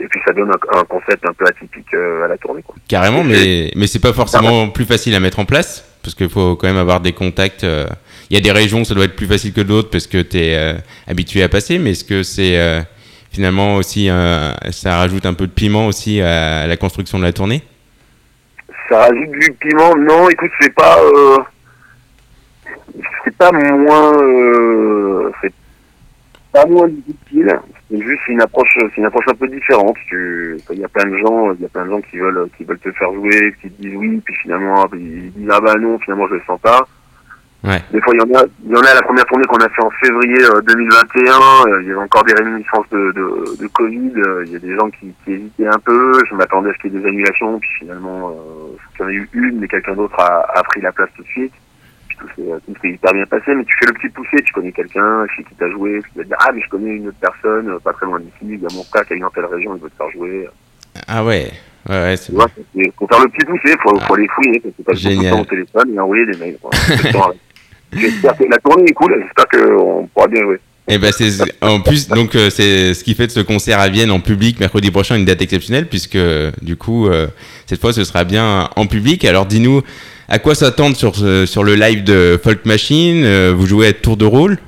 et 0.00 0.06
puis 0.06 0.20
ça 0.26 0.32
donne 0.32 0.50
un, 0.50 0.78
un 0.78 0.84
concept 0.84 1.26
un 1.26 1.32
peu 1.32 1.44
atypique 1.46 1.92
euh, 1.94 2.24
à 2.24 2.28
la 2.28 2.38
tournée. 2.38 2.62
Quoi. 2.62 2.76
Carrément, 2.86 3.24
mais, 3.24 3.72
mais 3.74 3.88
c'est 3.88 3.98
pas 3.98 4.12
forcément 4.12 4.68
plus 4.68 4.84
facile 4.84 5.14
à 5.14 5.20
mettre 5.20 5.40
en 5.40 5.44
place, 5.44 5.84
parce 6.02 6.14
qu'il 6.14 6.28
faut 6.28 6.54
quand 6.54 6.68
même 6.68 6.76
avoir 6.76 7.00
des 7.00 7.12
contacts. 7.12 7.64
euh, 7.64 7.86
Il 8.30 8.34
y 8.34 8.38
a 8.38 8.40
des 8.40 8.52
régions 8.52 8.82
où 8.82 8.84
ça 8.84 8.94
doit 8.94 9.06
être 9.06 9.16
plus 9.16 9.26
facile 9.26 9.52
que 9.52 9.60
d'autres, 9.60 9.90
parce 9.90 10.06
que 10.06 10.22
tu 10.22 10.38
es 10.38 10.76
habitué 11.08 11.42
à 11.42 11.48
passer, 11.48 11.80
mais 11.80 11.90
est-ce 11.90 12.04
que 12.04 12.22
c'est 12.22 12.56
euh, 12.60 12.80
finalement 13.32 13.74
aussi, 13.74 14.08
ça 14.70 14.98
rajoute 14.98 15.26
un 15.26 15.34
peu 15.34 15.48
de 15.48 15.52
piment 15.52 15.88
aussi 15.88 16.20
à 16.20 16.68
la 16.68 16.76
construction 16.76 17.18
de 17.18 17.24
la 17.24 17.32
tournée? 17.32 17.62
Ça 18.88 19.00
rajoute 19.00 19.32
du 19.32 19.52
piment? 19.58 19.96
Non, 19.96 20.28
écoute, 20.30 20.52
c'est 20.60 20.74
pas, 20.74 20.96
euh, 21.00 21.38
c'est 23.24 23.36
pas 23.36 23.52
moins, 23.52 24.22
euh, 24.22 25.30
c'est 25.40 25.52
pas 26.52 26.66
moins 26.66 26.88
difficile. 26.88 27.58
C'est 27.90 28.02
juste 28.02 28.28
une 28.28 28.40
approche, 28.42 28.76
c'est 28.78 28.96
une 28.96 29.06
approche 29.06 29.26
un 29.28 29.34
peu 29.34 29.48
différente. 29.48 29.96
Tu, 30.08 30.56
il 30.70 30.78
y 30.78 30.84
a 30.84 30.88
plein 30.88 31.08
de 31.08 31.16
gens, 31.18 31.52
il 31.52 31.60
y 31.60 31.64
a 31.64 31.68
plein 31.68 31.84
de 31.86 31.90
gens 31.90 32.00
qui 32.02 32.18
veulent, 32.18 32.48
qui 32.56 32.64
veulent 32.64 32.78
te 32.78 32.92
faire 32.92 33.12
jouer, 33.12 33.54
qui 33.60 33.70
te 33.70 33.82
disent 33.82 33.96
oui, 33.96 34.20
puis 34.24 34.34
finalement 34.42 34.86
ils 34.92 35.32
disent 35.32 35.50
ah 35.50 35.60
bah 35.60 35.74
non, 35.76 35.98
finalement 35.98 36.28
je 36.28 36.34
le 36.34 36.42
sens 36.46 36.60
pas. 36.60 36.86
Ouais. 37.64 37.82
Des 37.92 38.00
fois, 38.00 38.14
il 38.14 38.18
y 38.18 38.22
en 38.22 38.38
a, 38.38 38.44
il 38.64 38.70
y 38.70 38.76
en 38.76 38.82
a 38.82 38.94
la 38.94 39.02
première 39.02 39.26
tournée 39.26 39.44
qu'on 39.46 39.56
a 39.56 39.68
fait 39.68 39.82
en 39.82 39.90
février 39.90 40.44
euh, 40.44 40.60
2021. 40.60 41.32
euh, 41.66 41.82
il 41.82 41.88
y 41.88 41.90
avait 41.90 42.00
encore 42.00 42.22
des 42.22 42.34
réminiscences 42.34 42.88
de, 42.90 43.10
de, 43.12 43.60
de 43.60 43.66
Covid. 43.66 44.12
euh, 44.16 44.44
il 44.46 44.52
y 44.52 44.56
a 44.56 44.60
des 44.60 44.76
gens 44.76 44.88
qui, 44.90 45.12
qui 45.24 45.32
hésitaient 45.32 45.66
un 45.66 45.78
peu. 45.84 46.12
Je 46.30 46.36
m'attendais 46.36 46.70
à 46.70 46.72
ce 46.74 46.78
qu'il 46.78 46.94
y 46.94 46.96
ait 46.96 47.00
des 47.00 47.08
annulations. 47.08 47.58
Puis 47.58 47.68
finalement, 47.80 48.30
euh, 48.30 48.76
il 48.94 49.00
y 49.00 49.04
en 49.04 49.08
a 49.08 49.12
eu 49.12 49.28
une, 49.32 49.58
mais 49.58 49.66
quelqu'un 49.66 49.94
d'autre 49.94 50.18
a, 50.20 50.46
a 50.54 50.62
pris 50.62 50.80
la 50.80 50.92
place 50.92 51.08
tout 51.16 51.22
de 51.24 51.28
suite. 51.28 51.52
Puis 52.18 52.26
tout 52.36 52.42
s'est 52.42 52.48
tout 52.66 52.74
s'est 52.82 52.90
hyper 52.90 53.12
bien 53.12 53.26
passé. 53.26 53.54
Mais 53.54 53.64
tu 53.64 53.74
fais 53.80 53.86
le 53.86 53.92
petit 53.94 54.08
poussé. 54.08 54.36
Tu 54.44 54.52
connais 54.52 54.72
quelqu'un 54.72 55.26
chez 55.36 55.42
qui 55.44 55.54
t'as 55.58 55.70
joué. 55.70 56.00
Tu 56.12 56.18
vas 56.18 56.24
te 56.24 56.28
dire, 56.28 56.36
ah, 56.40 56.50
mais 56.54 56.60
je 56.62 56.68
connais 56.68 56.90
une 56.96 57.08
autre 57.08 57.16
personne, 57.20 57.68
euh, 57.68 57.78
pas 57.78 57.92
très 57.92 58.06
loin 58.06 58.20
d'ici. 58.20 58.32
Il 58.42 58.60
y 58.60 58.66
a 58.66 58.68
mon 58.74 58.82
frère 58.84 59.04
qui 59.06 59.12
a 59.12 59.16
une 59.16 59.22
dans 59.22 59.30
telle 59.30 59.46
région, 59.46 59.76
il 59.76 59.82
veut 59.82 59.90
te 59.90 59.96
faire 59.96 60.10
jouer. 60.10 60.48
Ah 61.06 61.24
ouais, 61.24 61.50
ouais, 61.88 61.94
ouais, 61.94 62.16
c'est 62.16 62.32
vois, 62.32 62.48
c'est- 62.74 62.92
faut 62.98 63.06
faire 63.06 63.20
le 63.20 63.28
petit 63.28 63.46
poussé. 63.46 63.74
Faut, 63.82 63.98
faut 64.00 64.14
aller 64.14 64.28
fouiller. 64.34 64.60
Parce 64.60 64.74
que 64.74 64.82
beaucoup 64.82 64.92
de 64.92 64.96
Génial. 64.98 65.32
temps 65.32 65.40
au 65.40 65.44
téléphone 65.44 65.94
et 65.94 65.98
envoyer 66.00 66.26
des 66.26 66.38
mails. 66.38 66.58
le 66.62 66.68
ouais. 67.18 67.36
J'espère 67.92 68.36
que 68.36 68.44
la 68.44 68.58
tournée 68.58 68.84
est 68.88 68.92
cool. 68.94 69.14
J'espère 69.22 69.46
qu'on 69.48 70.06
pourra 70.12 70.26
bien 70.28 70.42
jouer. 70.42 70.60
Et 70.90 70.96
ben 70.98 71.12
c'est 71.12 71.30
en 71.60 71.80
plus 71.82 72.08
donc 72.08 72.34
euh, 72.34 72.48
c'est 72.48 72.94
ce 72.94 73.04
qui 73.04 73.14
fait 73.14 73.26
de 73.26 73.30
ce 73.30 73.40
concert 73.40 73.78
à 73.78 73.90
Vienne 73.90 74.10
en 74.10 74.20
public 74.20 74.58
mercredi 74.58 74.90
prochain 74.90 75.16
une 75.16 75.26
date 75.26 75.42
exceptionnelle 75.42 75.86
puisque 75.86 76.16
du 76.62 76.76
coup 76.76 77.08
euh, 77.08 77.26
cette 77.66 77.78
fois 77.78 77.92
ce 77.92 78.04
sera 78.04 78.24
bien 78.24 78.70
en 78.74 78.86
public. 78.86 79.22
Alors 79.26 79.44
dis-nous 79.44 79.82
à 80.28 80.38
quoi 80.38 80.54
s'attendre 80.54 80.96
sur 80.96 81.14
ce- 81.14 81.46
sur 81.46 81.64
le 81.64 81.74
live 81.74 82.04
de 82.04 82.38
Folk 82.42 82.64
Machine 82.66 83.22
Euh, 83.24 83.52
Vous 83.56 83.66
jouez 83.66 83.88
à 83.88 83.92
tour 83.92 84.16
de 84.16 84.24
rôle? 84.24 84.58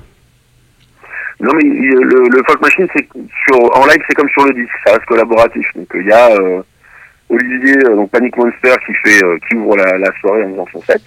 Non 1.40 1.52
mais 1.54 1.62
il- 1.64 1.90
le, 1.90 2.28
le 2.28 2.42
Folk 2.46 2.60
Machine, 2.60 2.86
c'est 2.94 3.06
sur 3.44 3.76
en 3.76 3.86
live, 3.86 4.02
c'est 4.08 4.14
comme 4.14 4.28
sur 4.30 4.44
le 4.44 4.54
disque, 4.54 4.74
ça 4.84 4.92
reste 4.92 5.06
collaboratif. 5.06 5.66
Donc 5.74 5.88
il 5.94 6.06
y 6.06 6.12
a 6.12 6.30
euh, 6.32 6.60
Olivier, 7.30 7.76
euh, 7.86 7.96
donc 7.96 8.10
Panic 8.10 8.36
Monster, 8.36 8.74
qui 8.86 8.92
fait, 9.04 9.24
euh, 9.24 9.38
qui 9.48 9.56
ouvre 9.56 9.76
la, 9.76 9.96
la 9.98 10.10
soirée 10.20 10.44
en 10.44 10.50
faisant 10.50 10.66
son 10.72 10.82
set, 10.82 11.02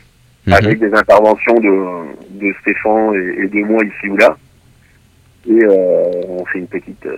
Mhm. 0.48 0.54
avec 0.54 0.80
des 0.80 0.94
interventions 0.94 1.54
de, 1.60 2.48
de 2.48 2.54
Stéphane 2.62 3.13
et, 3.16 3.44
et 3.44 3.48
de 3.48 3.60
moi 3.66 3.82
ici 3.84 4.10
ou 4.10 4.18
là. 4.18 4.36
Et 5.48 5.63
euh, 5.63 6.22
on 6.30 6.46
fait 6.46 6.60
une 6.60 6.68
petite, 6.68 7.06
euh, 7.06 7.18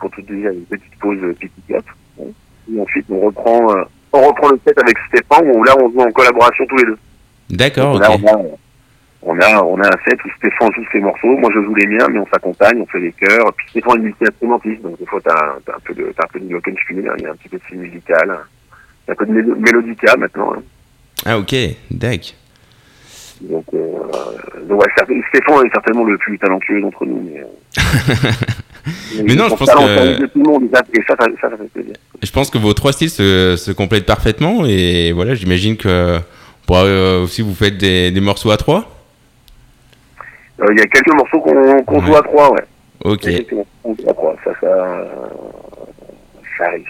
pour 0.00 0.10
tout 0.10 0.22
dire, 0.22 0.50
une 0.50 0.64
petite 0.64 0.98
pause 1.00 1.18
euh, 1.22 1.34
pipi 1.38 1.60
gap. 1.68 1.84
Et 2.20 2.80
ensuite 2.80 3.06
on 3.10 3.20
reprend, 3.20 3.74
euh, 3.76 3.82
on 4.12 4.26
reprend 4.28 4.50
le 4.50 4.60
set 4.66 4.78
avec 4.80 4.96
Stéphane, 5.08 5.50
où 5.54 5.62
là 5.64 5.74
on 5.80 5.90
joue 5.90 6.00
en 6.00 6.10
collaboration 6.10 6.64
tous 6.66 6.76
les 6.78 6.84
deux. 6.86 6.98
D'accord, 7.50 7.98
là, 7.98 8.10
ok. 8.10 8.20
on, 8.24 8.28
a, 8.28 8.38
on, 9.22 9.40
a, 9.40 9.62
on 9.62 9.80
a 9.80 9.86
un 9.88 9.98
set 10.08 10.18
où 10.24 10.28
Stéphane 10.38 10.70
joue 10.74 10.84
ses 10.92 11.00
morceaux, 11.00 11.36
moi 11.38 11.50
je 11.54 11.62
joue 11.62 11.74
les 11.74 11.86
miens, 11.86 12.06
mais 12.10 12.18
on 12.18 12.26
s'accompagne, 12.26 12.80
on 12.80 12.86
fait 12.86 13.00
les 13.00 13.12
chœurs. 13.12 13.52
Puis 13.56 13.66
Stéphane 13.70 13.96
est 13.98 14.02
multi-instrumentiste, 14.04 14.82
donc 14.82 14.98
des 14.98 15.06
fois 15.06 15.20
t'as 15.24 15.34
as 15.34 15.76
un 15.76 15.80
peu 15.84 15.94
de 15.94 16.12
t'as 16.16 16.24
un 16.24 16.28
peu 16.32 16.40
de 16.40 16.54
hein, 16.54 17.14
il 17.18 17.22
y 17.22 17.26
a 17.26 17.30
un 17.30 17.34
petit 17.36 17.48
peu 17.48 17.56
de 17.58 17.62
style 17.64 17.78
musical, 17.78 18.24
il 18.26 19.08
y 19.08 19.10
a 19.10 19.12
un 19.12 19.14
peu 19.14 19.26
de 19.26 19.32
mélo- 19.32 19.56
mélodica 19.56 20.16
maintenant. 20.16 20.52
hein. 20.56 20.62
Ah 21.26 21.38
ok, 21.38 21.54
d'accord. 21.90 22.34
Donc, 23.40 23.64
euh, 23.72 23.78
donc 24.64 24.80
ouais, 24.80 24.88
certain- 24.96 25.14
Stéphane 25.28 25.66
est 25.66 25.70
certainement 25.70 26.04
le 26.04 26.18
plus 26.18 26.38
talentueux 26.38 26.80
d'entre 26.80 27.04
nous. 27.06 27.22
Mais, 27.24 27.40
euh, 27.40 27.44
Mais 29.24 29.34
non, 29.34 29.48
je 29.48 29.54
pense 29.54 29.70
que- 29.70 29.76
au 29.76 29.86
service 29.86 30.18
de 30.18 30.26
tout 30.26 30.38
le 30.42 30.44
monde, 30.50 30.64
et 30.64 30.74
ça, 30.74 30.82
et 30.94 31.02
ça, 31.08 31.14
ça, 31.18 31.26
ça, 31.40 31.50
ça 31.50 31.56
fait 31.56 31.68
plaisir. 31.72 31.94
Je 32.22 32.30
pense 32.30 32.50
que 32.50 32.58
vos 32.58 32.72
trois 32.74 32.92
styles 32.92 33.10
se, 33.10 33.56
se 33.56 33.70
complètent 33.72 34.06
parfaitement 34.06 34.64
et 34.66 35.12
voilà, 35.12 35.34
j'imagine 35.34 35.76
que 35.76 36.18
pourra 36.66 36.84
euh, 36.84 37.22
aussi 37.24 37.42
vous 37.42 37.54
faites 37.54 37.78
des, 37.78 38.10
des 38.10 38.20
morceaux 38.20 38.50
à 38.50 38.56
trois. 38.56 38.90
Euh, 40.60 40.66
Il 40.72 40.78
y 40.78 40.82
a 40.82 40.86
quelques 40.86 41.14
morceaux 41.14 41.40
qu'on 41.40 42.00
Ouais. 42.00 42.06
joue 42.06 42.16
à 42.16 42.22
trois, 42.22 42.52
ouais. 42.52 42.64
Ok. 43.04 43.28
On 43.84 43.94
joue 43.94 44.08
à 44.10 44.12
trois, 44.12 44.36
ça, 44.44 44.50
ça, 44.60 45.08
ça 46.58 46.64
arrive, 46.66 46.84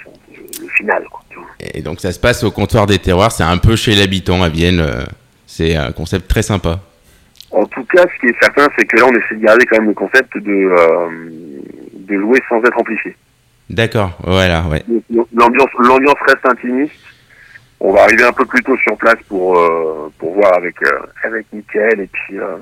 le, 0.62 0.68
final, 0.76 1.04
quoi. 1.10 1.20
Et 1.74 1.82
donc 1.82 2.00
ça 2.00 2.12
se 2.12 2.18
passe 2.20 2.42
au 2.44 2.50
comptoir 2.50 2.86
des 2.86 2.98
terroirs, 2.98 3.32
c'est 3.32 3.42
un 3.44 3.58
peu 3.58 3.76
chez 3.76 3.94
l'habitant 3.94 4.42
à 4.42 4.48
Vienne. 4.48 4.80
euh, 4.80 5.02
C'est 5.46 5.76
un 5.76 5.92
concept 5.92 6.28
très 6.28 6.42
sympa. 6.42 6.78
En 7.50 7.64
tout 7.66 7.82
cas, 7.84 8.02
ce 8.02 8.20
qui 8.20 8.26
est 8.26 8.36
certain, 8.40 8.68
c'est 8.78 8.84
que 8.84 8.96
là, 8.98 9.04
on 9.06 9.10
essaie 9.16 9.34
de 9.36 9.42
garder 9.44 9.64
quand 9.66 9.78
même 9.78 9.88
le 9.88 9.94
concept 9.94 10.36
de, 10.36 10.50
euh, 10.50 11.08
de 12.08 12.18
jouer 12.18 12.40
sans 12.48 12.62
être 12.62 12.78
amplifié. 12.78 13.16
D'accord, 13.70 14.18
voilà, 14.24 14.64
ouais. 14.68 14.82
L'ambiance, 15.34 15.70
l'ambiance 15.78 16.18
reste 16.26 16.46
intimiste. 16.46 16.94
On 17.80 17.92
va 17.92 18.02
arriver 18.02 18.24
un 18.24 18.32
peu 18.32 18.44
plus 18.46 18.62
tôt 18.62 18.76
sur 18.78 18.96
place 18.96 19.18
pour 19.28 19.58
euh, 19.58 20.10
pour 20.18 20.34
voir 20.34 20.54
avec 20.54 20.82
euh, 20.82 20.98
avec 21.22 21.46
Mickaël 21.52 22.00
et 22.00 22.08
puis 22.08 22.38
euh, 22.38 22.56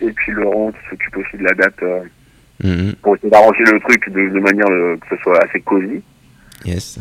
et 0.00 0.10
puis 0.12 0.32
Laurent 0.32 0.72
qui 0.72 0.88
s'occupe 0.88 1.16
aussi 1.18 1.36
de 1.36 1.44
la 1.44 1.52
date 1.52 1.82
euh, 1.82 2.00
Mhm, 2.62 2.94
pour 3.02 3.16
essayer 3.16 3.30
d'arranger 3.30 3.64
le 3.64 3.80
truc 3.80 4.08
de, 4.10 4.28
de 4.28 4.40
manière 4.40 4.66
que 4.66 5.16
ce 5.16 5.16
soit 5.22 5.42
assez 5.44 5.60
cosy. 5.60 6.00
Yes. 6.64 7.00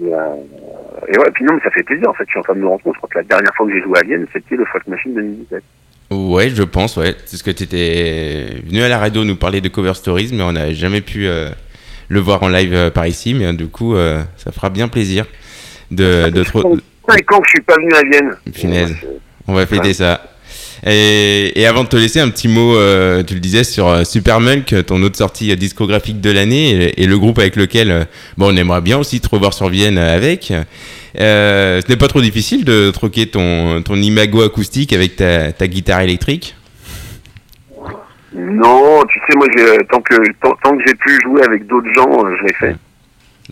Et, 0.00 0.06
et 0.06 1.18
ouais, 1.18 1.30
puis 1.34 1.44
non, 1.44 1.54
mais 1.54 1.60
ça 1.62 1.70
fait 1.70 1.82
plaisir. 1.82 2.08
En 2.08 2.14
fait, 2.14 2.24
je 2.26 2.30
suis 2.30 2.38
en 2.38 2.42
train 2.42 2.54
de 2.54 2.60
me 2.60 2.68
rendre 2.68 2.82
compte. 2.82 2.94
Je 2.94 2.98
crois 2.98 3.10
que 3.10 3.18
la 3.18 3.24
dernière 3.24 3.54
fois 3.56 3.66
que 3.66 3.72
j'ai 3.72 3.82
joué 3.82 3.98
à 3.98 4.02
Vienne, 4.02 4.26
c'était 4.32 4.56
le 4.56 4.64
Folk 4.64 4.86
Machine 4.86 5.14
2017. 5.14 5.62
Ouais, 6.10 6.50
je 6.50 6.62
pense, 6.62 6.96
ouais. 6.96 7.14
C'est 7.24 7.36
ce 7.36 7.42
que 7.42 7.50
tu 7.50 7.64
étais 7.64 8.46
venu 8.66 8.82
à 8.82 8.88
la 8.88 8.98
radio 8.98 9.24
nous 9.24 9.36
parler 9.36 9.60
de 9.60 9.68
Cover 9.68 9.94
Stories, 9.94 10.30
mais 10.32 10.42
on 10.42 10.52
n'a 10.52 10.72
jamais 10.72 11.00
pu 11.00 11.26
euh, 11.26 11.50
le 12.08 12.20
voir 12.20 12.42
en 12.42 12.48
live 12.48 12.74
euh, 12.74 12.90
par 12.90 13.06
ici. 13.06 13.34
Mais 13.34 13.46
euh, 13.46 13.52
du 13.52 13.66
coup, 13.66 13.96
euh, 13.96 14.22
ça 14.36 14.52
fera 14.52 14.70
bien 14.70 14.88
plaisir 14.88 15.26
de, 15.90 16.28
de 16.30 16.42
ans 16.42 17.40
que 17.40 17.46
je 17.46 17.50
suis 17.50 17.62
pas 17.66 17.74
venu 17.76 17.92
à 17.94 18.02
Vienne. 18.02 18.36
Finaise. 18.52 18.94
On 19.46 19.54
va 19.54 19.66
fêter 19.66 19.92
ça. 19.92 20.30
Et, 20.86 21.58
et 21.58 21.66
avant 21.66 21.84
de 21.84 21.88
te 21.88 21.96
laisser, 21.96 22.20
un 22.20 22.28
petit 22.28 22.48
mot, 22.48 22.74
tu 23.24 23.34
le 23.34 23.40
disais, 23.40 23.64
sur 23.64 24.06
Super 24.06 24.40
Munk, 24.40 24.74
ton 24.86 25.02
autre 25.02 25.16
sortie 25.16 25.56
discographique 25.56 26.20
de 26.20 26.30
l'année, 26.30 26.70
et, 26.70 27.02
et 27.02 27.06
le 27.06 27.18
groupe 27.18 27.38
avec 27.38 27.56
lequel 27.56 28.06
bon, 28.36 28.52
on 28.52 28.56
aimerait 28.56 28.82
bien 28.82 28.98
aussi 28.98 29.20
te 29.20 29.28
revoir 29.28 29.54
sur 29.54 29.68
Vienne 29.68 29.98
avec. 29.98 30.52
Euh, 31.20 31.80
ce 31.80 31.88
n'est 31.92 31.96
pas 31.98 32.08
trop 32.08 32.20
difficile 32.20 32.64
de 32.64 32.90
troquer 32.90 33.26
ton, 33.28 33.82
ton 33.82 33.94
imago 33.96 34.42
acoustique 34.42 34.92
avec 34.92 35.16
ta, 35.16 35.52
ta 35.52 35.66
guitare 35.68 36.00
électrique 36.00 36.56
Non, 38.34 39.02
tu 39.08 39.20
sais, 39.20 39.36
moi, 39.36 39.46
tant 39.90 40.00
que 40.00 40.14
tant, 40.40 40.52
tant 40.62 40.76
que 40.76 40.82
j'ai 40.86 40.94
pu 40.94 41.20
jouer 41.22 41.42
avec 41.44 41.66
d'autres 41.66 41.92
gens, 41.94 42.24
euh, 42.24 42.34
je 42.40 42.46
l'ai 42.46 42.52
fait. 42.54 42.76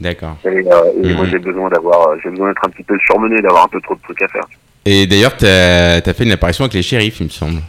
D'accord. 0.00 0.36
Et, 0.44 0.48
euh, 0.48 0.62
et 1.04 1.08
Mhm. 1.08 1.14
moi, 1.14 1.26
j'ai 1.30 1.38
besoin 1.38 1.68
d'avoir, 1.68 2.18
j'ai 2.22 2.30
besoin 2.30 2.48
d'être 2.48 2.64
un 2.66 2.70
petit 2.70 2.82
peu 2.82 2.98
surmené, 3.06 3.40
d'avoir 3.40 3.64
un 3.64 3.68
peu 3.68 3.80
trop 3.80 3.94
de 3.94 4.00
trucs 4.02 4.22
à 4.22 4.28
faire. 4.28 4.44
Et 4.84 5.06
d'ailleurs, 5.06 5.36
tu 5.36 5.46
as, 5.46 6.02
fait 6.02 6.24
une 6.24 6.32
apparition 6.32 6.64
avec 6.64 6.74
les 6.74 6.82
shérifs, 6.82 7.20
il 7.20 7.24
me 7.26 7.30
semble. 7.30 7.60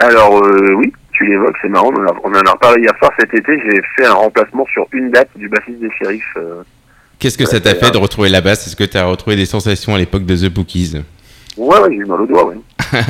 Alors, 0.00 0.42
euh, 0.44 0.72
oui, 0.74 0.92
tu 1.12 1.24
l'évoques, 1.26 1.54
c'est 1.62 1.68
marrant. 1.68 1.92
On 1.96 2.02
en, 2.02 2.06
a, 2.08 2.12
on 2.24 2.30
en 2.30 2.46
a 2.46 2.50
reparlé 2.50 2.82
hier 2.82 2.92
soir. 2.98 3.12
Cet 3.20 3.32
été, 3.32 3.52
j'ai 3.64 3.80
fait 3.96 4.06
un 4.06 4.14
remplacement 4.14 4.66
sur 4.72 4.86
une 4.90 5.10
date 5.10 5.28
du 5.36 5.48
bassiste 5.48 5.78
des 5.78 5.90
shérifs. 5.96 6.34
euh. 6.36 6.62
Qu'est-ce 7.18 7.38
que 7.38 7.46
ça 7.46 7.60
t'a 7.60 7.74
fait 7.74 7.90
de 7.90 7.98
retrouver 7.98 8.28
la 8.28 8.40
basse 8.40 8.66
Est-ce 8.66 8.76
que 8.76 8.84
tu 8.84 8.96
as 8.96 9.06
retrouvé 9.06 9.36
des 9.36 9.46
sensations 9.46 9.94
à 9.94 9.98
l'époque 9.98 10.26
de 10.26 10.36
The 10.36 10.52
Bookies? 10.52 11.02
Ouais, 11.56 11.78
ouais, 11.78 11.88
j'ai 11.90 11.96
eu 11.96 12.04
mal 12.04 12.20
au 12.20 12.26
doigt, 12.26 12.46
ouais. 12.46 12.56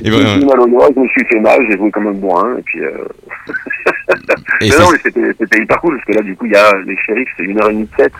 Et 0.00 0.04
J'ai 0.04 0.10
ben, 0.10 0.40
eu 0.40 0.44
mal 0.44 0.60
au 0.60 0.68
doigt, 0.68 0.88
je 0.94 1.00
me 1.00 1.08
suis 1.08 1.24
fait 1.24 1.40
mal, 1.40 1.58
j'ai 1.68 1.76
joué 1.76 1.90
comme 1.90 2.06
un 2.06 2.12
bourrin, 2.12 2.56
et 2.56 2.62
puis... 2.62 2.84
Euh... 2.84 3.04
Et 4.60 4.70
mais 4.70 4.78
non, 4.78 4.90
mais 4.92 4.98
c'était 5.02 5.62
hyper 5.62 5.80
cool, 5.80 5.96
parce 5.96 6.06
que 6.06 6.12
là, 6.12 6.22
du 6.22 6.36
coup, 6.36 6.46
il 6.46 6.52
y 6.52 6.56
a 6.56 6.72
les 6.86 6.96
shérifs, 6.98 7.28
c'est 7.36 7.44
une 7.44 7.60
heure 7.60 7.70
et 7.70 7.74
demie 7.74 7.86
de 7.86 7.96
set. 7.96 8.12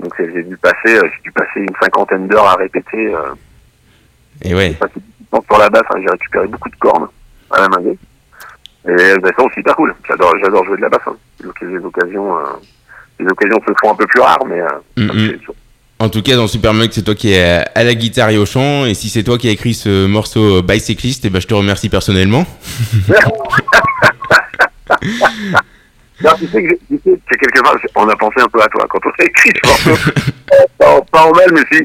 Donc 0.00 0.12
j'ai 0.18 0.42
dû 0.42 0.56
passer, 0.56 0.96
euh, 0.96 1.08
j'ai 1.14 1.22
dû 1.22 1.32
passer 1.32 1.60
une 1.60 1.74
cinquantaine 1.80 2.26
d'heures 2.28 2.46
à 2.46 2.56
répéter. 2.56 3.14
Euh, 3.14 3.34
Et 4.42 4.54
ouais. 4.54 4.76
sur 4.76 5.58
la 5.58 5.70
basse, 5.70 5.84
hein, 5.90 6.00
j'ai 6.02 6.10
récupéré 6.10 6.46
beaucoup 6.48 6.68
de 6.68 6.76
cornes 6.76 7.08
à 7.50 7.60
la 7.60 7.68
main. 7.68 7.80
Et 8.86 9.18
bah, 9.20 9.30
ça, 9.36 9.44
c'est 9.54 9.60
hyper 9.60 9.76
cool. 9.76 9.94
J'adore, 10.06 10.34
jouer 10.64 10.76
de 10.76 10.82
la 10.82 10.88
basse. 10.88 11.06
Hein. 11.06 11.16
Donc, 11.42 11.58
Les 11.60 11.78
occasions, 11.78 12.36
euh, 12.36 12.42
les 13.20 13.26
occasions 13.26 13.60
se 13.66 13.72
font 13.80 13.92
un 13.92 13.94
peu 13.96 14.06
plus 14.06 14.20
rares, 14.20 14.44
mais 14.46 14.60
Mm, 14.96 15.06
ça 15.08 15.14
fait 15.14 15.38
En 16.00 16.08
tout 16.08 16.22
cas, 16.22 16.36
dans 16.36 16.46
Super 16.48 16.74
Mug, 16.74 16.90
c'est 16.92 17.02
toi 17.02 17.14
qui 17.14 17.32
es 17.32 17.64
à 17.74 17.84
la 17.84 17.94
guitare 17.94 18.30
et 18.30 18.38
au 18.38 18.46
chant. 18.46 18.84
Et 18.86 18.94
si 18.94 19.08
c'est 19.08 19.22
toi 19.22 19.38
qui 19.38 19.48
as 19.48 19.52
écrit 19.52 19.74
ce 19.74 20.06
morceau 20.06 20.58
euh, 20.58 20.62
Bicyclist, 20.62 21.24
eh 21.24 21.30
ben, 21.30 21.40
je 21.40 21.46
te 21.46 21.54
remercie 21.54 21.88
personnellement. 21.88 22.44
Non, 26.22 26.30
tu 26.38 26.46
sais 26.46 26.62
que, 26.62 26.74
tu 26.88 27.00
sais 27.04 27.10
que 27.28 27.34
quelque 27.36 27.60
part, 27.62 27.76
on 27.96 28.08
a 28.08 28.16
pensé 28.16 28.40
un 28.40 28.46
peu 28.48 28.62
à 28.62 28.66
toi 28.68 28.86
quand 28.88 29.00
on 29.04 29.10
a 29.22 29.24
écrit 29.24 29.50
ce 29.62 29.68
morceau. 29.68 30.10
pas, 30.78 31.24
en- 31.26 31.32
mal, 31.32 31.50
mais 31.52 31.62
si. 31.72 31.84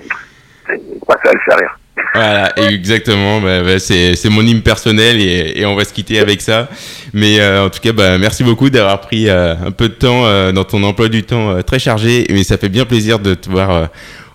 C'est 0.68 1.06
pas 1.06 1.16
ça 1.24 1.32
à 1.32 1.34
le 1.34 1.40
faire 1.40 1.58
rire. 1.58 1.80
Voilà, 2.16 2.54
exactement. 2.70 3.40
Bah, 3.40 3.62
bah, 3.62 3.80
c'est 3.80 4.30
mon 4.30 4.42
hymne 4.42 4.62
personnel 4.62 5.22
et, 5.22 5.54
et 5.56 5.66
on 5.66 5.76
va 5.76 5.86
se 5.86 5.94
quitter 5.94 6.20
avec 6.20 6.42
ça. 6.42 6.68
Mais 7.14 7.40
euh, 7.40 7.66
en 7.66 7.70
tout 7.70 7.80
cas, 7.80 7.94
bah, 7.94 8.18
merci 8.18 8.44
beaucoup 8.44 8.70
d'avoir 8.70 9.00
pris 9.02 9.30
euh, 9.30 9.54
un 9.66 9.72
peu 9.72 9.90
de 9.90 9.94
temps 9.94 10.26
euh, 10.26 10.52
dans 10.52 10.64
ton 10.64 10.84
emploi 10.84 11.08
du 11.08 11.24
temps 11.24 11.52
euh, 11.52 11.62
très 11.62 11.80
chargé. 11.80 12.26
Mais 12.30 12.44
ça 12.44 12.58
fait 12.58 12.70
bien 12.70 12.86
plaisir 12.86 13.20
de 13.20 13.36
te 13.36 13.50
voir 13.50 13.72
euh, 13.72 13.86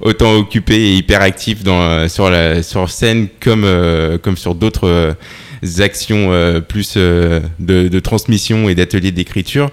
autant 0.00 0.34
occupé 0.34 0.74
et 0.76 0.92
hyper 0.94 1.20
actif 1.20 1.62
dans, 1.62 1.80
euh, 1.80 2.08
sur, 2.08 2.30
la, 2.30 2.62
sur 2.62 2.88
scène 2.88 3.28
comme, 3.42 3.66
comme 4.22 4.36
sur 4.36 4.54
d'autres 4.54 5.16
actions 5.80 6.30
plus 6.68 6.96
de, 6.96 7.42
de 7.58 8.00
transmission 8.00 8.68
et 8.68 8.74
d'ateliers 8.74 9.12
d'écriture. 9.12 9.70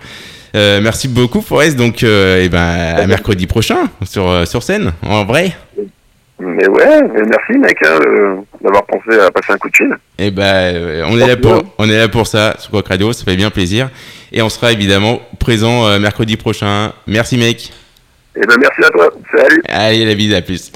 Merci 0.53 1.07
beaucoup 1.07 1.41
Forest, 1.41 1.77
donc 1.77 2.03
eh 2.03 2.49
ben, 2.49 2.95
à 2.97 3.07
mercredi 3.07 3.47
prochain 3.47 3.89
sur, 4.03 4.47
sur 4.47 4.63
scène, 4.63 4.93
en 5.01 5.25
vrai. 5.25 5.53
Mais 6.43 6.67
ouais, 6.67 7.03
mais 7.13 7.21
merci 7.21 7.59
mec 7.59 7.77
hein, 7.85 7.99
euh, 8.03 8.35
d'avoir 8.61 8.83
pensé 8.85 9.19
à 9.19 9.29
passer 9.29 9.53
un 9.53 9.57
coup 9.57 9.69
de 9.69 9.75
fil. 9.75 9.95
Et 10.17 10.31
ben, 10.31 10.43
euh, 10.43 11.03
on 11.07 11.19
est 11.19 11.27
là 11.27 11.37
pour, 11.37 11.61
on 11.77 11.87
est 11.87 11.97
là 11.97 12.07
pour 12.07 12.25
ça 12.25 12.55
sur 12.57 12.71
Quack 12.71 12.87
Radio, 12.87 13.13
ça 13.13 13.23
fait 13.23 13.35
bien 13.35 13.51
plaisir. 13.51 13.89
Et 14.31 14.41
on 14.41 14.49
sera 14.49 14.71
évidemment 14.71 15.19
présent 15.39 15.87
euh, 15.87 15.99
mercredi 15.99 16.37
prochain. 16.37 16.93
Merci 17.05 17.37
mec. 17.37 17.71
Et 18.35 18.41
ben 18.47 18.55
merci 18.59 18.83
à 18.83 18.89
toi. 18.89 19.09
Salut. 19.35 19.61
Allez 19.67 20.05
la 20.05 20.15
bise, 20.15 20.33
à 20.33 20.41
plus. 20.41 20.71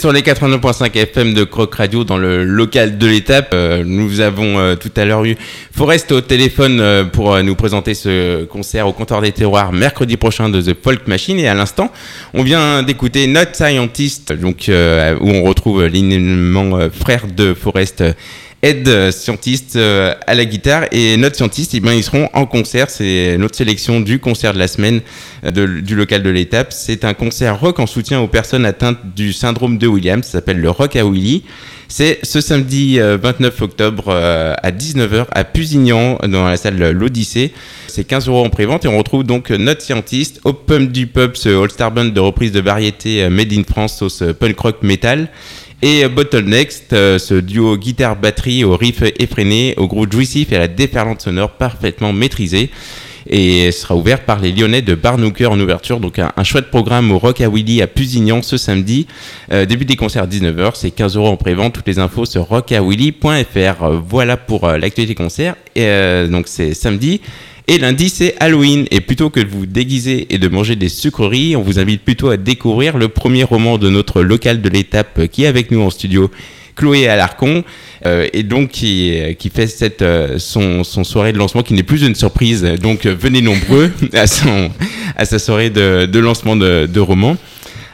Sur 0.00 0.12
les 0.12 0.22
89.5 0.22 0.96
FM 0.96 1.34
de 1.34 1.44
Croc 1.44 1.74
Radio 1.74 2.04
dans 2.04 2.16
le 2.16 2.44
local 2.44 2.98
de 2.98 3.06
l'étape. 3.06 3.50
Euh, 3.52 3.82
nous 3.84 4.20
avons 4.20 4.58
euh, 4.58 4.76
tout 4.76 4.90
à 4.96 5.04
l'heure 5.04 5.24
eu 5.24 5.36
Forest 5.76 6.12
au 6.12 6.20
téléphone 6.20 6.80
euh, 6.80 7.04
pour 7.04 7.42
nous 7.42 7.54
présenter 7.54 7.94
ce 7.94 8.44
concert 8.44 8.86
au 8.86 8.92
comptoir 8.92 9.20
des 9.20 9.32
terroirs 9.32 9.72
mercredi 9.72 10.16
prochain 10.16 10.48
de 10.48 10.60
The 10.60 10.76
Folk 10.80 11.06
Machine. 11.06 11.38
Et 11.38 11.48
à 11.48 11.54
l'instant, 11.54 11.90
on 12.32 12.42
vient 12.42 12.82
d'écouter 12.82 13.26
Not 13.26 13.54
Scientist, 13.54 14.32
donc, 14.32 14.68
où 14.68 15.28
on 15.28 15.42
retrouve 15.42 15.84
l'inéminent 15.86 16.78
euh, 16.78 16.88
frère 16.90 17.26
de 17.26 17.54
Forest. 17.54 18.04
Ed, 18.64 18.86
euh, 18.86 19.10
scientiste 19.10 19.74
euh, 19.74 20.14
à 20.24 20.34
la 20.34 20.44
guitare, 20.44 20.84
et 20.92 21.16
notre 21.16 21.34
scientiste, 21.34 21.74
eh 21.74 21.80
ben, 21.80 21.94
ils 21.94 22.04
seront 22.04 22.28
en 22.32 22.46
concert. 22.46 22.90
C'est 22.90 23.36
notre 23.36 23.56
sélection 23.56 23.98
du 24.00 24.20
concert 24.20 24.54
de 24.54 24.60
la 24.60 24.68
semaine 24.68 25.00
euh, 25.44 25.80
du 25.80 25.96
local 25.96 26.22
de 26.22 26.30
l'étape. 26.30 26.72
C'est 26.72 27.04
un 27.04 27.12
concert 27.12 27.58
rock 27.58 27.80
en 27.80 27.88
soutien 27.88 28.20
aux 28.20 28.28
personnes 28.28 28.64
atteintes 28.64 28.98
du 29.16 29.32
syndrome 29.32 29.78
de 29.78 29.88
Williams. 29.88 30.24
Ça 30.24 30.38
s'appelle 30.38 30.60
le 30.60 30.70
Rock 30.70 30.94
à 30.94 31.04
Willy. 31.04 31.42
C'est 31.88 32.20
ce 32.22 32.40
samedi 32.40 33.00
euh, 33.00 33.18
29 33.20 33.62
octobre 33.62 34.10
à 34.10 34.70
19h 34.70 35.26
à 35.32 35.42
Pusignan 35.42 36.18
dans 36.28 36.44
la 36.44 36.56
salle 36.56 36.78
L'Odyssée. 36.92 37.52
C'est 37.88 38.04
15 38.04 38.28
euros 38.28 38.44
en 38.44 38.48
prévente 38.48 38.84
et 38.84 38.88
on 38.88 38.96
retrouve 38.96 39.24
donc 39.24 39.50
notre 39.50 39.82
scientiste, 39.82 40.40
Open 40.44 40.86
du 40.86 41.08
Pub, 41.08 41.34
ce 41.34 41.48
All-Star 41.48 41.90
Band 41.90 42.06
de 42.06 42.20
reprise 42.20 42.52
de 42.52 42.60
variété 42.60 43.28
Made 43.28 43.52
in 43.52 43.64
France 43.68 43.98
sauce 43.98 44.22
punk 44.38 44.58
rock 44.60 44.82
metal. 44.82 45.28
Et 45.84 46.06
Bottlenext, 46.06 46.92
euh, 46.92 47.18
ce 47.18 47.34
duo 47.34 47.76
guitare-batterie 47.76 48.62
au 48.62 48.76
riff 48.76 49.02
effréné, 49.18 49.74
au 49.76 49.88
gros 49.88 50.08
jouissif 50.08 50.52
et 50.52 50.56
à 50.56 50.60
la 50.60 50.68
déferlante 50.68 51.22
sonore 51.22 51.50
parfaitement 51.50 52.12
maîtrisée. 52.12 52.70
Et 53.28 53.70
sera 53.72 53.96
ouvert 53.96 54.24
par 54.24 54.40
les 54.40 54.52
Lyonnais 54.52 54.82
de 54.82 54.94
Barnooker 54.94 55.46
en 55.46 55.58
ouverture. 55.58 56.00
Donc 56.00 56.18
un, 56.18 56.44
chouette 56.44 56.70
programme 56.70 57.10
au 57.12 57.18
Rock 57.18 57.40
à 57.40 57.48
Willy 57.48 57.82
à 57.82 57.86
Pusignan 57.86 58.42
ce 58.42 58.56
samedi. 58.56 59.06
Euh, 59.52 59.64
début 59.64 59.84
des 59.84 59.96
concerts 59.96 60.24
à 60.24 60.26
19h, 60.26 60.72
c'est 60.74 60.90
15 60.90 61.16
euros 61.16 61.28
en 61.28 61.36
prévente. 61.36 61.72
Toutes 61.74 61.86
les 61.86 61.98
infos 61.98 62.24
sur 62.24 62.42
rockawilly.fr. 62.44 63.90
Voilà 64.06 64.36
pour 64.36 64.64
euh, 64.64 64.78
l'actualité 64.78 65.14
concert. 65.14 65.54
Et, 65.74 65.84
euh, 65.84 66.28
donc 66.28 66.48
c'est 66.48 66.74
samedi. 66.74 67.20
Et 67.68 67.78
lundi, 67.78 68.08
c'est 68.08 68.34
Halloween. 68.40 68.86
Et 68.90 69.00
plutôt 69.00 69.30
que 69.30 69.40
de 69.40 69.48
vous 69.48 69.66
déguiser 69.66 70.26
et 70.30 70.38
de 70.38 70.48
manger 70.48 70.74
des 70.74 70.88
sucreries, 70.88 71.54
on 71.54 71.62
vous 71.62 71.78
invite 71.78 72.02
plutôt 72.02 72.28
à 72.28 72.36
découvrir 72.36 72.98
le 72.98 73.08
premier 73.08 73.44
roman 73.44 73.78
de 73.78 73.88
notre 73.88 74.22
local 74.22 74.60
de 74.60 74.68
l'étape 74.68 75.18
euh, 75.18 75.26
qui 75.26 75.44
est 75.44 75.46
avec 75.46 75.70
nous 75.70 75.80
en 75.80 75.90
studio, 75.90 76.30
Chloé 76.74 77.06
Alarcon, 77.06 77.62
euh, 78.04 78.26
et 78.32 78.42
donc 78.42 78.70
qui, 78.70 79.16
euh, 79.20 79.32
fait 79.54 79.68
cette, 79.68 80.04
son, 80.38 80.82
son 80.82 81.04
soirée 81.04 81.32
de 81.32 81.38
lancement 81.38 81.62
qui 81.62 81.74
n'est 81.74 81.84
plus 81.84 82.02
une 82.02 82.16
surprise. 82.16 82.62
Donc 82.80 83.06
venez 83.06 83.42
nombreux 83.42 83.92
à, 84.12 84.26
son, 84.26 84.70
à 85.16 85.24
sa 85.24 85.38
soirée 85.38 85.70
de, 85.70 86.06
de 86.06 86.18
lancement 86.18 86.56
de, 86.56 86.86
de 86.86 87.00
roman. 87.00 87.36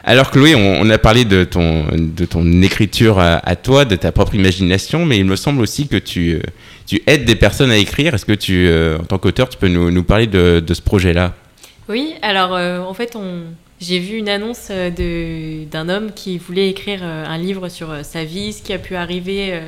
Alors 0.03 0.31
Chloé, 0.31 0.55
on, 0.55 0.81
on 0.81 0.89
a 0.89 0.97
parlé 0.97 1.25
de 1.25 1.43
ton, 1.43 1.85
de 1.91 2.25
ton 2.25 2.61
écriture 2.61 3.19
à, 3.19 3.55
toi, 3.55 3.85
de 3.85 3.95
ta 3.95 4.11
propre 4.11 4.35
imagination, 4.35 5.05
mais 5.05 5.17
il 5.17 5.25
me 5.25 5.35
semble 5.35 5.61
aussi 5.61 5.87
que 5.87 5.97
tu, 5.97 6.35
euh, 6.35 6.41
tu 6.87 7.01
aides 7.05 7.25
des 7.25 7.35
personnes 7.35 7.71
à 7.71 7.77
écrire. 7.77 8.13
Est-ce 8.13 8.25
que 8.25 8.33
tu, 8.33 8.67
euh, 8.67 8.97
en 8.97 9.03
tant 9.03 9.17
qu'auteur, 9.17 9.49
tu 9.49 9.57
peux 9.57 9.67
nous, 9.67 9.91
nous 9.91 10.03
parler 10.03 10.27
de, 10.27 10.63
de 10.65 10.73
ce 10.73 10.81
projet-là? 10.81 11.33
Oui, 11.89 12.13
alors 12.21 12.55
euh, 12.55 12.79
en 12.79 12.93
fait, 12.93 13.17
j'ai 13.81 13.99
vu 13.99 14.17
une 14.17 14.29
annonce 14.29 14.71
d'un 14.71 15.89
homme 15.89 16.11
qui 16.13 16.37
voulait 16.37 16.69
écrire 16.69 17.03
un 17.03 17.37
livre 17.37 17.67
sur 17.67 17.93
sa 18.03 18.23
vie, 18.23 18.53
ce 18.53 18.61
qui 18.61 18.73
a 18.73 18.77
pu 18.77 18.95
arriver 18.95 19.59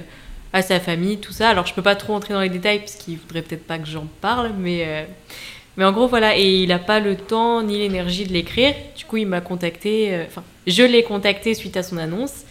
à 0.54 0.62
sa 0.62 0.80
famille, 0.80 1.18
tout 1.18 1.34
ça. 1.34 1.50
Alors 1.50 1.66
je 1.66 1.74
peux 1.74 1.82
pas 1.82 1.96
trop 1.96 2.14
entrer 2.14 2.34
dans 2.34 2.42
les 2.42 2.50
détails 2.50 2.80
parce 2.80 2.96
qu'il 2.96 3.18
voudrait 3.18 3.42
peut-être 3.42 3.66
pas 3.66 3.80
que 3.80 3.88
j'en 3.88 4.08
parle, 4.22 4.52
mais, 4.60 5.08
mais 5.82 5.88
en 5.88 5.94
gros 5.94 6.08
voilà. 6.08 6.38
Et 6.38 6.62
il 6.62 6.70
n'a 6.70 6.78
pas 6.78 7.00
le 7.00 7.16
temps 7.16 7.64
ni 7.64 7.80
l'énergie 7.80 8.26
de 8.26 8.34
l'écrire. 8.34 8.76
Du 8.96 9.04
coup, 9.06 9.18
il 9.18 9.26
m'a 9.26 9.42
contacté, 9.42 10.14
euh, 10.14 10.26
enfin, 10.28 10.44
je 10.68 10.84
l'ai 10.84 11.02
contacté 11.02 11.56
suite 11.56 11.76
à 11.76 11.82
son 11.82 11.98
annonce. 11.98 12.46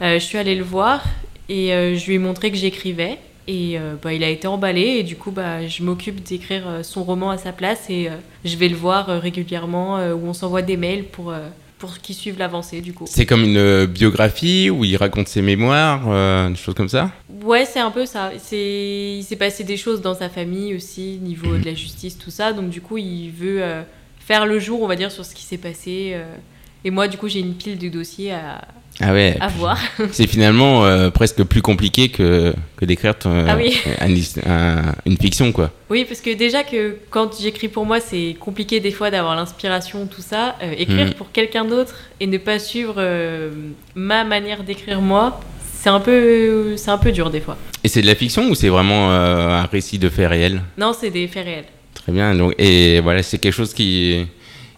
Euh, 0.00 0.14
je 0.14 0.24
suis 0.24 0.36
allée 0.36 0.56
le 0.56 0.64
voir 0.64 1.04
et 1.48 1.72
euh, 1.72 1.96
je 1.96 2.04
lui 2.08 2.14
ai 2.14 2.18
montré 2.18 2.50
que 2.50 2.56
j'écrivais. 2.56 3.18
Et 3.46 3.76
bah, 4.02 4.12
il 4.12 4.22
a 4.22 4.28
été 4.28 4.46
emballé 4.46 4.82
et 4.82 5.02
du 5.02 5.16
coup 5.16 5.32
bah, 5.32 5.66
je 5.66 5.82
m'occupe 5.82 6.22
d'écrire 6.22 6.62
son 6.82 7.02
roman 7.02 7.30
à 7.30 7.38
sa 7.38 7.50
place 7.50 7.90
et 7.90 8.08
je 8.44 8.56
vais 8.56 8.68
le 8.68 8.76
voir 8.76 9.08
régulièrement 9.20 9.96
où 10.12 10.28
on 10.28 10.32
s'envoie 10.32 10.62
des 10.62 10.76
mails 10.76 11.02
pour, 11.02 11.34
pour 11.82 11.98
qu'il 11.98 12.14
suive 12.14 12.38
l'avancée 12.38 12.80
du 12.80 12.92
coup. 12.92 13.06
C'est 13.08 13.26
comme 13.26 13.42
une 13.42 13.56
euh, 13.56 13.88
biographie 13.88 14.70
où 14.70 14.84
il 14.84 14.96
raconte 14.96 15.26
ses 15.26 15.42
mémoires, 15.42 16.04
euh, 16.06 16.48
des 16.48 16.54
choses 16.54 16.76
comme 16.76 16.88
ça? 16.88 17.10
Ouais, 17.42 17.64
c'est 17.64 17.80
un 17.80 17.90
peu 17.90 18.06
ça. 18.06 18.30
C'est... 18.38 19.16
Il 19.18 19.24
s'est 19.24 19.34
passé 19.34 19.64
des 19.64 19.76
choses 19.76 20.00
dans 20.00 20.14
sa 20.14 20.28
famille 20.28 20.76
aussi, 20.76 21.18
niveau 21.20 21.56
de 21.56 21.64
la 21.64 21.74
justice, 21.74 22.16
tout 22.16 22.30
ça. 22.30 22.52
Donc 22.52 22.70
du 22.70 22.80
coup, 22.80 22.98
il 22.98 23.30
veut 23.30 23.60
euh, 23.60 23.82
faire 24.20 24.46
le 24.46 24.60
jour, 24.60 24.80
on 24.80 24.86
va 24.86 24.94
dire, 24.94 25.10
sur 25.10 25.24
ce 25.24 25.34
qui 25.34 25.42
s'est 25.42 25.58
passé. 25.58 26.12
euh. 26.14 26.36
Et 26.84 26.92
moi, 26.92 27.08
du 27.08 27.16
coup, 27.16 27.26
j'ai 27.26 27.40
une 27.40 27.54
pile 27.54 27.78
de 27.78 27.88
dossiers 27.88 28.30
à, 28.30 28.60
Ah 29.00 29.12
ouais. 29.12 29.36
à 29.40 29.48
voir. 29.48 29.78
C'est 30.12 30.26
finalement 30.26 30.84
euh, 30.84 31.10
presque 31.10 31.42
plus 31.44 31.62
compliqué 31.62 32.08
que, 32.10 32.54
que 32.76 32.84
d'écrire 32.84 33.18
ton- 33.18 33.46
Ah 33.48 33.56
oui. 33.56 33.76
un- 34.00 34.50
un- 34.50 34.94
une 35.06 35.16
fiction, 35.16 35.50
quoi. 35.52 35.70
Oui, 35.90 36.04
parce 36.04 36.20
que 36.20 36.32
déjà 36.34 36.62
que 36.62 36.96
quand 37.10 37.30
j'écris 37.40 37.68
pour 37.68 37.86
moi, 37.86 38.00
c'est 38.00 38.36
compliqué 38.38 38.80
des 38.80 38.92
fois 38.92 39.10
d'avoir 39.10 39.34
l'inspiration, 39.34 40.06
tout 40.06 40.22
ça. 40.22 40.56
Euh, 40.62 40.72
écrire 40.76 41.06
Mhm. 41.06 41.14
pour 41.14 41.32
quelqu'un 41.32 41.64
d'autre 41.64 41.94
et 42.20 42.26
ne 42.26 42.38
pas 42.38 42.58
suivre 42.58 42.94
euh, 42.98 43.50
ma 43.94 44.24
manière 44.24 44.62
d'écrire 44.62 45.00
moi, 45.00 45.40
c'est 45.74 45.88
un 45.90 46.00
peu, 46.00 46.76
c'est 46.76 46.90
un 46.90 46.98
peu 46.98 47.10
dur 47.12 47.30
des 47.30 47.40
fois. 47.40 47.56
Et 47.82 47.88
c'est 47.88 48.02
de 48.02 48.06
la 48.06 48.14
fiction 48.14 48.48
ou 48.50 48.54
c'est 48.54 48.68
vraiment 48.68 49.10
euh, 49.10 49.48
un 49.48 49.64
récit 49.66 49.98
de 49.98 50.08
faits 50.08 50.28
réels? 50.28 50.62
Non, 50.78 50.92
c'est 50.98 51.10
des 51.10 51.26
faits 51.26 51.44
réels. 51.44 51.64
Très 51.94 52.12
bien. 52.12 52.34
Donc, 52.34 52.54
et 52.58 53.00
voilà, 53.00 53.22
c'est 53.24 53.38
quelque 53.38 53.52
chose 53.54 53.74
qui, 53.74 54.26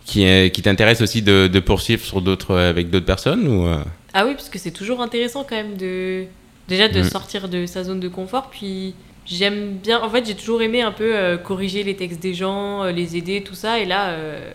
qui, 0.07 0.25
euh, 0.25 0.49
qui 0.49 0.63
t'intéresse 0.63 1.01
aussi 1.03 1.21
de, 1.21 1.47
de 1.49 1.61
poursuivre 1.61 2.03
sur 2.05 2.23
d'autres, 2.23 2.57
avec 2.57 2.89
d'autres 2.91 3.05
personnes 3.07 3.47
ou 3.49 3.67
euh, 3.67 3.77
Ah 4.15 4.25
oui, 4.27 4.35
parce 4.35 4.49
que 4.49 4.59
c'est 4.59 4.71
toujours 4.71 5.01
intéressant 5.03 5.43
quand 5.45 5.57
même 5.57 5.77
de 5.77 6.25
déjà 6.69 6.89
de 6.89 6.99
Mhm. 7.01 7.05
sortir 7.11 7.49
de 7.49 7.67
sa 7.67 7.83
zone 7.85 8.01
de 8.01 8.09
confort. 8.09 8.49
Puis 8.51 8.95
j'aime 9.27 9.73
bien, 9.79 10.01
en 10.01 10.09
fait, 10.09 10.25
j'ai 10.27 10.35
toujours 10.37 10.63
aimé 10.63 10.83
un 10.83 10.93
peu 10.93 11.15
euh, 11.17 11.37
corriger 11.37 11.83
les 11.83 11.97
textes 11.97 12.21
des 12.21 12.33
gens, 12.35 12.85
euh, 12.85 12.93
les 12.93 13.17
aider, 13.17 13.43
tout 13.43 13.55
ça. 13.57 13.81
Et 13.81 13.85
là, 13.85 14.11
euh, 14.11 14.53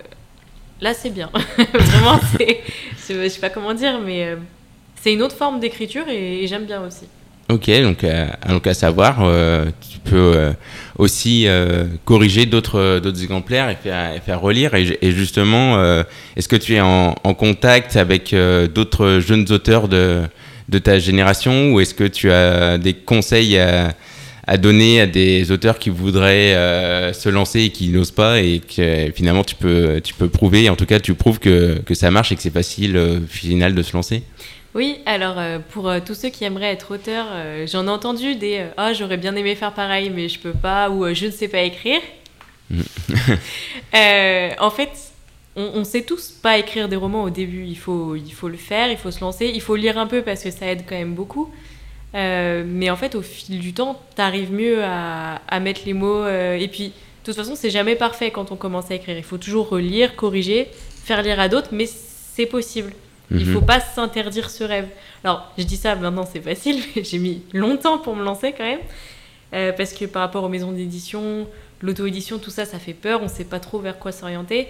là, 0.82 0.94
c'est 0.94 1.10
bien. 1.12 1.30
Vraiment, 1.74 2.20
c'est, 2.38 2.62
je 3.10 3.28
sais 3.28 3.40
pas 3.42 3.50
comment 3.50 3.74
dire, 3.74 4.00
mais 4.00 4.38
c'est 4.96 5.14
une 5.14 5.22
autre 5.22 5.36
forme 5.36 5.60
d'écriture 5.60 6.08
et, 6.08 6.44
et 6.44 6.48
j'aime 6.48 6.66
bien 6.66 6.82
aussi. 6.86 7.06
Ok, 7.50 7.68
donc, 7.82 8.04
euh, 8.04 8.28
donc 8.48 8.68
à 8.68 8.76
savoir, 8.76 9.24
euh, 9.24 9.66
tu 9.90 9.98
peux 9.98 10.34
euh, 10.36 10.52
aussi 11.00 11.48
corriger 12.06 12.46
d'autres 12.46 13.02
exemplaires 13.08 13.72
et 13.72 14.20
faire, 14.24 14.40
relire. 14.40 14.76
Et, 14.76 15.12
justement, 15.12 15.82
est-ce 16.36 16.48
que 16.48 16.56
tu 16.56 16.76
es 16.76 16.82
en, 16.82 17.14
contact 17.34 17.96
avec 17.96 18.36
d'autres 18.74 19.20
jeunes 19.20 19.46
auteurs 19.50 19.88
de, 19.88 20.22
de 20.68 20.78
ta 20.78 21.00
génération 21.00 21.72
ou 21.72 21.80
est-ce 21.80 21.96
que 21.96 22.04
tu 22.04 22.32
as 22.32 22.78
des 22.78 22.94
conseils 22.94 23.58
à, 23.58 23.96
à 24.46 24.58
donner 24.58 25.02
à 25.02 25.08
des 25.08 25.52
auteurs 25.52 25.80
qui 25.80 25.90
voudraient 25.90 26.54
se 27.14 27.30
lancer 27.30 27.62
et 27.62 27.70
qui 27.70 27.90
n'osent 27.90 28.12
pas 28.12 28.42
et 28.42 28.60
que 28.60 29.12
finalement 29.16 29.44
tu 29.44 29.56
peux, 29.56 30.02
tu 30.04 30.14
peux 30.14 30.28
prouver, 30.28 30.70
en 30.70 30.76
tout 30.76 30.86
cas 30.86 31.00
tu 31.00 31.14
prouves 31.16 31.40
que, 31.40 31.80
que 31.80 31.96
ça 31.96 32.12
marche 32.12 32.32
et 32.32 32.36
que 32.36 32.42
c'est 32.42 32.54
facile 32.54 32.98
au 32.98 33.28
final 33.28 33.74
de 33.74 33.82
se 33.82 33.94
lancer? 33.94 34.24
Oui, 34.80 35.02
alors 35.06 35.38
euh, 35.38 35.60
pour 35.60 35.90
euh, 35.90 36.00
tous 36.00 36.14
ceux 36.14 36.30
qui 36.30 36.46
aimeraient 36.46 36.72
être 36.72 36.94
auteurs, 36.94 37.26
euh, 37.32 37.68
j'en 37.68 37.86
ai 37.86 37.90
entendu 37.90 38.36
des 38.36 38.66
Ah, 38.78 38.94
j'aurais 38.94 39.18
bien 39.18 39.36
aimé 39.36 39.54
faire 39.56 39.74
pareil, 39.74 40.10
mais 40.10 40.30
je 40.30 40.40
peux 40.40 40.54
pas, 40.54 40.90
ou 40.90 41.14
je 41.14 41.26
ne 41.26 41.32
sais 41.32 41.50
pas 41.50 41.62
écrire. 41.62 42.00
Euh, 43.96 44.52
en 44.60 44.70
fait, 44.70 44.92
on, 45.56 45.72
on 45.74 45.84
sait 45.84 46.04
tous 46.04 46.30
pas 46.30 46.60
écrire 46.60 46.88
des 46.88 46.96
romans 46.96 47.24
au 47.24 47.30
début. 47.30 47.66
Il 47.66 47.78
faut, 47.78 48.16
il 48.16 48.32
faut 48.32 48.48
le 48.48 48.56
faire, 48.56 48.90
il 48.90 48.98
faut 48.98 49.12
se 49.12 49.20
lancer, 49.20 49.52
il 49.54 49.62
faut 49.62 49.76
lire 49.76 49.98
un 49.98 50.08
peu 50.08 50.22
parce 50.22 50.44
que 50.44 50.52
ça 50.52 50.68
aide 50.68 50.84
quand 50.88 50.96
même 50.96 51.16
beaucoup. 51.16 51.52
Mais 52.14 52.90
en 52.90 52.96
fait, 52.96 53.16
au 53.16 53.22
fil 53.22 53.60
du 53.60 53.74
temps, 53.74 54.00
t'arrives 54.16 54.54
mieux 54.54 54.84
à, 54.84 55.42
à 55.48 55.60
mettre 55.60 55.82
les 55.86 55.94
mots. 55.94 56.26
et 56.28 56.70
puis, 56.72 56.90
de 56.90 56.94
toute 57.26 57.36
façon, 57.36 57.56
c'est 57.56 57.72
jamais 57.72 57.96
parfait 57.96 58.30
quand 58.32 58.52
on 58.52 58.56
commence 58.56 58.92
à 58.92 58.96
écrire. 58.96 59.18
Il 59.18 59.24
faut 59.24 59.40
toujours 59.40 59.70
relire, 59.70 60.16
corriger, 60.16 60.68
faire 61.04 61.24
lire 61.24 61.40
à 61.40 61.50
d'autres, 61.50 61.70
mais 61.72 61.88
c'est 61.88 62.46
possible. 62.46 62.94
Il 63.32 63.46
Mhm. 63.46 63.54
faut 63.54 63.62
pas 63.62 63.80
s'interdire 63.80 64.50
ce 64.50 64.64
rêve. 64.64 64.88
Alors, 65.24 65.52
je 65.58 65.64
dis 65.64 65.78
ça 65.78 65.96
maintenant, 65.96 66.28
c'est 66.32 66.42
facile, 66.42 66.82
mais 66.96 67.04
j'ai 67.04 67.20
mis 67.20 67.44
longtemps 67.54 67.98
pour 68.00 68.16
me 68.16 68.24
lancer 68.24 68.54
quand 68.58 68.64
même. 68.64 68.80
Euh, 69.54 69.72
parce 69.74 69.94
que 69.94 70.06
par 70.06 70.22
rapport 70.22 70.44
aux 70.44 70.50
maisons 70.50 70.72
d'édition, 70.72 71.48
l'auto-édition, 71.82 72.38
tout 72.40 72.50
ça, 72.52 72.66
ça 72.66 72.80
fait 72.80 72.94
peur, 72.94 73.22
on 73.24 73.28
sait 73.28 73.44
pas 73.46 73.60
trop 73.60 73.80
vers 73.80 73.98
quoi 74.00 74.12
s'orienter. 74.12 74.68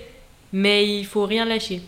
Mais 0.53 0.87
il 0.87 1.05
faut 1.05 1.25
rien 1.25 1.45
lâcher. 1.45 1.81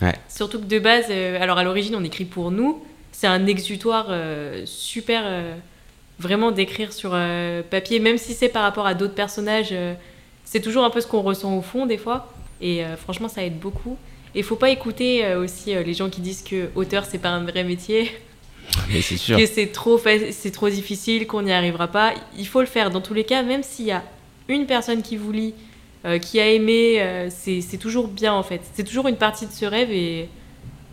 Ouais. 0.00 0.14
Surtout 0.28 0.58
que 0.60 0.64
de 0.66 0.78
base, 0.78 1.06
euh, 1.10 1.40
alors 1.40 1.58
à 1.58 1.64
l'origine, 1.64 1.94
on 1.96 2.04
écrit 2.04 2.24
pour 2.24 2.50
nous. 2.50 2.82
C'est 3.12 3.26
un 3.26 3.46
exutoire 3.46 4.06
euh, 4.10 4.62
super, 4.66 5.24
vraiment 6.20 6.50
d'écrire 6.52 6.92
sur 6.92 7.16
papier, 7.70 7.98
même 8.00 8.18
si 8.18 8.34
c'est 8.34 8.48
par 8.48 8.62
rapport 8.62 8.86
à 8.86 8.94
d'autres 8.94 9.14
personnages. 9.14 9.74
c'est 10.44 10.60
toujours 10.60 10.84
un 10.84 10.90
peu 10.90 11.00
ce 11.00 11.06
qu'on 11.06 11.22
ressent 11.22 11.56
au 11.56 11.62
fond, 11.62 11.86
des 11.86 11.98
fois. 11.98 12.32
Et 12.60 12.82
franchement, 12.96 13.28
ça 13.28 13.44
aide 13.44 13.58
beaucoup. 13.58 13.96
Et 14.38 14.42
faut 14.44 14.54
pas 14.54 14.70
écouter 14.70 15.24
euh, 15.24 15.42
aussi 15.42 15.74
euh, 15.74 15.82
les 15.82 15.94
gens 15.94 16.08
qui 16.08 16.20
disent 16.20 16.44
que 16.48 16.68
auteur, 16.76 17.04
c'est 17.04 17.18
pas 17.18 17.30
un 17.30 17.42
vrai 17.42 17.64
métier 17.64 18.12
Mais 18.92 19.00
c'est 19.00 19.16
sûr. 19.16 19.36
que 19.36 19.46
c'est 19.46 19.72
trop, 19.72 20.00
c'est 20.30 20.52
trop 20.52 20.68
difficile, 20.68 21.26
qu'on 21.26 21.42
n'y 21.42 21.52
arrivera 21.52 21.88
pas. 21.88 22.14
Il 22.38 22.46
faut 22.46 22.60
le 22.60 22.66
faire. 22.66 22.92
Dans 22.92 23.00
tous 23.00 23.14
les 23.14 23.24
cas, 23.24 23.42
même 23.42 23.64
s'il 23.64 23.86
y 23.86 23.90
a 23.90 24.04
une 24.48 24.66
personne 24.66 25.02
qui 25.02 25.16
vous 25.16 25.32
lit, 25.32 25.54
euh, 26.04 26.18
qui 26.18 26.38
a 26.38 26.48
aimé, 26.48 27.00
euh, 27.00 27.28
c'est 27.30 27.78
toujours 27.78 28.06
bien 28.06 28.32
en 28.32 28.44
fait. 28.44 28.60
C'est 28.74 28.84
toujours 28.84 29.08
une 29.08 29.16
partie 29.16 29.46
de 29.46 29.50
ce 29.50 29.64
rêve 29.64 29.90
et 29.90 30.28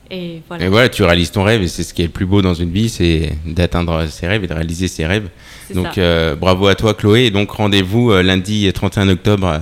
Et 0.09 0.41
voilà. 0.47 0.65
Et 0.65 0.67
voilà, 0.67 0.89
tu 0.89 1.03
réalises 1.03 1.29
ton 1.31 1.43
rêve 1.43 1.61
et 1.61 1.67
c'est 1.67 1.83
ce 1.83 1.93
qui 1.93 2.01
est 2.01 2.05
le 2.05 2.11
plus 2.11 2.25
beau 2.25 2.41
dans 2.41 2.55
une 2.55 2.71
vie, 2.71 2.89
c'est 2.89 3.33
d'atteindre 3.45 4.07
ses 4.07 4.25
rêves 4.25 4.43
et 4.43 4.47
de 4.47 4.53
réaliser 4.53 4.87
ses 4.87 5.05
rêves. 5.05 5.29
Donc 5.71 5.99
euh, 5.99 6.35
bravo 6.35 6.65
à 6.65 6.73
toi 6.73 6.95
Chloé 6.95 7.25
et 7.25 7.31
donc 7.31 7.51
rendez-vous 7.51 8.11
lundi 8.11 8.71
31 8.73 9.09
octobre 9.09 9.61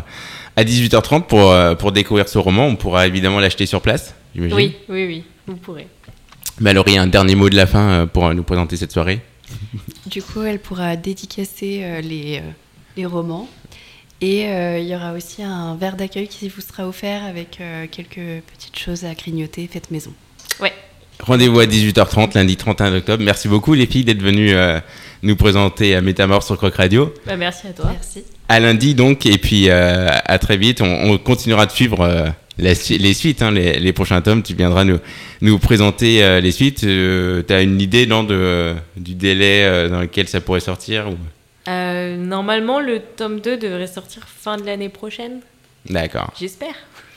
à 0.55 0.63
18h30 0.63 1.23
pour, 1.23 1.51
euh, 1.51 1.75
pour 1.75 1.91
découvrir 1.91 2.27
ce 2.27 2.37
roman. 2.37 2.65
On 2.65 2.75
pourra 2.75 3.07
évidemment 3.07 3.39
l'acheter 3.39 3.65
sur 3.65 3.81
place, 3.81 4.13
j'imagine. 4.35 4.55
Oui, 4.55 4.75
oui, 4.89 5.05
oui, 5.07 5.23
vous 5.47 5.55
pourrez. 5.55 5.87
Mallory, 6.59 6.97
un 6.97 7.07
dernier 7.07 7.35
mot 7.35 7.49
de 7.49 7.55
la 7.55 7.65
fin 7.65 7.89
euh, 7.89 8.05
pour 8.05 8.31
nous 8.33 8.43
présenter 8.43 8.77
cette 8.77 8.91
soirée. 8.91 9.21
Du 10.05 10.21
coup, 10.21 10.41
elle 10.43 10.59
pourra 10.59 10.95
dédicacer 10.95 11.81
euh, 11.83 12.01
les, 12.01 12.37
euh, 12.37 12.41
les 12.97 13.05
romans. 13.05 13.47
Et 14.21 14.47
euh, 14.47 14.79
il 14.79 14.87
y 14.87 14.95
aura 14.95 15.13
aussi 15.13 15.43
un 15.43 15.75
verre 15.75 15.97
d'accueil 15.97 16.27
qui 16.29 16.47
vous 16.47 16.61
sera 16.61 16.87
offert 16.87 17.23
avec 17.25 17.59
euh, 17.59 17.87
quelques 17.91 18.41
petites 18.53 18.79
choses 18.79 19.03
à 19.03 19.13
grignoter 19.15 19.67
faites 19.71 19.91
maison. 19.91 20.13
Rendez-vous 21.19 21.59
à 21.59 21.65
18h30 21.65 22.33
lundi 22.35 22.57
31 22.57 22.95
octobre. 22.97 23.23
Merci 23.23 23.47
beaucoup 23.47 23.73
les 23.75 23.85
filles 23.85 24.03
d'être 24.03 24.21
venues 24.21 24.53
euh, 24.53 24.79
nous 25.21 25.35
présenter 25.35 25.95
à 25.95 26.01
Métamorphe 26.01 26.45
sur 26.45 26.57
Croc 26.57 26.75
Radio. 26.75 27.13
Bah, 27.25 27.37
merci 27.37 27.67
à 27.67 27.71
toi. 27.71 27.91
Merci. 27.93 28.23
À 28.49 28.59
lundi 28.59 28.93
donc 28.95 29.25
et 29.25 29.37
puis 29.37 29.69
euh, 29.69 30.07
à 30.25 30.39
très 30.39 30.57
vite. 30.57 30.81
On, 30.81 31.11
on 31.11 31.17
continuera 31.17 31.65
de 31.65 31.71
suivre 31.71 32.01
euh, 32.01 32.27
la 32.57 32.73
les 32.73 33.13
suites, 33.13 33.41
hein, 33.41 33.51
les, 33.51 33.79
les 33.79 33.93
prochains 33.93 34.21
tomes. 34.21 34.43
Tu 34.43 34.53
viendras 34.53 34.83
nous, 34.83 34.99
nous 35.41 35.59
présenter 35.59 36.23
euh, 36.23 36.39
les 36.39 36.51
suites. 36.51 36.81
tu 36.81 37.53
as 37.53 37.61
une 37.61 37.81
idée 37.81 38.05
dans 38.05 38.23
de, 38.23 38.75
du 38.97 39.15
délai 39.15 39.89
dans 39.89 40.01
lequel 40.01 40.27
ça 40.27 40.41
pourrait 40.41 40.59
sortir 40.59 41.09
ou... 41.09 41.17
Normalement, 41.65 42.81
le 42.81 42.99
tome 42.99 43.39
2 43.39 43.57
devrait 43.57 43.87
sortir 43.87 44.23
fin 44.27 44.57
de 44.57 44.65
l'année 44.65 44.89
prochaine. 44.89 45.39
D'accord. 45.89 46.33
J'espère. 46.37 46.75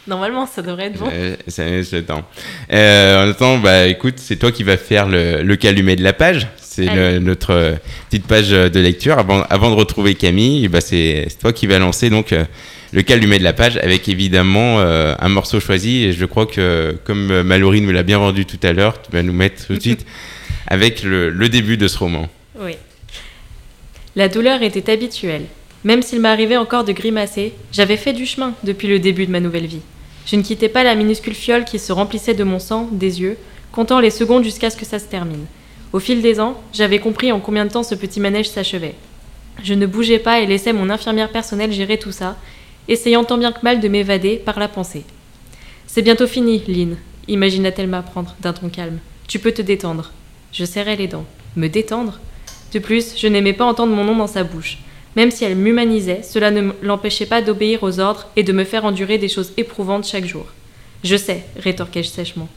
Normalement, 0.09 0.47
ça 0.47 0.63
devrait 0.63 0.87
être 0.87 0.99
bon. 0.99 1.09
Euh, 1.13 1.37
ça 1.49 1.65
ça 1.83 1.97
attend. 1.97 2.25
Euh, 2.73 3.25
en 3.25 3.31
attendant, 3.31 3.59
bah 3.59 3.87
écoute, 3.87 4.15
c'est 4.19 4.37
toi 4.37 4.53
qui 4.53 4.63
vas 4.63 4.77
faire 4.77 5.09
le, 5.09 5.43
le 5.43 5.57
calumet 5.57 5.97
de 5.97 6.05
la 6.05 6.13
page. 6.13 6.47
C'est 6.61 7.19
notre 7.21 7.53
euh, 7.53 7.73
petite 8.11 8.27
page 8.27 8.53
euh, 8.53 8.69
de 8.69 8.81
lecture. 8.81 9.19
Avant, 9.19 9.43
avant 9.49 9.71
de 9.71 9.75
retrouver 9.75 10.15
Camille, 10.15 10.69
bah 10.69 10.83
c'est 10.83 11.27
c'est 11.31 11.39
toi 11.39 11.53
qui 11.53 11.67
vas 11.67 11.79
lancer 11.79 12.11
donc 12.11 12.33
euh, 12.33 12.45
le 12.93 13.01
calumet 13.03 13.39
de 13.39 13.45
la 13.45 13.55
page 13.55 13.79
avec 13.79 14.09
évidemment 14.09 14.79
euh, 14.81 15.15
un 15.19 15.29
morceau 15.29 15.59
choisi. 15.59 16.05
Et 16.05 16.13
je 16.13 16.25
crois 16.27 16.45
que 16.47 16.95
comme 17.05 17.43
Mallory 17.43 17.81
nous 17.81 17.93
l'a 17.93 18.03
bien 18.03 18.19
vendu 18.19 18.45
tout 18.45 18.61
à 18.63 18.73
l'heure, 18.75 19.01
tu 19.01 19.11
vas 19.11 19.23
nous 19.23 19.33
mettre 19.33 19.67
tout 19.67 19.75
de 19.75 19.81
suite 19.81 20.05
avec 20.67 21.03
le, 21.03 21.31
le 21.31 21.49
début 21.49 21.79
de 21.79 21.89
ce 21.89 21.99
roman. 21.99 22.29
Oui. 22.61 22.73
La 24.15 24.29
douleur 24.29 24.63
était 24.63 24.93
habituelle. 24.93 25.45
Même 25.85 26.03
s'il 26.03 26.21
m'arrivait 26.21 26.57
encore 26.57 26.85
de 26.85 26.93
grimacer, 26.93 27.53
j'avais 27.73 27.97
fait 27.97 28.13
du 28.13 28.27
chemin 28.27 28.55
depuis 28.65 28.89
le 28.89 28.99
début 28.99 29.25
de 29.27 29.31
ma 29.31 29.41
nouvelle 29.41 29.67
vie. 29.67 29.83
Je 30.27 30.35
ne 30.35 30.43
quittais 30.43 30.69
pas 30.69 30.83
la 30.83 30.97
minuscule 30.97 31.35
fiole 31.35 31.65
qui 31.65 31.79
se 31.79 31.93
remplissait 31.93 32.35
de 32.35 32.45
mon 32.45 32.59
sang, 32.59 32.89
des 32.91 33.21
yeux, 33.21 33.39
comptant 33.71 34.01
les 34.01 34.11
secondes 34.11 34.43
jusqu'à 34.43 34.71
ce 34.71 34.77
que 34.77 34.85
ça 34.85 34.99
se 34.99 35.05
termine. 35.05 35.47
Au 35.93 36.01
fil 36.01 36.21
des 36.21 36.41
ans, 36.41 36.61
j'avais 36.73 36.99
compris 36.99 37.31
en 37.31 37.39
combien 37.39 37.65
de 37.65 37.71
temps 37.71 37.85
ce 37.85 37.95
petit 37.95 38.19
manège 38.19 38.51
s'achevait. 38.51 38.97
Je 39.63 39.75
ne 39.75 39.87
bougeais 39.87 40.19
pas 40.19 40.41
et 40.41 40.47
laissais 40.47 40.73
mon 40.73 40.91
infirmière 40.91 41.31
personnelle 41.31 41.73
gérer 41.73 41.99
tout 41.99 42.11
ça, 42.11 42.37
essayant 42.89 43.23
tant 43.23 43.39
bien 43.39 43.53
que 43.53 43.63
mal 43.63 43.81
de 43.81 43.89
m'évader 43.89 44.37
par 44.37 44.59
la 44.59 44.69
pensée. 44.69 45.05
C'est 45.87 46.03
bientôt 46.03 46.27
fini, 46.27 46.63
Lynn, 46.67 46.97
imagina-t-elle 47.29 47.89
m'apprendre 47.89 48.35
d'un 48.41 48.53
ton 48.53 48.69
calme. 48.69 48.99
Tu 49.29 49.39
peux 49.39 49.53
te 49.53 49.63
détendre. 49.63 50.11
Je 50.53 50.65
serrais 50.65 50.97
les 50.97 51.07
dents. 51.07 51.25
Me 51.55 51.69
détendre? 51.69 52.19
De 52.73 52.81
plus, 52.81 53.17
je 53.17 53.29
n'aimais 53.29 53.53
pas 53.53 53.65
entendre 53.65 53.95
mon 53.95 54.05
nom 54.05 54.17
dans 54.17 54.27
sa 54.27 54.43
bouche. 54.43 54.79
Même 55.17 55.31
si 55.31 55.45
elle 55.45 55.57
m'humanisait, 55.57 56.23
cela 56.23 56.51
ne 56.51 56.73
l'empêchait 56.83 57.27
pas 57.27 57.43
d'obéir 57.43 57.83
aux 57.83 58.01
ordres 58.01 58.29
et 58.37 58.43
de 58.43 58.53
me 58.53 58.65
faire 58.65 58.85
endurer 58.85 59.17
des 59.17 59.29
choses 59.29 59.53
éprouvantes 59.57 60.07
chaque 60.07 60.27
jour. 60.27 60.47
Je 61.03 61.17
sais, 61.17 61.45
rétorquai-je 61.59 62.09
sèchement. 62.09 62.49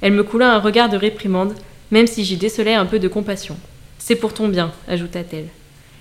Elle 0.00 0.12
me 0.12 0.24
coula 0.24 0.52
un 0.52 0.58
regard 0.58 0.88
de 0.88 0.96
réprimande, 0.96 1.54
même 1.90 2.08
si 2.08 2.24
j'y 2.24 2.36
décelais 2.36 2.74
un 2.74 2.86
peu 2.86 2.98
de 2.98 3.08
compassion. 3.08 3.56
C'est 3.98 4.16
pour 4.16 4.34
ton 4.34 4.48
bien, 4.48 4.72
ajouta-t-elle. 4.88 5.48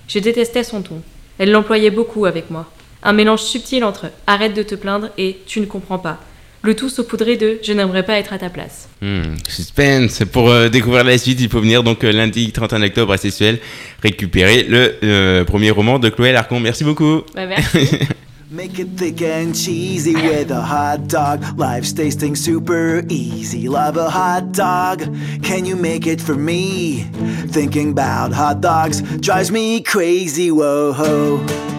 Je 0.07 0.19
détestais 0.19 0.63
son 0.63 0.81
ton. 0.81 1.01
Elle 1.37 1.51
l'employait 1.51 1.91
beaucoup 1.91 2.25
avec 2.25 2.49
moi. 2.49 2.71
Un 3.03 3.13
mélange 3.13 3.43
subtil 3.43 3.83
entre 3.83 4.07
arrête 4.25 4.55
de 4.55 4.63
te 4.63 4.75
plaindre 4.75 5.09
et 5.17 5.37
tu 5.45 5.61
ne 5.61 5.65
comprends 5.65 5.99
pas. 5.99 6.19
Le 6.61 6.75
tout 6.75 6.89
saupoudré 6.89 7.37
de 7.37 7.59
je 7.63 7.71
n'aimerais 7.71 8.03
pas 8.03 8.19
être 8.19 8.33
à 8.33 8.37
ta 8.37 8.49
place. 8.49 8.89
Hmm, 9.01 9.35
suspense. 9.47 10.23
Pour 10.31 10.49
euh, 10.49 10.67
découvrir 10.67 11.03
la 11.03 11.17
suite, 11.17 11.39
il 11.39 11.49
faut 11.49 11.61
venir 11.61 11.83
donc 11.83 12.03
euh, 12.03 12.11
lundi 12.11 12.51
31 12.51 12.83
octobre 12.83 13.13
à 13.13 13.17
Sexuel 13.17 13.59
récupérer 14.03 14.63
le 14.63 14.95
euh, 15.03 15.45
premier 15.45 15.71
roman 15.71 15.99
de 15.99 16.09
Chloé 16.09 16.31
Larcon. 16.33 16.59
Merci 16.59 16.83
beaucoup. 16.83 17.21
Bah, 17.33 17.45
merci. 17.45 17.87
Make 18.51 18.79
it 18.79 18.97
thick 18.97 19.21
and 19.21 19.53
cheesy 19.53 20.15
with 20.15 20.49
a 20.49 20.59
hot 20.59 21.07
dog. 21.07 21.43
Life's 21.55 21.93
tasting 21.93 22.35
super 22.35 23.03
easy. 23.07 23.69
Love 23.69 23.95
a 23.95 24.09
hot 24.09 24.53
dog. 24.53 25.03
Can 25.43 25.65
you 25.65 25.75
make 25.75 26.07
it 26.07 26.19
for 26.19 26.33
me? 26.33 27.05
Thinking 27.51 27.91
about 27.91 28.33
hot 28.33 28.59
dogs 28.59 29.03
drives 29.21 29.51
me 29.51 29.83
crazy. 29.83 30.49
Whoa 30.49 30.93
ho. 30.93 31.78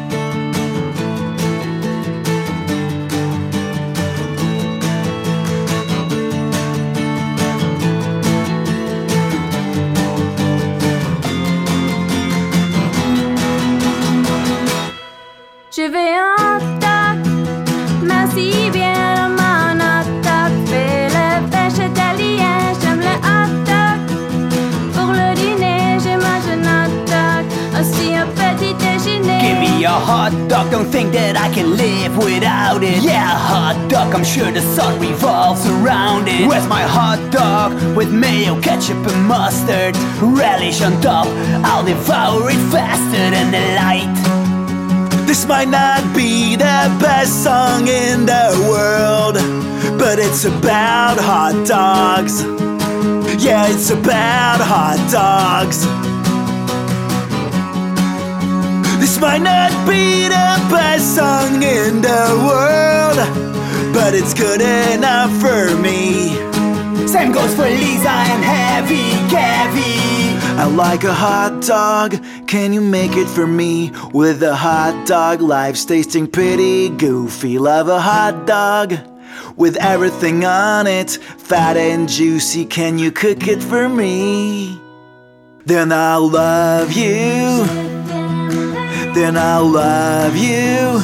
Hot 30.10 30.34
dog, 30.48 30.70
don't 30.72 30.90
think 30.90 31.12
that 31.12 31.36
I 31.36 31.48
can 31.54 31.76
live 31.76 32.18
without 32.18 32.82
it. 32.82 33.00
Yeah, 33.00 33.30
hot 33.30 33.78
dog, 33.88 34.12
I'm 34.12 34.24
sure 34.24 34.50
the 34.50 34.60
sun 34.74 34.98
revolves 34.98 35.64
around 35.66 36.26
it. 36.26 36.48
Where's 36.48 36.66
my 36.66 36.82
hot 36.82 37.20
dog 37.30 37.70
with 37.96 38.10
mayo, 38.12 38.60
ketchup, 38.60 39.06
and 39.06 39.22
mustard? 39.28 39.94
Relish 40.20 40.82
on 40.82 41.00
top, 41.00 41.28
I'll 41.64 41.84
devour 41.84 42.50
it 42.50 42.62
faster 42.74 43.24
than 43.34 43.48
the 43.54 43.64
light. 43.82 44.10
This 45.28 45.46
might 45.46 45.68
not 45.68 46.02
be 46.12 46.56
the 46.56 46.80
best 46.98 47.44
song 47.44 47.86
in 47.86 48.26
the 48.26 48.46
world, 48.68 49.36
but 49.96 50.18
it's 50.18 50.44
about 50.44 51.18
hot 51.18 51.54
dogs. 51.64 52.42
Yeah, 53.44 53.68
it's 53.68 53.90
about 53.90 54.58
hot 54.60 54.98
dogs. 55.12 56.09
Might 59.20 59.42
not 59.42 59.70
be 59.86 60.24
the 60.24 60.50
best 60.70 61.14
song 61.14 61.62
in 61.62 62.00
the 62.00 62.24
world, 62.48 63.18
but 63.92 64.14
it's 64.14 64.32
good 64.32 64.62
enough 64.62 65.30
for 65.40 65.76
me. 65.76 66.30
Same 67.06 67.30
goes 67.30 67.54
for 67.54 67.68
Lisa 67.68 68.08
and 68.08 68.42
Heavy 68.42 69.10
Kevy. 69.28 70.00
I 70.58 70.64
like 70.64 71.04
a 71.04 71.12
hot 71.12 71.62
dog. 71.66 72.16
Can 72.46 72.72
you 72.72 72.80
make 72.80 73.12
it 73.14 73.28
for 73.28 73.46
me? 73.46 73.92
With 74.14 74.42
a 74.42 74.54
hot 74.54 75.06
dog, 75.06 75.42
life's 75.42 75.84
tasting 75.84 76.26
pretty 76.26 76.88
goofy. 76.88 77.58
Love 77.58 77.88
a 77.88 78.00
hot 78.00 78.46
dog 78.46 78.94
with 79.56 79.76
everything 79.76 80.46
on 80.46 80.86
it, 80.86 81.10
fat 81.10 81.76
and 81.76 82.08
juicy. 82.08 82.64
Can 82.64 82.98
you 82.98 83.12
cook 83.12 83.46
it 83.46 83.62
for 83.62 83.86
me? 83.86 84.80
Then 85.66 85.92
I'll 85.92 86.28
love 86.28 86.92
you. 86.92 87.89
Then 89.12 89.36
I'll 89.36 89.66
love 89.66 90.36
you. 90.36 91.00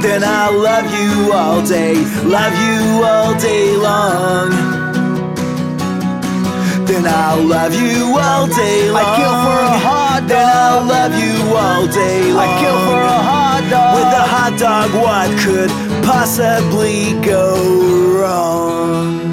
Then 0.00 0.24
I'll 0.24 0.58
love 0.58 0.86
you 0.98 1.32
all 1.32 1.66
day, 1.66 1.94
love 2.24 2.54
you 2.66 3.04
all 3.04 3.34
day 3.38 3.76
long. 3.76 4.50
Then 6.86 7.04
I'll 7.06 7.42
love 7.42 7.74
you 7.74 8.16
all 8.16 8.46
day 8.46 8.90
long. 8.90 9.02
I 9.02 9.16
kill 9.16 9.36
for 9.44 9.60
a 9.74 9.78
hot 9.86 10.20
dog. 10.20 10.28
Then 10.28 10.48
I'll 10.48 10.84
love 10.86 11.14
you 11.24 11.56
all 11.56 11.86
day 11.88 12.32
long. 12.32 12.48
I 12.48 12.60
kill 12.60 12.78
for 12.88 13.02
a 13.02 13.20
hot 13.30 13.62
dog. 13.70 13.94
With 13.96 14.12
a 14.14 14.26
hot 14.34 14.58
dog, 14.58 14.90
what 15.04 15.28
could 15.44 15.70
possibly 16.04 17.20
go 17.20 18.20
wrong? 18.20 19.25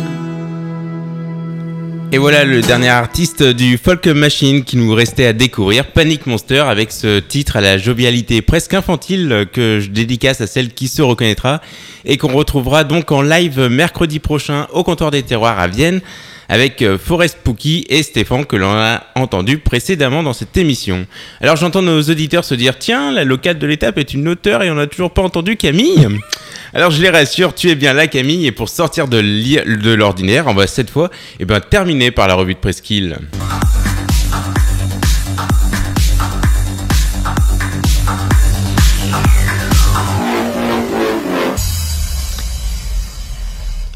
Et 2.14 2.20
voilà 2.20 2.46
le 2.46 2.62
dernier 2.62 2.90
artiste 2.90 3.42
du 3.42 3.76
Folk 3.76 4.06
Machine 4.06 4.64
qui 4.64 4.78
nous 4.78 4.94
restait 4.94 5.26
à 5.26 5.34
découvrir, 5.34 5.88
Panic 5.88 6.28
Monster, 6.28 6.60
avec 6.60 6.92
ce 6.92 7.18
titre 7.18 7.56
à 7.56 7.62
la 7.62 7.80
jovialité 7.80 8.44
presque 8.44 8.76
infantile 8.76 9.48
que 9.52 9.80
je 9.80 9.90
dédicace 9.90 10.40
à 10.40 10.46
celle 10.46 10.76
qui 10.76 10.90
se 10.90 11.02
reconnaîtra 11.02 11.60
et 12.06 12.18
qu'on 12.18 12.32
retrouvera 12.32 12.84
donc 12.84 13.12
en 13.12 13.24
live 13.24 13.62
mercredi 13.62 14.20
prochain 14.20 14.68
au 14.74 14.84
comptoir 14.84 15.10
des 15.10 15.24
terroirs 15.24 15.60
à 15.60 15.68
Vienne 15.68 16.02
avec 16.50 16.82
euh, 16.82 16.98
Forest 16.98 17.40
Pookie 17.44 17.86
et 17.90 18.04
Stéphane 18.04 18.46
que 18.46 18.56
l'on 18.56 18.72
a 18.72 19.04
entendu 19.16 19.58
précédemment 19.58 20.24
dans 20.24 20.34
cette 20.34 20.56
émission. 20.58 21.06
Alors 21.42 21.56
j'entends 21.56 21.82
nos 21.82 22.02
auditeurs 22.02 22.46
se 22.46 22.56
dire 22.56 22.78
tiens 22.78 23.12
la 23.12 23.24
locale 23.24 23.60
de 23.60 23.68
l'étape 23.68 23.98
est 23.98 24.14
une 24.14 24.28
auteure 24.28 24.64
et 24.64 24.72
on 24.72 24.76
n'a 24.76 24.88
toujours 24.88 25.12
pas 25.12 25.22
entendu 25.22 25.56
Camille. 25.58 26.08
Alors 26.74 26.90
je 26.90 27.02
les 27.02 27.10
rassure, 27.10 27.54
tu 27.54 27.70
es 27.70 27.76
bien 27.76 27.94
là 27.94 28.08
Camille, 28.08 28.48
et 28.48 28.52
pour 28.52 28.68
sortir 28.68 29.08
de 29.08 29.94
l'ordinaire, 29.94 30.46
on 30.48 30.56
va 30.56 30.66
cette 30.66 30.90
fois 30.90 31.12
eh 31.40 31.46
ben, 31.46 31.60
terminer 31.60 32.10
par 32.10 32.28
la 32.28 32.34
revue 32.34 32.56
de 32.56 32.60
Presqu'île. 32.60 33.18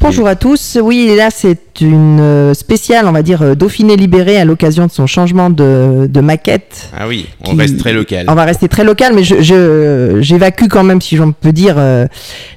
Bonjour 0.00 0.28
à 0.28 0.36
tous. 0.36 0.78
Oui, 0.80 1.12
là 1.16 1.28
c'est 1.30 1.80
une 1.80 2.20
euh, 2.20 2.54
spéciale, 2.54 3.06
on 3.08 3.12
va 3.12 3.22
dire, 3.22 3.42
euh, 3.42 3.54
Dauphiné 3.56 3.96
libéré 3.96 4.36
à 4.38 4.44
l'occasion 4.44 4.86
de 4.86 4.92
son 4.92 5.08
changement 5.08 5.50
de, 5.50 6.06
de 6.08 6.20
maquette. 6.20 6.88
Ah 6.96 7.08
oui, 7.08 7.26
on 7.44 7.50
qui- 7.50 7.56
reste 7.56 7.78
très 7.78 7.92
local. 7.92 8.26
On 8.28 8.34
va 8.34 8.44
rester 8.44 8.68
très 8.68 8.84
local, 8.84 9.12
mais 9.14 9.24
je, 9.24 9.40
je- 9.42 10.18
j'évacue 10.20 10.66
quand 10.70 10.84
même, 10.84 11.00
si 11.00 11.16
j'en 11.16 11.32
peux 11.32 11.52
dire, 11.52 11.74
euh, 11.78 12.06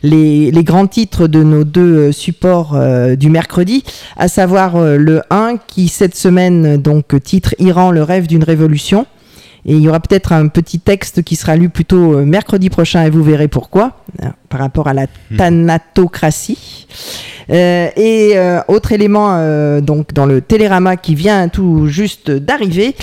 les, 0.03 0.51
les 0.51 0.63
grands 0.63 0.85
titres 0.87 1.27
de 1.27 1.41
nos 1.41 1.63
deux 1.63 2.11
supports 2.11 2.77
du 3.17 3.29
mercredi, 3.31 3.83
à 4.17 4.27
savoir 4.27 4.77
le 4.79 5.21
1 5.31 5.55
qui 5.67 5.87
cette 5.87 6.15
semaine 6.15 6.77
donc 6.77 7.21
titre 7.23 7.55
Iran, 7.59 7.89
le 7.91 8.03
rêve 8.03 8.27
d'une 8.27 8.43
révolution. 8.43 9.07
Et 9.63 9.73
il 9.75 9.81
y 9.81 9.87
aura 9.89 9.99
peut-être 9.99 10.31
un 10.33 10.47
petit 10.47 10.79
texte 10.79 11.21
qui 11.21 11.35
sera 11.35 11.55
lu 11.55 11.69
plutôt 11.69 12.25
mercredi 12.25 12.71
prochain 12.71 13.03
et 13.05 13.11
vous 13.11 13.21
verrez 13.23 13.47
pourquoi, 13.47 13.91
par 14.49 14.59
rapport 14.59 14.87
à 14.87 14.93
la 14.95 15.05
thanatocratie. 15.37 16.87
Euh, 17.51 17.89
et 17.95 18.33
euh, 18.35 18.61
autre 18.67 18.91
élément 18.91 19.31
euh, 19.33 19.81
donc 19.81 20.13
dans 20.13 20.25
le 20.25 20.41
Télérama 20.41 20.95
qui 20.95 21.15
vient 21.15 21.49
tout 21.49 21.87
juste 21.87 22.31
d'arriver, 22.31 22.95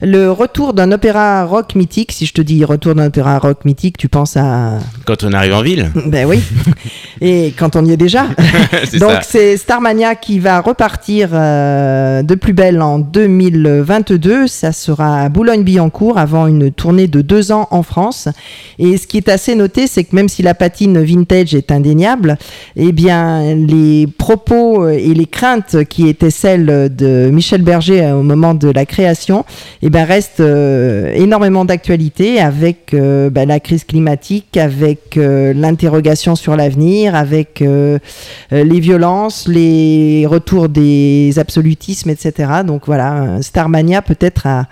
le 0.00 0.32
retour 0.32 0.74
d'un 0.74 0.90
opéra 0.90 1.44
rock 1.44 1.76
mythique. 1.76 2.10
Si 2.10 2.26
je 2.26 2.34
te 2.34 2.42
dis 2.42 2.64
retour 2.64 2.96
d'un 2.96 3.06
opéra 3.06 3.38
rock 3.38 3.64
mythique, 3.64 3.96
tu 3.96 4.08
penses 4.08 4.36
à 4.36 4.78
Quand 5.06 5.22
on 5.22 5.32
arrive 5.32 5.54
en 5.54 5.62
ville. 5.62 5.90
ben 6.06 6.26
oui. 6.26 6.40
Et 7.20 7.54
quand 7.56 7.76
on 7.76 7.84
y 7.84 7.92
est 7.92 7.96
déjà. 7.96 8.26
Donc 8.98 9.18
c'est 9.22 9.56
Starmania 9.56 10.16
qui 10.16 10.40
va 10.40 10.60
repartir 10.60 11.30
euh, 11.32 12.22
de 12.22 12.34
plus 12.34 12.52
belle 12.52 12.82
en 12.82 12.98
2022. 12.98 14.48
Ça 14.48 14.72
sera 14.72 15.22
à 15.22 15.28
Boulogne-Billancourt 15.28 16.18
avant 16.18 16.48
une 16.48 16.72
tournée 16.72 17.06
de 17.06 17.20
deux 17.20 17.52
ans 17.52 17.68
en 17.70 17.84
France. 17.84 18.28
Et 18.80 18.96
ce 18.96 19.06
qui 19.06 19.18
est 19.18 19.28
assez 19.28 19.54
noté, 19.54 19.86
c'est 19.86 20.02
que 20.02 20.16
même 20.16 20.28
si 20.28 20.42
la 20.42 20.54
patine 20.54 21.00
vintage 21.00 21.54
est 21.54 21.70
indéniable, 21.70 22.38
eh 22.74 22.90
bien 22.90 23.54
les 23.54 23.91
propos 24.18 24.88
et 24.88 25.14
les 25.14 25.26
craintes 25.26 25.84
qui 25.84 26.08
étaient 26.08 26.30
celles 26.30 26.94
de 26.94 27.30
Michel 27.32 27.62
Berger 27.62 28.12
au 28.12 28.22
moment 28.22 28.54
de 28.54 28.68
la 28.68 28.86
création, 28.86 29.44
eh 29.82 29.90
ben 29.90 30.04
restent 30.04 30.40
euh, 30.40 31.12
énormément 31.14 31.64
d'actualité 31.64 32.40
avec 32.40 32.94
euh, 32.94 33.30
ben, 33.30 33.48
la 33.48 33.60
crise 33.60 33.84
climatique, 33.84 34.56
avec 34.56 35.16
euh, 35.16 35.52
l'interrogation 35.54 36.36
sur 36.36 36.56
l'avenir, 36.56 37.14
avec 37.14 37.62
euh, 37.62 37.98
euh, 38.52 38.64
les 38.64 38.80
violences, 38.80 39.48
les 39.48 40.26
retours 40.26 40.68
des 40.68 41.38
absolutismes, 41.38 42.10
etc. 42.10 42.50
Donc 42.66 42.82
voilà, 42.86 43.38
Starmania 43.40 44.02
peut-être 44.02 44.46
à, 44.46 44.66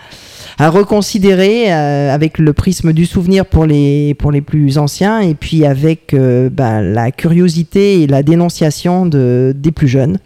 à 0.59 0.71
reconsidérer 0.71 1.73
euh, 1.73 2.15
avec 2.15 2.39
le 2.39 2.53
prisme 2.53 2.93
du 2.93 3.07
souvenir 3.07 3.47
pour 3.47 3.67
les, 3.67 4.15
pour 4.15 4.33
les 4.33 4.41
plus 4.41 4.79
anciens 4.79 5.21
et 5.21 5.35
puis 5.35 5.65
avec 5.65 6.15
euh, 6.15 6.49
ben, 6.51 6.81
la 6.83 7.11
curiosité 7.11 8.03
et 8.03 8.07
la 8.07 8.23
dénonciation 8.23 9.07
de, 9.07 9.53
des 9.57 9.73
plus 9.73 9.89
jeunes. 9.89 10.19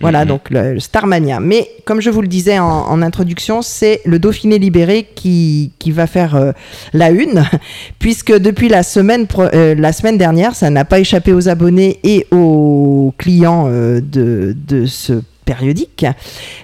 Voilà, 0.00 0.22
Mhm. 0.24 0.28
donc 0.28 0.50
le, 0.50 0.74
le 0.74 0.80
Starmania. 0.80 1.40
Mais 1.40 1.70
comme 1.84 2.00
je 2.00 2.10
vous 2.10 2.20
le 2.20 2.28
disais 2.28 2.58
en, 2.58 2.66
en 2.66 3.00
introduction, 3.02 3.62
c'est 3.62 4.00
le 4.04 4.18
Dauphiné 4.18 4.58
libéré 4.58 5.06
qui, 5.14 5.72
qui 5.78 5.92
va 5.92 6.06
faire 6.06 6.34
euh, 6.34 6.52
la 6.92 7.10
une, 7.10 7.44
puisque 7.98 8.36
depuis 8.36 8.68
la 8.68 8.82
semaine, 8.82 9.26
euh, 9.38 9.74
la 9.76 9.92
semaine 9.92 10.18
dernière, 10.18 10.54
ça 10.54 10.68
n'a 10.70 10.84
pas 10.84 10.98
échappé 10.98 11.32
aux 11.32 11.48
abonnés 11.48 12.00
et 12.02 12.26
aux 12.32 13.14
clients 13.18 13.66
euh, 13.68 14.00
de, 14.00 14.56
de 14.66 14.86
ce 14.86 15.22
périodique, 15.44 16.06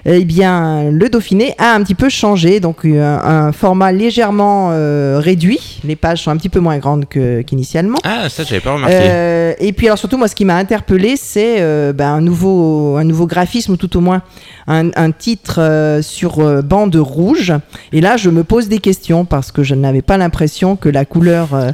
eh 0.05 0.23
bien, 0.25 0.89
le 0.91 1.09
Dauphiné 1.09 1.55
a 1.57 1.73
un 1.73 1.83
petit 1.83 1.95
peu 1.95 2.09
changé, 2.09 2.59
donc 2.59 2.85
un, 2.85 3.19
un 3.23 3.51
format 3.51 3.91
légèrement 3.91 4.69
euh, 4.71 5.19
réduit. 5.19 5.79
Les 5.83 5.95
pages 5.95 6.23
sont 6.23 6.31
un 6.31 6.37
petit 6.37 6.49
peu 6.49 6.59
moins 6.59 6.77
grandes 6.77 7.05
qu'initialement. 7.07 7.97
Ah, 8.03 8.29
ça, 8.29 8.43
j'avais 8.43 8.61
pas 8.61 8.73
remarqué. 8.73 8.95
Euh, 8.99 9.53
et 9.59 9.73
puis 9.73 9.87
alors 9.87 9.97
surtout 9.97 10.17
moi 10.17 10.27
ce 10.27 10.35
qui 10.35 10.45
m'a 10.45 10.55
interpellé 10.55 11.15
c'est 11.15 11.57
euh, 11.59 11.93
ben, 11.93 12.09
un 12.09 12.21
nouveau 12.21 12.97
un 12.97 13.03
nouveau 13.03 13.27
graphisme 13.27 13.73
ou 13.73 13.77
tout 13.77 13.95
au 13.97 14.01
moins 14.01 14.21
un, 14.67 14.89
un 14.95 15.11
titre 15.11 15.59
euh, 15.59 16.01
sur 16.01 16.39
euh, 16.39 16.61
bande 16.61 16.95
rouge 16.95 17.53
et 17.91 18.01
là 18.01 18.17
je 18.17 18.29
me 18.29 18.43
pose 18.43 18.67
des 18.67 18.79
questions 18.79 19.25
parce 19.25 19.51
que 19.51 19.63
je 19.63 19.75
n'avais 19.75 20.01
pas 20.01 20.17
l'impression 20.17 20.75
que 20.75 20.89
la 20.89 21.05
couleur 21.05 21.53
euh, 21.53 21.71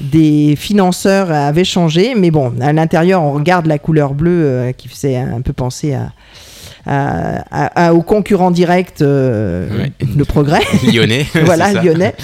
des 0.00 0.54
financeurs 0.56 1.30
avait 1.30 1.64
changé 1.64 2.14
mais 2.16 2.30
bon 2.30 2.52
à 2.60 2.72
l'intérieur 2.72 3.22
on 3.22 3.32
regarde 3.32 3.66
la 3.66 3.78
couleur 3.78 4.14
bleue 4.14 4.44
euh, 4.44 4.72
qui 4.72 4.88
faisait 4.88 5.16
un 5.16 5.40
peu 5.40 5.52
penser 5.52 5.94
à 5.94 6.12
à- 6.88 7.44
à- 7.50 7.86
à- 7.88 7.92
au 7.94 8.02
concurrent 8.02 8.50
direct 8.50 9.02
euh, 9.02 9.68
Ouais. 9.78 9.92
le 10.16 10.24
progrès 10.24 10.60
Lyonnais. 10.92 11.26
voilà, 11.44 11.72
lyonnais. 11.72 12.14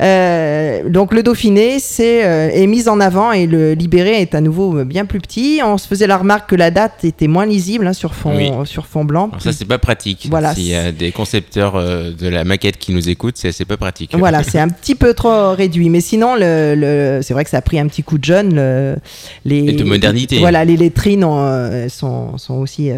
Euh, 0.00 0.88
donc 0.88 1.12
le 1.12 1.22
Dauphiné 1.22 1.78
c'est, 1.78 2.24
euh, 2.24 2.48
est 2.52 2.66
mis 2.66 2.88
en 2.88 3.00
avant 3.00 3.32
et 3.32 3.46
le 3.46 3.74
Libéré 3.74 4.20
est 4.20 4.34
à 4.34 4.40
nouveau 4.40 4.78
euh, 4.78 4.84
bien 4.84 5.04
plus 5.04 5.20
petit. 5.20 5.60
On 5.64 5.78
se 5.78 5.86
faisait 5.86 6.06
la 6.06 6.16
remarque 6.18 6.50
que 6.50 6.56
la 6.56 6.70
date 6.70 7.04
était 7.04 7.26
moins 7.28 7.46
lisible 7.46 7.86
hein, 7.86 7.92
sur, 7.92 8.14
fond, 8.14 8.36
Oui. 8.36 8.50
sur 8.66 8.86
fond 8.86 9.04
blanc. 9.04 9.28
Alors 9.30 9.42
ça, 9.42 9.52
c'est 9.52 9.64
pas 9.64 9.78
pratique. 9.78 10.26
Voilà. 10.30 10.54
S'il 10.54 10.66
y 10.68 10.74
a 10.74 10.92
des 10.92 11.12
concepteurs 11.12 11.74
euh, 11.76 12.12
de 12.12 12.28
la 12.28 12.44
maquette 12.44 12.78
qui 12.78 12.92
nous 12.92 13.08
écoutent, 13.08 13.36
c'est 13.36 13.52
c'est 13.52 13.64
pas 13.64 13.76
pratique. 13.76 14.14
Voilà, 14.16 14.42
c'est 14.44 14.58
un 14.60 14.68
petit 14.68 14.94
peu 14.94 15.14
trop 15.14 15.52
réduit. 15.52 15.88
Mais 15.90 16.00
sinon, 16.00 16.34
le, 16.36 16.74
le- 16.76 17.20
c'est 17.22 17.34
vrai 17.34 17.44
que 17.44 17.50
ça 17.50 17.58
a 17.58 17.62
pris 17.62 17.78
un 17.78 17.86
petit 17.86 18.02
coup 18.02 18.18
de 18.18 18.24
jeune. 18.24 18.54
le- 18.54 18.96
les, 19.44 19.58
Et 19.68 19.72
de 19.72 19.84
modernité. 19.84 20.38
Voilà, 20.38 20.64
les 20.64 20.76
lettrines 20.76 21.24
ont, 21.24 21.88
sont, 21.88 22.38
sont 22.38 22.54
aussi 22.54 22.90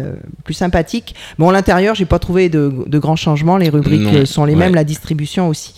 plus 0.43 0.53
sympathiques. 0.53 1.15
Bon, 1.37 1.49
à 1.49 1.53
l'intérieur, 1.53 1.95
j'ai 1.95 2.05
pas 2.05 2.19
trouvé 2.19 2.49
de, 2.49 2.73
de 2.85 2.99
grands 2.99 3.15
changements. 3.15 3.57
Les 3.57 3.69
rubriques 3.69 4.01
Non, 4.01 4.25
sont 4.25 4.45
les 4.45 4.53
ouais. 4.53 4.59
mêmes, 4.59 4.75
la 4.75 4.83
distribution 4.83 5.47
aussi. 5.49 5.73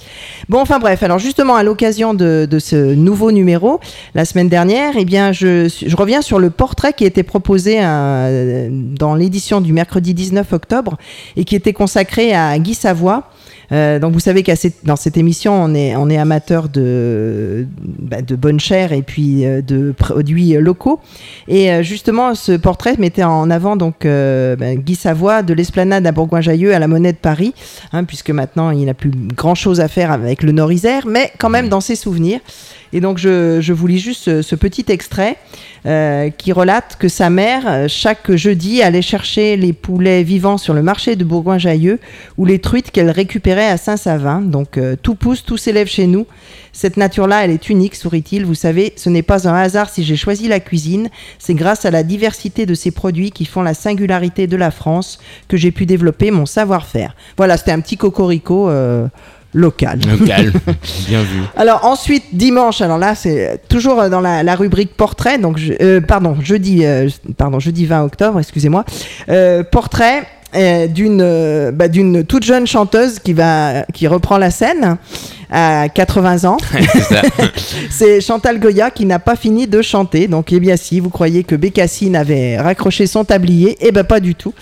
Bon, 0.49 0.59
enfin 0.59 0.79
bref, 0.79 1.03
alors 1.07 1.19
justement, 1.19 1.55
à 1.55 1.63
l'occasion 1.63 2.13
de, 2.13 2.45
ce 2.59 2.93
nouveau 2.93 3.31
numéro, 3.31 3.79
la 4.13 4.25
semaine 4.25 4.49
dernière, 4.49 4.95
eh 4.97 5.05
je 5.05 5.95
reviens 5.95 6.21
sur 6.21 6.37
le 6.37 6.49
portrait 6.49 6.91
qui 6.91 7.05
était 7.05 7.23
proposé 7.23 7.77
euh, 7.79 8.67
dans 8.69 9.15
l'édition 9.15 9.61
du 9.61 9.71
mercredi 9.71 10.13
19 10.13 10.51
octobre 10.51 10.97
et 11.37 11.45
qui 11.45 11.55
était 11.55 11.71
consacré 11.71 12.33
à 12.33 12.59
Guy 12.59 12.73
Savoie. 12.73 13.31
Euh, 13.71 13.99
donc 13.99 14.13
vous 14.13 14.19
savez 14.19 14.43
qu'à 14.43 14.55
cette- 14.55 14.85
dans 14.85 14.95
cette 14.95 15.17
émission, 15.17 15.53
on 15.53 15.73
est, 15.75 15.95
on 15.95 16.09
est 16.09 16.17
amateur 16.17 16.69
de, 16.69 17.67
bah, 17.99 18.21
de 18.21 18.35
bonne 18.35 18.59
chair 18.59 18.93
et 18.93 19.01
puis 19.01 19.45
euh, 19.45 19.61
de 19.61 19.91
produits 19.97 20.53
locaux. 20.53 20.99
Et 21.47 21.71
euh, 21.71 21.83
justement, 21.83 22.33
ce 22.35 22.53
portrait 22.53 22.95
mettait 22.97 23.23
en 23.23 23.49
avant 23.49 23.75
donc 23.75 24.05
euh, 24.05 24.55
bah, 24.55 24.75
Guy 24.75 24.95
Savoie 24.95 25.43
de 25.43 25.53
l'esplanade 25.53 26.07
à 26.07 26.11
Bourgoin-Jallieu 26.11 26.73
à 26.73 26.79
la 26.79 26.87
Monnaie 26.87 27.11
de 27.13 27.17
Paris, 27.17 27.53
hein, 27.91 28.03
puisque 28.05 28.29
maintenant 28.29 28.71
il 28.71 28.85
n'a 28.85 28.93
plus 28.93 29.11
grand 29.11 29.55
chose 29.55 29.81
à 29.81 29.87
faire 29.89 30.11
avec 30.11 30.43
le 30.43 30.51
Nord-Isère, 30.53 31.05
mais 31.05 31.31
quand 31.37 31.49
même 31.49 31.67
dans 31.67 31.81
ses 31.81 31.95
souvenirs. 31.95 32.39
Et 32.93 33.01
donc 33.01 33.17
je, 33.17 33.59
je 33.61 33.73
vous 33.73 33.87
lis 33.87 33.99
juste 33.99 34.41
ce, 34.41 34.55
petit 34.55 34.85
extrait 34.89 35.37
euh, 35.85 36.29
qui 36.29 36.51
relate 36.51 36.97
que 36.99 37.07
sa 37.07 37.29
mère, 37.29 37.63
euh, 37.67 37.85
chaque 37.87 38.35
jeudi, 38.35 38.81
allait 38.81 39.01
chercher 39.01 39.55
les 39.57 39.73
poulets 39.73 40.23
vivants 40.23 40.57
sur 40.57 40.73
le 40.73 40.81
marché 40.81 41.15
de 41.15 41.23
Bourgoin-Jallieu 41.23 41.99
ou 42.37 42.45
les 42.45 42.59
truites 42.59 42.91
qu'elle 42.91 43.11
récupérait 43.11 43.67
à 43.69 43.77
Saint-Savin. 43.77 44.41
Donc 44.41 44.77
euh, 44.77 44.95
tout 45.01 45.15
pousse, 45.15 45.43
tout 45.43 45.57
s'élève 45.57 45.87
chez 45.87 46.07
nous. 46.07 46.25
Cette 46.73 46.97
nature-là, 46.97 47.43
elle 47.43 47.51
est 47.51 47.69
unique, 47.69 47.95
sourit-il. 47.95 48.45
Vous 48.45 48.53
savez, 48.53 48.93
ce 48.97 49.09
n'est 49.09 49.23
pas 49.23 49.47
un 49.47 49.55
hasard 49.55 49.89
si 49.89 50.03
j'ai 50.03 50.15
choisi 50.15 50.47
la 50.47 50.59
cuisine. 50.59 51.09
C'est 51.39 51.55
grâce 51.55 51.85
à 51.85 51.91
la 51.91 52.03
diversité 52.03 52.65
de 52.65 52.73
ces 52.73 52.91
produits 52.91 53.31
qui 53.31 53.45
font 53.45 53.63
la 53.63 53.73
singularité 53.73 54.45
de 54.45 54.57
la 54.57 54.69
France 54.71 55.19
que 55.47 55.57
j'ai 55.57 55.71
pu 55.71 55.85
développer 55.85 56.29
mon 56.29 56.45
savoir-faire. 56.45 57.15
Voilà, 57.35 57.57
c'était 57.57 57.71
un 57.71 57.81
petit 57.81 57.97
cocorico 57.97 58.69
local. 59.57 59.99
Local. 60.19 60.51
Bien 61.07 61.21
vu. 61.21 61.41
Alors 61.55 61.83
ensuite 61.85 62.23
dimanche, 62.33 62.81
alors 62.81 62.97
là 62.97 63.15
c'est 63.15 63.59
toujours 63.69 64.09
dans 64.09 64.21
la, 64.21 64.43
la 64.43 64.55
rubrique 64.55 64.95
portrait, 64.95 65.37
donc 65.39 65.57
je- 65.57 65.73
euh, 65.81 65.99
pardon 66.01 66.37
jeudi, 66.41 66.85
euh, 66.85 67.09
pardon 67.37 67.59
jeudi 67.59 67.85
20 67.85 68.03
octobre, 68.03 68.39
excusez-moi, 68.39 68.85
Euh, 69.29 69.63
portrait 69.63 70.23
euh, 70.55 70.87
d'une 70.87 71.21
euh, 71.21 71.71
bah, 71.71 71.87
d'une 71.89 72.23
toute 72.23 72.43
jeune 72.43 72.65
chanteuse 72.67 73.19
qui 73.19 73.33
va 73.33 73.83
qui 73.93 74.07
reprend 74.07 74.37
la 74.37 74.49
scène 74.51 74.97
à 75.51 75.87
80 75.89 76.45
ans. 76.45 76.57
C'est 77.89 78.21
Chantal 78.21 78.59
Goya 78.59 78.91
qui 78.91 79.05
n'a 79.05 79.19
pas 79.19 79.35
fini 79.35 79.67
de 79.67 79.81
chanter. 79.81 80.27
Donc, 80.27 80.51
eh 80.51 80.59
bien, 80.59 80.75
si 80.77 80.99
vous 80.99 81.09
croyez 81.09 81.43
que 81.43 81.55
Bécassine 81.55 82.15
avait 82.15 82.57
raccroché 82.57 83.07
son 83.07 83.23
tablier, 83.23 83.77
eh 83.79 83.91
ben 83.91 84.03
pas 84.03 84.19
du 84.19 84.35
tout. 84.35 84.53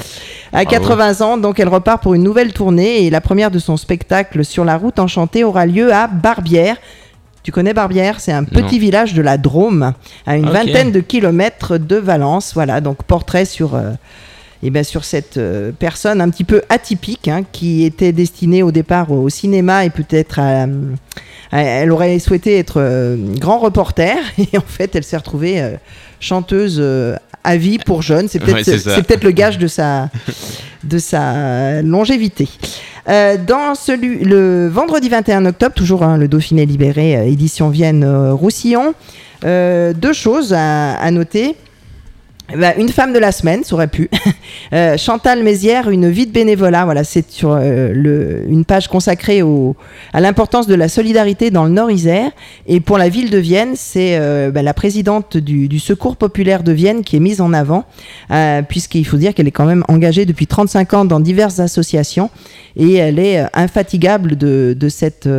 À 0.56 0.64
Bravo. 0.64 0.88
80 0.88 1.22
ans, 1.26 1.38
donc 1.38 1.60
elle 1.60 1.68
repart 1.68 2.02
pour 2.02 2.14
une 2.14 2.24
nouvelle 2.24 2.54
tournée 2.54 3.04
et 3.06 3.10
la 3.10 3.20
première 3.22 3.52
de 3.52 3.60
son 3.60 3.76
spectacle 3.78 4.46
sur 4.46 4.64
la 4.64 4.78
route 4.78 5.00
enchantée 5.00 5.44
aura 5.44 5.66
lieu 5.66 5.94
à 5.94 6.08
Barbière. 6.08 6.78
Tu 7.44 7.52
connais 7.52 7.74
Barbière? 7.74 8.20
C'est 8.20 8.32
un 8.32 8.44
petit 8.46 8.76
Non. 8.76 8.80
village 8.80 9.14
de 9.14 9.22
la 9.22 9.38
Drôme, 9.38 9.94
à 10.26 10.38
une 10.38 10.48
Ok. 10.48 10.54
vingtaine 10.54 10.92
de 10.92 11.00
kilomètres 11.02 11.78
de 11.78 11.98
Valence. 11.98 12.54
Voilà, 12.56 12.80
donc 12.82 13.04
portrait 13.04 13.46
sur, 13.46 13.76
euh, 13.76 13.92
et 14.64 14.70
ben 14.72 14.84
sur 14.84 15.04
cette 15.04 15.38
euh, 15.38 15.72
personne 15.78 16.22
un 16.22 16.30
petit 16.30 16.46
peu 16.46 16.62
atypique 16.70 17.28
hein, 17.28 17.42
qui 17.52 17.84
était 17.84 18.14
destinée 18.14 18.64
au 18.64 18.72
départ 18.72 19.12
au 19.12 19.28
cinéma 19.30 19.84
et 19.86 19.90
peut-être 19.90 20.40
à, 20.40 20.64
à- 21.52 21.62
elle 21.62 21.92
aurait 21.92 22.18
souhaité 22.20 22.58
être 22.58 22.78
euh, 22.78 23.18
grand 23.38 23.60
reporter 23.60 24.18
et 24.40 24.58
en 24.58 24.62
fait 24.66 24.96
elle 24.96 25.04
s'est 25.04 25.18
retrouvée 25.18 25.62
euh, 25.62 25.72
chanteuse 26.22 26.78
euh, 26.80 27.16
à 27.46 27.56
vie 27.58 27.78
pour 27.78 28.02
jeunes. 28.02 28.28
C'est 28.28 28.40
peut-être 28.40 28.56
Ouais, 28.58 28.64
c'est 28.64 28.80
ça. 28.80 28.96
c'est 28.96 29.04
peut-être 29.04 29.24
le 29.24 29.32
gage 29.32 29.58
de 29.58 29.68
sa 29.68 30.10
de 30.84 30.98
sa 30.98 31.82
longévité. 31.82 32.48
Euh, 33.08 33.38
dans 33.38 33.76
celui, 33.76 34.20
le 34.24 34.68
vendredi 34.68 35.10
21 35.10 35.46
octobre, 35.46 35.74
toujours 35.76 36.04
hein, 36.04 36.18
le 36.18 36.28
Dauphiné 36.28 36.66
libéré, 36.66 37.16
euh, 37.18 37.24
édition 37.24 37.70
Vienne 37.70 38.04
euh, 38.04 38.34
Roussillon, 38.34 38.94
euh, 39.46 39.94
deux 39.94 40.14
choses 40.14 40.54
à, 40.54 40.96
à 40.96 41.12
noter. 41.12 41.56
Ben, 42.54 42.74
une 42.78 42.90
femme 42.90 43.12
de 43.12 43.18
la 43.18 43.32
semaine, 43.32 43.64
ça 43.64 43.76
aurait 43.76 43.88
pu. 43.88 44.10
Euh, 44.74 44.98
Chantal 44.98 45.44
Mézières, 45.44 45.90
une 45.90 46.10
vie 46.10 46.26
de 46.26 46.32
bénévolat. 46.32 46.86
Voilà, 46.86 47.04
c'est 47.04 47.30
sur 47.30 47.52
euh, 47.52 47.92
le, 47.94 48.46
une 48.50 48.66
page 48.66 48.88
consacrée 48.88 49.44
au, 49.44 49.76
à 50.12 50.22
l'importance 50.22 50.66
de 50.66 50.74
la 50.74 50.90
solidarité 50.90 51.52
dans 51.52 51.66
le 51.66 51.70
Nord-Isère. 51.70 52.32
Et 52.66 52.80
pour 52.80 52.98
la 52.98 53.08
ville 53.10 53.30
de 53.30 53.38
Vienne, 53.38 53.74
c'est 53.76 54.18
euh, 54.18 54.50
ben, 54.50 54.66
la 54.66 54.74
présidente 54.74 55.38
du, 55.38 55.68
du 55.68 55.80
Secours 55.80 56.16
populaire 56.16 56.64
de 56.64 56.72
Vienne 56.72 57.04
qui 57.04 57.16
est 57.16 57.20
mise 57.20 57.42
en 57.42 57.54
avant, 57.54 57.86
euh, 58.32 58.64
puisqu'il 58.64 59.06
faut 59.06 59.18
dire 59.18 59.36
qu'elle 59.36 59.48
est 59.48 59.52
quand 59.52 59.66
même 59.66 59.84
engagée 59.88 60.26
depuis 60.26 60.48
35 60.48 60.94
ans 60.96 61.06
dans 61.06 61.20
diverses 61.20 61.60
associations 61.60 62.32
et 62.76 62.96
elle 62.96 63.20
est 63.20 63.42
euh, 63.42 63.48
infatigable 63.54 64.36
de, 64.36 64.76
de 64.78 64.90
cette. 64.90 65.30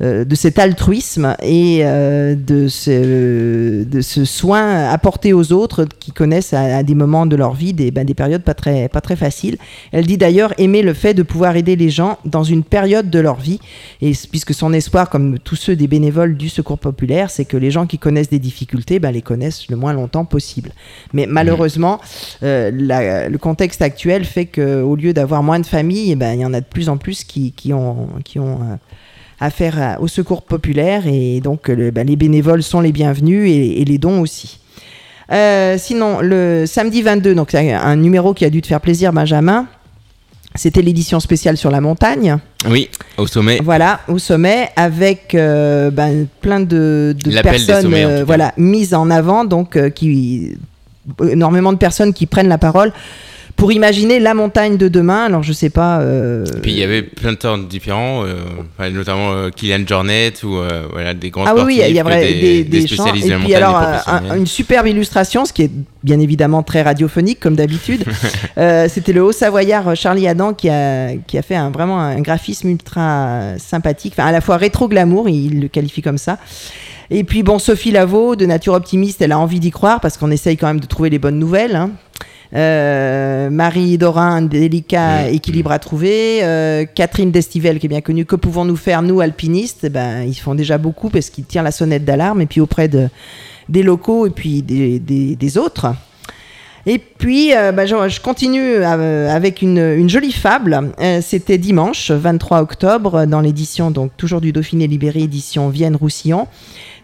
Euh, 0.00 0.24
de 0.24 0.34
cet 0.34 0.58
altruisme 0.58 1.34
et 1.42 1.80
euh, 1.82 2.34
de, 2.34 2.68
ce, 2.68 3.84
de 3.84 4.00
ce 4.00 4.24
soin 4.24 4.88
apporté 4.90 5.32
aux 5.32 5.52
autres 5.52 5.86
qui 5.98 6.12
connaissent 6.12 6.52
à, 6.52 6.78
à 6.78 6.82
des 6.82 6.94
moments 6.94 7.26
de 7.26 7.36
leur 7.36 7.54
vie 7.54 7.72
des, 7.72 7.90
ben, 7.90 8.04
des 8.04 8.14
périodes 8.14 8.42
pas 8.42 8.54
très, 8.54 8.88
pas 8.88 9.00
très 9.00 9.16
faciles. 9.16 9.56
Elle 9.92 10.06
dit 10.06 10.18
d'ailleurs 10.18 10.54
aimer 10.58 10.82
le 10.82 10.94
fait 10.94 11.14
de 11.14 11.22
pouvoir 11.22 11.56
aider 11.56 11.76
les 11.76 11.90
gens 11.90 12.18
dans 12.24 12.44
une 12.44 12.62
période 12.62 13.10
de 13.10 13.18
leur 13.18 13.36
vie, 13.36 13.58
et 14.00 14.12
puisque 14.30 14.54
son 14.54 14.72
espoir, 14.72 15.10
comme 15.10 15.38
tous 15.38 15.56
ceux 15.56 15.76
des 15.76 15.86
bénévoles 15.88 16.36
du 16.36 16.48
Secours 16.48 16.78
populaire, 16.78 17.30
c'est 17.30 17.44
que 17.44 17.56
les 17.56 17.70
gens 17.70 17.86
qui 17.86 17.98
connaissent 17.98 18.30
des 18.30 18.38
difficultés 18.38 18.98
ben, 18.98 19.10
les 19.10 19.22
connaissent 19.22 19.68
le 19.68 19.76
moins 19.76 19.92
longtemps 19.92 20.24
possible. 20.24 20.70
Mais 21.12 21.26
malheureusement, 21.26 22.00
euh, 22.42 22.70
la- 22.74 23.28
le 23.28 23.38
contexte 23.38 23.82
actuel 23.82 24.24
fait 24.24 24.46
qu'au 24.46 24.96
lieu 24.96 25.12
d'avoir 25.12 25.42
moins 25.42 25.60
de 25.60 25.66
familles, 25.66 26.12
eh 26.12 26.16
ben, 26.16 26.34
il 26.34 26.40
y 26.40 26.44
en 26.46 26.54
a 26.54 26.60
de 26.60 26.66
plus 26.66 26.88
en 26.88 26.96
plus 26.96 27.24
qui, 27.24 27.52
qui 27.52 27.72
ont... 27.72 28.08
Qui 28.24 28.38
ont 28.38 28.60
euh, 28.62 28.76
affaire 29.40 29.80
à- 29.80 30.00
au 30.00 30.08
secours 30.08 30.42
populaire 30.42 31.02
et 31.06 31.40
donc 31.40 31.68
euh, 31.70 31.74
le- 31.74 31.90
bah, 31.90 32.04
les 32.04 32.16
bénévoles 32.16 32.62
sont 32.62 32.80
les 32.80 32.92
bienvenus 32.92 33.48
et, 33.50 33.80
et 33.80 33.84
les 33.84 33.98
dons 33.98 34.20
aussi. 34.20 34.58
Euh, 35.30 35.76
sinon, 35.78 36.20
le 36.22 36.64
samedi 36.66 37.02
22, 37.02 37.34
donc 37.34 37.48
c'est 37.50 37.72
un 37.72 37.96
numéro 37.96 38.32
qui 38.34 38.44
a 38.44 38.50
dû 38.50 38.62
te 38.62 38.66
faire 38.66 38.80
plaisir, 38.80 39.12
Benjamin. 39.12 39.66
C'était 40.54 40.80
l'édition 40.82 41.20
spéciale 41.20 41.56
sur 41.58 41.70
la 41.70 41.80
montagne. 41.82 42.36
Oui, 42.68 42.88
au 43.18 43.26
sommet. 43.26 43.60
Voilà, 43.62 44.00
au 44.08 44.18
sommet, 44.18 44.70
avec 44.74 45.34
euh, 45.34 45.90
ben, 45.90 46.26
plein 46.40 46.60
de, 46.60 47.14
personnes 47.42 47.82
sommets, 47.82 48.04
euh, 48.06 48.24
voilà, 48.24 48.54
mises 48.56 48.94
en 48.94 49.10
avant, 49.10 49.44
donc 49.44 49.76
euh, 49.76 49.90
qui, 49.90 50.56
énormément 51.30 51.72
de 51.72 51.78
personnes 51.78 52.12
qui 52.14 52.24
prennent 52.26 52.48
la 52.48 52.58
parole 52.58 52.92
pour 53.58 53.72
imaginer 53.72 54.20
la 54.20 54.32
montagne 54.34 54.76
de 54.78 54.88
demain. 54.88 55.24
Alors, 55.26 55.42
je 55.42 55.52
sais 55.52 55.68
pas. 55.68 56.00
euh, 56.00 56.46
Et 56.56 56.60
puis 56.60 56.70
il 56.72 56.78
y 56.78 56.82
avait 56.84 57.02
plein 57.02 57.32
de 57.32 57.36
temps 57.36 57.58
différents, 57.58 58.24
euh, 58.24 58.90
notamment 58.90 59.32
euh, 59.32 59.50
Kylian 59.50 59.80
Jornet 59.86 60.32
ou 60.44 60.56
voilà, 60.92 61.12
des 61.12 61.28
grands 61.30 61.44
Ah 61.46 61.54
oui, 61.66 61.80
il 61.86 61.94
y 61.94 61.98
a 62.00 62.02
vrai, 62.04 62.20
des, 62.24 62.34
des, 62.34 62.64
des 62.64 62.80
des 62.80 62.86
chants. 62.86 63.02
spécialistes 63.04 63.26
Et 63.26 63.28
de 63.28 63.32
la 63.34 63.38
puis 63.40 63.52
montagne, 63.52 63.62
alors, 63.64 64.32
un- 64.32 64.36
une 64.38 64.46
superbe 64.46 64.86
illustration, 64.86 65.44
ce 65.44 65.52
qui 65.52 65.62
est 65.64 65.70
bien 66.04 66.20
évidemment 66.20 66.62
très 66.62 66.82
radiophonique, 66.82 67.40
comme 67.40 67.56
d'habitude. 67.56 68.04
C'était 68.88 69.12
le 69.12 69.22
Haut-Savoyard 69.24 69.88
euh, 69.88 69.94
Charlie 69.94 70.28
Adam 70.28 70.54
qui 70.54 70.68
a, 70.70 71.16
qui 71.26 71.36
a 71.36 71.42
fait 71.42 71.56
un, 71.56 71.70
vraiment 71.70 72.00
un 72.00 72.20
graphisme 72.20 72.68
ultra 72.70 73.58
sympathique, 73.58 74.14
enfin 74.16 74.28
à 74.28 74.32
la 74.32 74.40
fois 74.40 74.56
rétro-glamour, 74.56 75.28
il 75.28 75.60
le 75.60 75.68
qualifie 75.68 76.00
comme 76.02 76.18
ça. 76.18 76.38
Et 77.10 77.24
puis 77.24 77.42
bon, 77.42 77.58
Sophie 77.58 77.90
Lavaux, 77.90 78.36
de 78.36 78.44
Nature 78.46 78.74
Optimiste, 78.74 79.22
elle 79.22 79.32
a 79.32 79.38
envie 79.38 79.60
d'y 79.60 79.70
croire 79.70 80.00
parce 80.00 80.18
qu'on 80.18 80.30
essaye 80.30 80.56
quand 80.56 80.66
même 80.66 80.80
de 80.80 80.86
trouver 80.86 81.08
les 81.10 81.18
bonnes 81.18 81.38
nouvelles. 81.38 81.74
hein. 81.76 81.90
Euh, 82.54 83.50
Marie 83.50 83.98
Dorin, 83.98 84.40
délicat 84.42 85.28
équilibre 85.30 85.70
à 85.70 85.78
trouver. 85.78 86.40
Euh, 86.42 86.84
Catherine 86.94 87.30
Destivelle, 87.30 87.78
qui 87.78 87.86
est 87.86 87.88
bien 87.90 88.00
connue. 88.00 88.24
Que 88.24 88.36
pouvons-nous 88.36 88.76
faire, 88.76 89.02
nous, 89.02 89.20
alpinistes? 89.20 89.80
Eh 89.84 89.88
ben, 89.90 90.22
Ils 90.22 90.34
font 90.34 90.54
déjà 90.54 90.78
beaucoup 90.78 91.08
parce 91.10 91.28
qu'ils 91.30 91.44
tirent 91.44 91.62
la 91.62 91.72
sonnette 91.72 92.04
d'alarme 92.04 92.40
et 92.40 92.46
puis 92.46 92.60
auprès 92.60 92.88
de, 92.88 93.08
des 93.68 93.82
locaux 93.82 94.26
et 94.26 94.30
puis 94.30 94.62
des, 94.62 94.98
des- 94.98 95.36
des 95.36 95.58
autres. 95.58 95.86
Et 96.90 96.96
puis, 96.96 97.54
euh, 97.54 97.70
bah, 97.70 97.84
je, 97.84 98.18
continue 98.18 98.62
euh, 98.62 99.28
avec 99.28 99.60
une, 99.60 100.08
jolie 100.08 100.32
fable. 100.32 100.90
Euh, 100.98 101.20
C'était 101.20 101.58
dimanche 101.58 102.10
23 102.10 102.62
octobre 102.62 103.26
dans 103.26 103.42
l'édition, 103.42 103.90
donc 103.90 104.12
toujours 104.16 104.40
du 104.40 104.52
Dauphiné 104.52 104.86
Libéré, 104.86 105.20
édition 105.20 105.68
Vienne-Roussillon. 105.68 106.46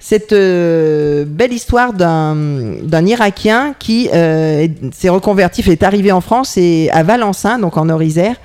Cette 0.01 0.33
belle 0.33 1.53
histoire 1.53 1.93
d'un 1.93 3.07
Irakien 3.07 3.75
qui 3.79 4.07
est- 4.07 4.71
s'est 4.93 5.09
reconverti, 5.11 5.63
est 5.67 5.83
arrivé 5.83 6.13
en 6.13 6.21
France 6.21 6.57
et 6.59 6.91
à 6.91 7.03
Valençin, 7.03 7.59
donc 7.59 7.77
en 7.79 7.87
Nord-Isère. 7.87 8.37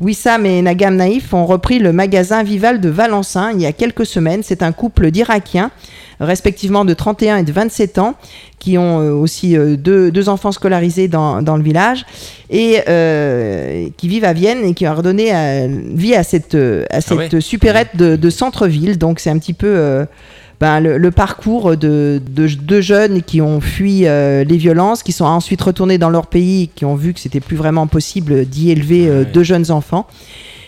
Wissam 0.00 0.46
et 0.46 0.62
Nagam 0.62 0.94
Naïf 0.94 1.34
ont 1.34 1.44
repris 1.44 1.80
le 1.80 1.92
magasin 1.92 2.42
Vival 2.44 2.80
de 2.80 2.88
Valençin 2.88 3.50
il 3.52 3.60
y 3.60 3.66
a 3.66 3.72
quelques 3.72 4.06
semaines. 4.06 4.42
C'est 4.44 4.62
un 4.62 4.70
couple 4.70 5.10
d'Irakiens, 5.10 5.72
respectivement 6.20 6.84
de 6.84 6.94
31 6.94 7.38
et 7.38 7.42
de 7.42 7.52
27 7.52 7.98
ans, 7.98 8.14
qui 8.60 8.78
ont 8.78 9.00
euh, 9.00 9.12
aussi 9.12 9.56
euh, 9.56 9.76
deux, 9.76 10.12
deux 10.12 10.28
enfants 10.28 10.52
scolarisés 10.52 11.08
dans, 11.08 11.42
dans 11.42 11.56
le 11.56 11.64
village 11.64 12.06
et 12.48 12.80
euh, 12.88 13.88
qui 13.96 14.08
vivent 14.08 14.24
à 14.24 14.32
Vienne 14.32 14.64
et 14.64 14.74
qui 14.74 14.86
ont 14.86 14.94
redonné 14.94 15.32
vie 15.92 16.14
à 16.14 16.22
cette, 16.22 16.54
à 16.54 17.00
cette 17.00 17.32
ouais. 17.32 17.40
supérette 17.40 17.96
de, 17.96 18.14
de 18.14 18.30
centre-ville. 18.30 18.98
Donc 18.98 19.18
c'est 19.18 19.30
un 19.30 19.38
petit 19.38 19.52
peu 19.52 19.66
euh, 19.66 20.04
ben, 20.60 20.80
le, 20.80 20.98
le 20.98 21.10
parcours 21.10 21.76
de, 21.76 22.20
de, 22.30 22.48
de 22.48 22.80
jeunes 22.80 23.22
qui 23.22 23.40
ont 23.40 23.60
fui 23.60 24.06
euh, 24.06 24.42
les 24.44 24.56
violences, 24.56 25.02
qui 25.02 25.12
sont 25.12 25.24
ensuite 25.24 25.62
retournés 25.62 25.98
dans 25.98 26.10
leur 26.10 26.26
pays, 26.26 26.68
qui 26.74 26.84
ont 26.84 26.96
vu 26.96 27.14
que 27.14 27.20
c'était 27.20 27.40
plus 27.40 27.56
vraiment 27.56 27.86
possible 27.86 28.44
d'y 28.44 28.70
élever 28.70 29.08
euh, 29.08 29.24
deux 29.24 29.44
jeunes 29.44 29.70
enfants 29.70 30.06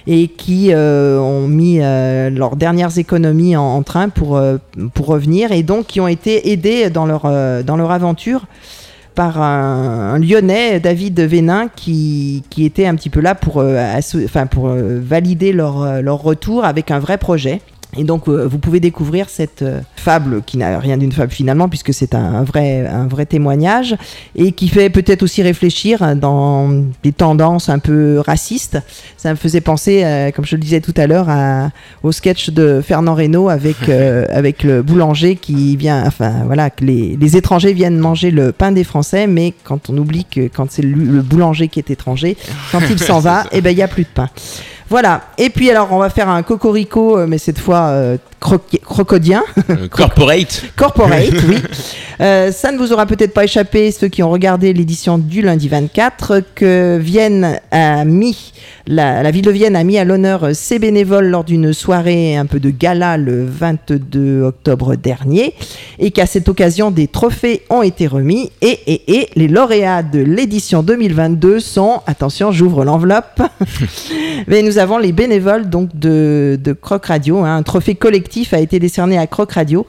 et 0.07 0.29
qui 0.29 0.73
euh, 0.73 1.19
ont 1.19 1.47
mis 1.47 1.79
euh, 1.81 2.31
leurs 2.31 2.57
dernières 2.57 2.99
économies 2.99 3.57
en, 3.57 3.63
en 3.63 3.83
train 3.83 4.09
pour, 4.09 4.37
euh, 4.37 4.59
pour 4.95 5.07
revenir 5.07 5.53
et 5.53 5.63
donc 5.63 5.87
qui 5.87 6.01
ont 6.01 6.09
été 6.09 6.51
aidés 6.53 6.91
dans 6.91 7.07
leur, 7.07 7.23
dans 7.65 7.77
leur 7.77 7.91
aventure 7.91 8.47
par 9.15 9.43
un, 9.43 10.15
un 10.15 10.19
Lyonnais, 10.19 10.81
David 10.81 11.21
Vénin, 11.21 11.69
qui, 11.75 12.45
qui 12.49 12.65
était 12.65 12.87
un 12.87 12.95
petit 12.95 13.11
peu 13.11 13.21
là 13.21 13.35
pour, 13.35 13.63
pour 14.51 14.69
valider 14.69 15.53
leur, 15.53 16.01
leur 16.01 16.23
retour 16.23 16.65
avec 16.65 16.91
un 16.91 17.01
vrai 17.01 17.19
projet. 17.19 17.61
Et 17.97 18.05
donc, 18.05 18.29
euh, 18.29 18.47
vous 18.47 18.59
pouvez 18.59 18.79
découvrir 18.81 19.29
cette 19.29 19.63
euh, 19.63 19.81
fable 19.97 20.43
qui 20.43 20.59
n'a 20.59 20.79
rien 20.79 20.97
d'une 20.97 21.13
fable 21.13 21.33
finalement, 21.33 21.69
puisque 21.69 21.93
c'est 21.93 22.15
un, 22.15 22.35
un 22.35 22.45
vrai, 22.45 22.87
un 22.87 23.07
vrai 23.07 23.27
témoignage, 23.27 23.97
et 24.37 24.53
qui 24.53 24.69
fait 24.69 24.91
peut-être 24.91 25.23
aussi 25.23 25.43
réfléchir 25.43 26.17
dans 26.17 26.71
des 27.03 27.13
tendances 27.13 27.69
un 27.69 27.79
peu 27.79 28.21
racistes. 28.21 28.79
Ça 29.17 29.31
me 29.31 29.37
faisait 29.37 29.61
penser, 29.61 30.03
euh, 30.05 30.31
comme 30.31 30.45
je 30.45 30.57
le 30.57 30.61
disais 30.63 30.81
tout 30.81 30.95
à 30.97 31.07
l'heure, 31.07 31.29
au 32.03 32.13
sketch 32.13 32.51
de 32.51 32.81
Fernand 32.81 33.15
Reynaud 33.15 33.49
avec, 33.49 33.89
euh, 33.89 34.27
avec 34.31 34.63
le 34.63 34.83
boulanger 34.83 35.37
qui 35.37 35.77
vient, 35.77 36.05
enfin 36.07 36.45
voilà, 36.47 36.71
que 36.71 36.85
les, 36.85 37.17
les 37.21 37.37
étrangers 37.37 37.73
viennent 37.73 37.99
manger 37.99 38.31
le 38.31 38.53
pain 38.53 38.73
des 38.73 38.85
Français, 38.85 39.27
mais 39.27 39.55
quand 39.65 39.91
on 39.91 39.99
oublie 39.99 40.25
que 40.25 40.43
quand 40.43 40.71
c'est 40.71 40.83
le, 40.83 40.95
le 40.95 41.23
boulanger 41.23 41.69
qui 41.69 41.79
est 41.79 41.91
étranger, 41.91 42.37
quand 42.73 42.81
il 42.89 42.99
s'en 42.99 43.19
va, 43.21 43.45
eh 43.53 43.61
ben 43.61 43.71
il 43.71 43.79
y 43.79 43.83
a 43.83 43.89
plus 43.89 44.05
de 44.05 44.09
pain. 44.15 44.29
Voilà. 44.91 45.23
Et 45.39 45.51
puis 45.51 45.71
alors, 45.71 45.93
on 45.93 45.99
va 45.99 46.11
faire 46.11 46.29
un 46.29 46.43
cocorico, 46.43 47.17
euh, 47.17 47.27
mais 47.27 47.39
cette 47.39 47.61
fois 47.61 47.91
euh, 47.91 48.17
crocodien. 48.41 49.43
Euh, 49.69 49.87
corporate. 49.89 50.65
Corporate, 50.77 51.31
oui. 51.49 51.57
Euh, 52.21 52.51
ça 52.53 52.73
ne 52.73 52.79
vous 52.79 52.93
aura 52.93 53.07
peut-être 53.07 53.33
pas 53.35 53.45
échappé, 53.45 53.91
ceux 53.93 54.09
qui 54.09 54.23
ont 54.23 54.31
regardé 54.31 54.73
l'édition 54.73 55.19
du 55.19 55.43
lundi 55.43 55.69
24, 55.69 56.43
que 56.55 56.99
Vienne 57.01 57.61
a 57.71 58.05
mis, 58.05 58.53
la, 58.87 59.23
la 59.23 59.31
ville 59.31 59.45
de 59.45 59.51
Vienne 59.51 59.77
a 59.77 59.85
mis 59.85 59.99
à 59.99 60.05
l'honneur 60.05 60.45
euh, 60.45 60.53
ses 60.55 60.79
bénévoles 60.79 61.27
lors 61.29 61.45
d'une 61.45 61.73
soirée 61.73 62.37
un 62.37 62.47
peu 62.47 62.61
de 62.61 62.71
gala 62.71 63.17
le 63.17 63.45
22 63.47 64.43
octobre 64.43 64.97
dernier, 64.97 65.55
et 65.99 66.11
qu'à 66.11 66.27
cette 66.27 66.49
occasion, 66.49 66.91
des 66.91 67.09
trophées 67.09 67.63
ont 67.71 67.83
été 67.83 68.07
remis, 68.07 68.51
et, 68.63 68.79
et, 68.87 69.19
et 69.21 69.29
les 69.37 69.49
lauréats 69.49 70.03
de 70.03 70.19
l'édition 70.21 70.83
2022 70.83 71.61
sont, 71.61 72.01
attention, 72.07 72.53
j'ouvre 72.53 72.85
l'enveloppe, 72.85 73.43
mais 74.47 74.63
nous 74.63 74.79
avons 74.79 74.99
les 74.99 75.13
bénévoles 75.13 75.69
donc 75.69 75.91
de, 75.95 76.59
de 76.63 76.73
Croc 76.73 77.07
Radio. 77.07 77.39
hein. 77.45 77.57
Un 77.57 77.63
trophée 77.63 77.95
collectif 77.95 78.30
a 78.53 78.59
été 78.59 78.79
décerné 78.79 79.19
à 79.19 79.27
Croc 79.27 79.53
Radio. 79.53 79.87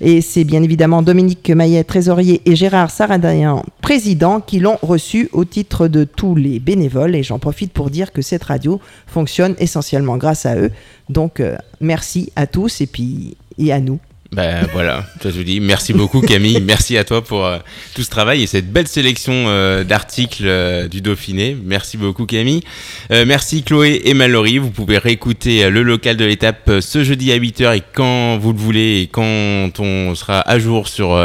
Et 0.00 0.20
c'est 0.20 0.44
bien 0.44 0.62
évidemment 0.62 1.02
Dominique 1.02 1.50
Maillet, 1.50 1.84
trésorier, 1.84 2.42
et 2.44 2.56
Gérard 2.56 2.90
Saradayan, 2.90 3.64
président, 3.80 4.40
qui 4.40 4.58
l'ont 4.58 4.78
reçu 4.82 5.28
au 5.32 5.44
titre 5.44 5.88
de 5.88 6.04
tous 6.04 6.34
les 6.34 6.58
bénévoles. 6.58 7.14
Et 7.14 7.22
j'en 7.22 7.38
profite 7.38 7.72
pour 7.72 7.90
dire 7.90 8.12
que 8.12 8.22
cette 8.22 8.44
radio 8.44 8.80
fonctionne 9.06 9.54
essentiellement 9.58 10.16
grâce 10.16 10.46
à 10.46 10.56
eux. 10.56 10.70
Donc 11.08 11.40
euh, 11.40 11.56
merci 11.80 12.32
à 12.36 12.46
tous 12.46 12.80
et 12.80 12.86
puis 12.86 13.36
et 13.58 13.72
à 13.72 13.80
nous. 13.80 13.98
Ben 14.32 14.66
voilà, 14.72 15.04
je 15.22 15.28
te 15.28 15.42
dis 15.42 15.60
merci 15.60 15.92
beaucoup 15.92 16.22
Camille, 16.22 16.62
merci 16.62 16.96
à 16.96 17.04
toi 17.04 17.22
pour 17.22 17.44
euh, 17.44 17.58
tout 17.94 18.02
ce 18.02 18.08
travail 18.08 18.42
et 18.42 18.46
cette 18.46 18.72
belle 18.72 18.88
sélection 18.88 19.34
euh, 19.34 19.84
d'articles 19.84 20.44
euh, 20.46 20.88
du 20.88 21.02
Dauphiné. 21.02 21.54
Merci 21.62 21.98
beaucoup 21.98 22.24
Camille. 22.24 22.62
Merci 23.10 23.62
Chloé 23.62 24.00
et 24.06 24.14
Mallory. 24.14 24.56
Vous 24.56 24.70
pouvez 24.70 24.96
réécouter 24.96 25.68
le 25.68 25.82
local 25.82 26.16
de 26.16 26.24
l'étape 26.24 26.70
ce 26.80 27.04
jeudi 27.04 27.30
à 27.30 27.36
8h 27.36 27.76
et 27.76 27.82
quand 27.92 28.38
vous 28.38 28.54
le 28.54 28.58
voulez 28.58 29.02
et 29.02 29.06
quand 29.06 29.78
on 29.80 30.14
sera 30.14 30.40
à 30.40 30.58
jour 30.58 30.88
sur 30.88 31.20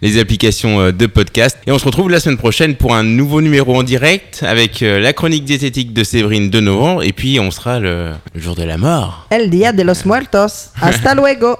les 0.00 0.18
applications 0.20 0.92
de 0.92 1.06
podcast. 1.06 1.58
Et 1.66 1.72
on 1.72 1.78
se 1.80 1.84
retrouve 1.84 2.08
la 2.08 2.20
semaine 2.20 2.38
prochaine 2.38 2.76
pour 2.76 2.94
un 2.94 3.02
nouveau 3.02 3.40
numéro 3.40 3.74
en 3.74 3.82
direct 3.82 4.44
avec 4.46 4.80
la 4.80 5.12
chronique 5.12 5.44
diététique 5.44 5.92
de 5.92 6.04
Séverine 6.04 6.50
de 6.50 6.60
novembre 6.60 7.02
et 7.02 7.12
puis 7.12 7.40
on 7.40 7.50
sera 7.50 7.80
le, 7.80 8.12
le 8.32 8.40
jour 8.40 8.54
de 8.54 8.62
la 8.62 8.78
mort. 8.78 9.26
El 9.30 9.50
Dia 9.50 9.72
de 9.72 9.82
los 9.82 10.04
Muertos. 10.04 10.70
Hasta 10.80 11.16
luego. 11.16 11.52